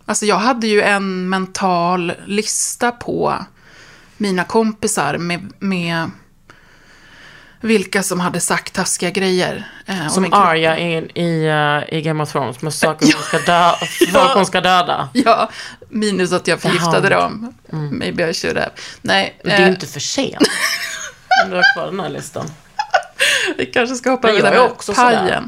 Alltså 0.04 0.26
jag 0.26 0.36
hade 0.36 0.66
ju 0.66 0.82
en 0.82 1.28
mental 1.28 2.12
lista 2.26 2.92
på 2.92 3.34
mina 4.16 4.44
kompisar 4.44 5.18
med, 5.18 5.52
med 5.58 6.10
vilka 7.60 8.02
som 8.02 8.20
hade 8.20 8.40
sagt 8.40 8.72
taskiga 8.74 9.10
grejer. 9.10 9.68
eh, 9.86 10.02
om 10.04 10.10
Som. 10.10 10.32
Arya 10.32 10.78
i, 10.78 11.10
i, 11.14 11.46
eh, 11.46 11.98
i 11.98 12.02
Game 12.02 12.22
of 12.22 12.32
Thrones 12.32 12.62
med 12.62 12.74
saker 12.74 13.06
hon 13.14 13.22
ska, 13.22 13.38
dö, 13.38 13.72
folk 14.12 14.34
hon 14.34 14.46
ska 14.46 14.60
döda. 14.60 15.08
Ja, 15.24 15.50
minus 15.88 16.32
att 16.32 16.48
jag 16.48 16.60
förgiftade 16.60 17.08
Jaha. 17.10 17.20
dem. 17.22 17.54
Maybe 17.92 18.30
I 18.30 18.34
should 18.34 18.56
have. 18.56 18.70
Nej, 19.02 19.40
Men 19.44 19.50
det 19.56 19.62
är 19.62 19.66
eh, 19.66 19.68
inte 19.72 19.86
för 19.86 20.00
sent. 20.00 20.36
Om 21.44 21.50
du 21.50 21.56
har 21.56 21.74
kvar 21.74 21.86
den 21.86 22.00
här 22.00 22.08
listan. 22.08 22.46
vi 23.56 23.66
kanske 23.66 23.94
ska 23.96 24.10
hoppa 24.10 24.28
över 24.28 24.42
den 24.42 24.52
är 24.52 24.56
här 24.58 24.64
också 24.70 24.94
sådär. 24.94 25.42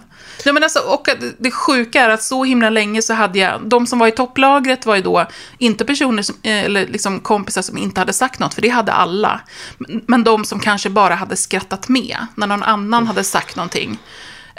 Ja, 0.45 0.53
men 0.53 0.63
alltså, 0.63 0.79
och 0.79 1.09
det 1.39 1.51
sjuka 1.51 2.01
är 2.01 2.09
att 2.09 2.23
så 2.23 2.45
himla 2.45 2.71
länge 2.71 3.03
så 3.03 3.15
hade 3.15 3.39
jag, 3.39 3.61
de 3.69 3.87
som 3.87 3.99
var 3.99 4.07
i 4.07 4.11
topplagret 4.13 4.87
var 4.87 4.97
ju 4.97 5.03
då 5.03 5.27
inte 5.59 5.85
personer 5.85 6.23
som, 6.23 6.37
eh, 6.43 6.65
eller 6.65 6.87
liksom 6.87 7.21
kompisar 7.21 7.63
som 7.63 7.79
inte 7.79 8.01
hade 8.01 8.13
sagt 8.13 8.39
något, 8.41 8.55
för 8.55 8.63
det 8.63 8.69
hade 8.69 8.93
alla. 8.93 9.41
Men- 9.79 10.01
Men 10.07 10.25
de 10.25 10.45
som 10.45 10.61
kanske 10.61 10.91
bara 10.91 11.15
hade 11.15 11.37
skrattat 11.37 11.89
med 11.89 12.17
när 12.35 12.47
någon 12.47 12.63
annan 12.63 13.07
hade 13.07 13.25
sagt 13.25 13.57
någonting. 13.57 13.99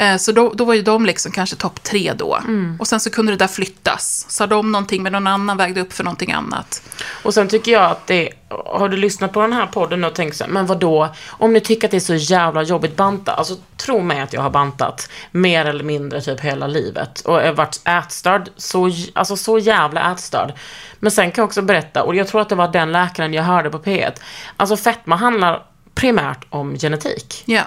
Eh, 0.02 0.18
Så 0.18 0.32
då, 0.32 0.54
då 0.54 0.66
var 0.66 0.74
ju 0.74 0.82
de 0.82 1.06
liksom 1.06 1.32
kanske 1.32 1.56
topp 1.56 1.84
tre 1.84 2.14
då. 2.14 2.36
Mm. 2.36 2.78
Och 2.80 2.88
sen 2.88 3.00
så 3.00 3.10
kunde 3.10 3.32
det 3.32 3.38
där 3.38 3.48
flyttas. 3.48 4.26
Sa 4.30 4.48
de 4.48 4.72
någonting 4.72 5.04
men 5.04 5.12
någon 5.12 5.28
annan 5.28 5.58
vägde 5.58 5.82
upp 5.82 5.94
för 5.94 6.04
någonting 6.04 6.32
annat. 6.32 6.82
Och 7.24 7.34
sen 7.34 7.48
tycker 7.48 7.72
jag 7.72 7.92
att 7.92 8.08
det, 8.08 8.30
har 8.50 8.90
du 8.90 8.98
lyssnat 8.98 9.34
på 9.34 9.42
den 9.42 9.54
här 9.54 9.66
podden 9.66 10.04
och 10.04 10.16
tänkt 10.16 10.38
så 10.38 10.46
men 10.48 10.66
vad 10.66 10.80
då? 10.80 11.10
Om 11.30 11.54
ni 11.54 11.60
tycker 11.60 11.88
att 11.88 11.92
det 11.92 11.98
är 11.98 12.00
så 12.00 12.16
jävla 12.16 12.64
jobbigt 12.64 12.96
banta, 12.96 13.34
alltså 13.34 13.56
tro 13.78 14.02
mig 14.02 14.22
att 14.22 14.34
jag 14.34 14.42
har 14.42 14.50
bantat 14.50 15.10
mer 15.32 15.66
eller 15.66 15.84
mindre 15.84 16.22
typ 16.22 16.40
hela 16.40 16.68
livet. 16.68 17.20
Och 17.22 17.36
jag 17.36 17.46
har 17.46 17.54
varit 17.54 17.80
ätstörd, 17.88 18.50
så, 18.58 18.92
alltså 19.14 19.38
så 19.38 19.60
jävla 19.60 20.12
ätstörd. 20.12 20.54
Men 21.00 21.12
sen 21.12 21.32
kan 21.32 21.42
jag 21.42 21.48
också 21.48 21.62
berätta, 21.62 22.04
och 22.04 22.16
jag 22.16 22.28
tror 22.28 22.42
att 22.42 22.50
det 22.50 22.56
var 22.56 22.68
den 22.68 22.92
läkaren 22.92 23.34
jag 23.34 23.44
hörde 23.44 23.70
på 23.70 23.80
P1, 23.80 24.12
alltså 24.58 24.78
fetma 24.78 25.16
handlar 25.16 25.64
primärt 25.96 26.46
om 26.50 26.76
genetik. 26.76 27.44
Ja. 27.46 27.62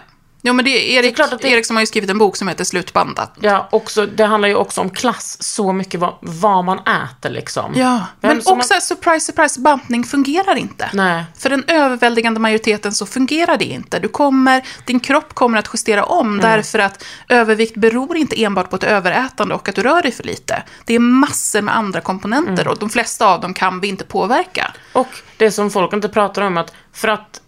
Ja, 0.47 0.53
men 0.53 0.65
det 0.65 0.71
är 0.71 0.99
Erik, 1.05 1.17
klart 1.17 1.33
att 1.33 1.41
det- 1.43 1.49
Erik 1.49 1.67
som 1.67 1.77
har 1.77 1.81
ju 1.83 1.87
skrivit 1.87 2.11
en 2.11 2.19
bok 2.19 2.37
som 2.37 2.49
heter 2.49 2.65
Slutbandat. 2.65 3.33
Ja, 3.41 3.69
också, 3.73 4.07
det 4.07 4.25
handlar 4.25 4.49
ju 4.49 4.55
också 4.55 4.81
om 4.81 4.91
klass, 4.91 5.43
så 5.43 5.73
mycket 5.73 6.01
vad, 6.01 6.15
vad 6.21 6.65
man 6.65 6.79
äter 6.79 7.31
liksom. 7.31 7.73
Ja, 7.77 8.07
Vem 8.21 8.37
men 8.37 8.43
också, 8.47 8.75
surprise, 8.81 9.27
surprise, 9.27 9.61
bantning 9.61 10.05
fungerar 10.05 10.57
inte. 10.57 10.91
Nej. 10.93 11.25
För 11.39 11.51
den 11.51 11.65
överväldigande 11.67 12.41
majoriteten 12.41 12.93
så 12.93 13.07
fungerar 13.07 13.57
det 13.57 13.65
inte. 13.65 13.99
Du 13.99 14.09
kommer, 14.09 14.63
din 14.85 15.01
kropp 15.01 15.35
kommer 15.35 15.59
att 15.59 15.69
justera 15.75 16.05
om 16.05 16.39
därför 16.41 16.79
att 16.79 17.05
övervikt 17.29 17.77
beror 17.77 18.17
inte 18.17 18.45
enbart 18.45 18.71
på 18.71 18.77
ett 18.77 18.85
överätande 18.85 19.55
och 19.55 19.69
att 19.69 19.75
du 19.75 19.83
rör 19.83 20.03
dig 20.03 20.13
för 20.13 20.25
lite. 20.25 20.63
Det 20.85 20.95
är 20.95 20.99
massor 20.99 21.61
med 21.63 21.77
andra 21.77 22.01
komponenter 22.01 22.69
och 22.69 22.79
de 22.79 22.91
flesta 22.91 23.27
av 23.27 23.41
dem 23.41 23.55
kan 23.55 23.81
vi 23.81 23.89
inte 23.89 24.05
påverka. 24.05 24.73
Och 24.93 25.09
det 25.37 25.51
som 25.51 25.71
folk 25.71 25.93
inte 25.93 26.09
pratar 26.09 26.43
om 26.43 26.57
att 26.57 26.73
för 26.93 27.09
att 27.09 27.41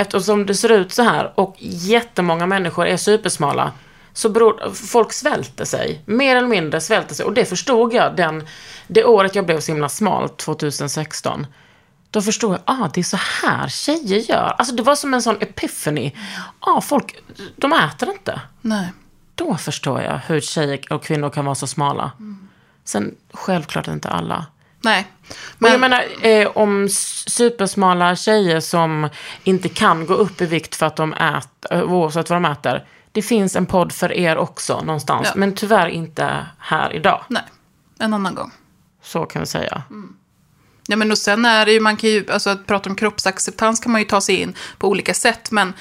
eftersom 0.00 0.46
det 0.46 0.54
ser 0.54 0.72
ut 0.72 0.92
så 0.92 1.02
här 1.02 1.32
och 1.34 1.54
jättemånga 1.58 2.46
människor 2.46 2.86
är 2.86 2.96
supersmala 2.96 3.72
så 4.12 4.28
beror, 4.28 4.74
folk 4.74 5.12
svälter 5.12 5.64
sig, 5.64 6.02
mer 6.06 6.36
eller 6.36 6.48
mindre 6.48 6.80
svälter 6.80 7.14
sig. 7.14 7.26
Och 7.26 7.32
det 7.32 7.44
förstod 7.44 7.94
jag 7.94 8.16
den, 8.16 8.46
det 8.86 9.04
året 9.04 9.34
jag 9.34 9.46
blev 9.46 9.60
så 9.60 9.72
himla 9.72 9.88
smal, 9.88 10.28
2016. 10.28 11.46
Då 12.10 12.22
förstod 12.22 12.52
jag, 12.52 12.60
ah, 12.64 12.88
det 12.94 13.00
är 13.00 13.04
så 13.04 13.18
här 13.42 13.68
tjejer 13.68 14.18
gör. 14.18 14.54
Alltså 14.58 14.74
det 14.74 14.82
var 14.82 14.94
som 14.94 15.14
en 15.14 15.22
sån 15.22 15.36
epiphany. 15.40 16.12
Ah, 16.60 16.80
folk, 16.80 17.16
de 17.56 17.72
äter 17.72 18.10
inte. 18.10 18.40
Nej. 18.60 18.92
Då 19.34 19.56
förstår 19.56 20.02
jag 20.02 20.20
hur 20.26 20.40
tjejer 20.40 20.92
och 20.92 21.04
kvinnor 21.04 21.30
kan 21.30 21.44
vara 21.44 21.54
så 21.54 21.66
smala. 21.66 22.12
Sen, 22.84 23.14
självklart 23.32 23.88
inte 23.88 24.08
alla. 24.08 24.46
Nej. 24.80 25.06
Men 25.58 25.70
jag 25.70 25.80
menar, 25.80 26.04
eh, 26.22 26.48
om 26.54 26.88
supersmala 27.26 28.16
tjejer 28.16 28.60
som 28.60 29.08
inte 29.44 29.68
kan 29.68 30.06
gå 30.06 30.14
upp 30.14 30.40
i 30.40 30.46
vikt 30.46 30.74
för 30.76 30.86
att 30.86 30.96
de 30.96 31.12
äter, 31.12 31.82
oavsett 31.84 32.30
vad 32.30 32.42
de 32.42 32.44
äter. 32.52 32.84
Det 33.12 33.22
finns 33.22 33.56
en 33.56 33.66
podd 33.66 33.92
för 33.92 34.12
er 34.12 34.36
också 34.36 34.80
någonstans, 34.80 35.28
Ja. 35.28 35.32
men 35.36 35.54
tyvärr 35.54 35.86
inte 35.88 36.46
här 36.58 36.92
idag. 36.92 37.24
Nej, 37.28 37.42
en 37.98 38.14
annan 38.14 38.34
gång. 38.34 38.50
Så 39.02 39.24
kan 39.26 39.40
vi 39.42 39.46
säga. 39.46 39.82
Ja, 40.86 40.96
men 40.96 41.10
och 41.10 41.18
sen 41.18 41.44
är 41.44 41.66
det 41.66 41.72
ju, 41.72 41.80
man 41.80 41.96
kan 41.96 42.10
ju, 42.10 42.30
alltså 42.30 42.50
att 42.50 42.66
prata 42.66 42.90
om 42.90 42.96
kroppsacceptans 42.96 43.80
kan 43.80 43.92
man 43.92 44.00
ju 44.00 44.06
ta 44.06 44.20
sig 44.20 44.36
in 44.36 44.54
på 44.78 44.88
olika 44.88 45.14
sätt, 45.14 45.50
men 45.50 45.72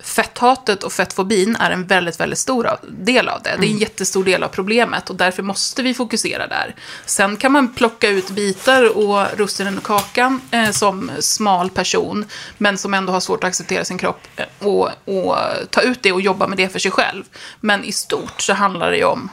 fetthatet 0.00 0.82
och 0.82 0.92
fettfobin 0.92 1.56
är 1.56 1.70
en 1.70 1.86
väldigt, 1.86 2.20
väldigt 2.20 2.38
stor 2.38 2.70
del 2.88 3.28
av 3.28 3.42
det. 3.42 3.56
Det 3.60 3.66
är 3.66 3.70
en 3.70 3.78
jättestor 3.78 4.24
del 4.24 4.42
av 4.42 4.48
problemet 4.48 5.10
och 5.10 5.16
därför 5.16 5.42
måste 5.42 5.82
vi 5.82 5.94
fokusera 5.94 6.46
där. 6.46 6.74
Sen 7.06 7.36
kan 7.36 7.52
man 7.52 7.74
plocka 7.74 8.08
ut 8.08 8.30
bitar 8.30 8.96
och 8.96 9.38
russinen 9.38 9.78
och 9.78 9.84
kakan 9.84 10.40
eh, 10.50 10.70
som 10.70 11.10
smal 11.20 11.70
person, 11.70 12.24
men 12.58 12.78
som 12.78 12.94
ändå 12.94 13.12
har 13.12 13.20
svårt 13.20 13.44
att 13.44 13.48
acceptera 13.48 13.84
sin 13.84 13.98
kropp 13.98 14.20
eh, 14.36 14.46
och, 14.58 14.90
och 15.04 15.36
ta 15.70 15.80
ut 15.80 16.02
det 16.02 16.12
och 16.12 16.20
jobba 16.20 16.46
med 16.46 16.58
det 16.58 16.68
för 16.68 16.78
sig 16.78 16.90
själv. 16.90 17.24
Men 17.60 17.84
i 17.84 17.92
stort 17.92 18.40
så 18.40 18.52
handlar 18.52 18.90
det 18.90 18.96
ju 18.96 19.04
om 19.04 19.30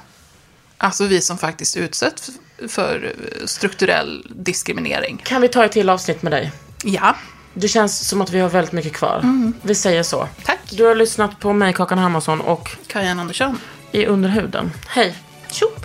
Alltså 0.78 1.06
vi 1.06 1.22
som 1.22 1.38
faktiskt 1.38 1.78
utsätts 1.78 2.32
för 2.68 3.16
strukturell 3.46 4.28
diskriminering. 4.30 5.22
Kan 5.24 5.42
vi 5.42 5.48
ta 5.48 5.66
ett 5.66 5.72
till 5.72 5.90
avsnitt 5.90 6.22
med 6.22 6.32
dig? 6.32 6.52
Ja, 6.84 7.16
Det 7.58 7.68
känns 7.68 8.08
som 8.08 8.22
att 8.22 8.30
vi 8.32 8.40
har 8.40 8.50
väldigt 8.50 8.74
mycket 8.74 8.94
kvar. 8.94 9.22
Vi 9.62 9.76
säger 9.76 10.04
så. 10.04 10.28
tack. 10.44 10.60
Du 10.70 10.86
har 10.86 10.96
lyssnat 10.96 11.40
på 11.40 11.54
mig, 11.54 11.74
Kakan 11.74 11.98
Hermansson, 11.98 12.42
och 12.42 12.70
Kajan 12.88 13.20
Andersson. 13.20 13.60
i 13.92 14.06
Underhuden. 14.06 14.72
Hej! 14.88 15.16
Tjopp! 15.52 15.85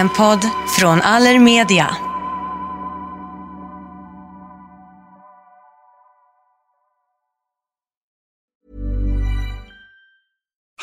En 0.00 0.08
podd 0.08 0.44
från 0.78 1.00
Allermedia. 1.00 1.96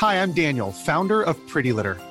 Hi, 0.01 0.23
I'm 0.23 0.33
Daniel, 0.33 0.71
founder 0.85 1.23
of 1.29 1.35
Pretty 1.53 1.73
Litter. 1.73 2.06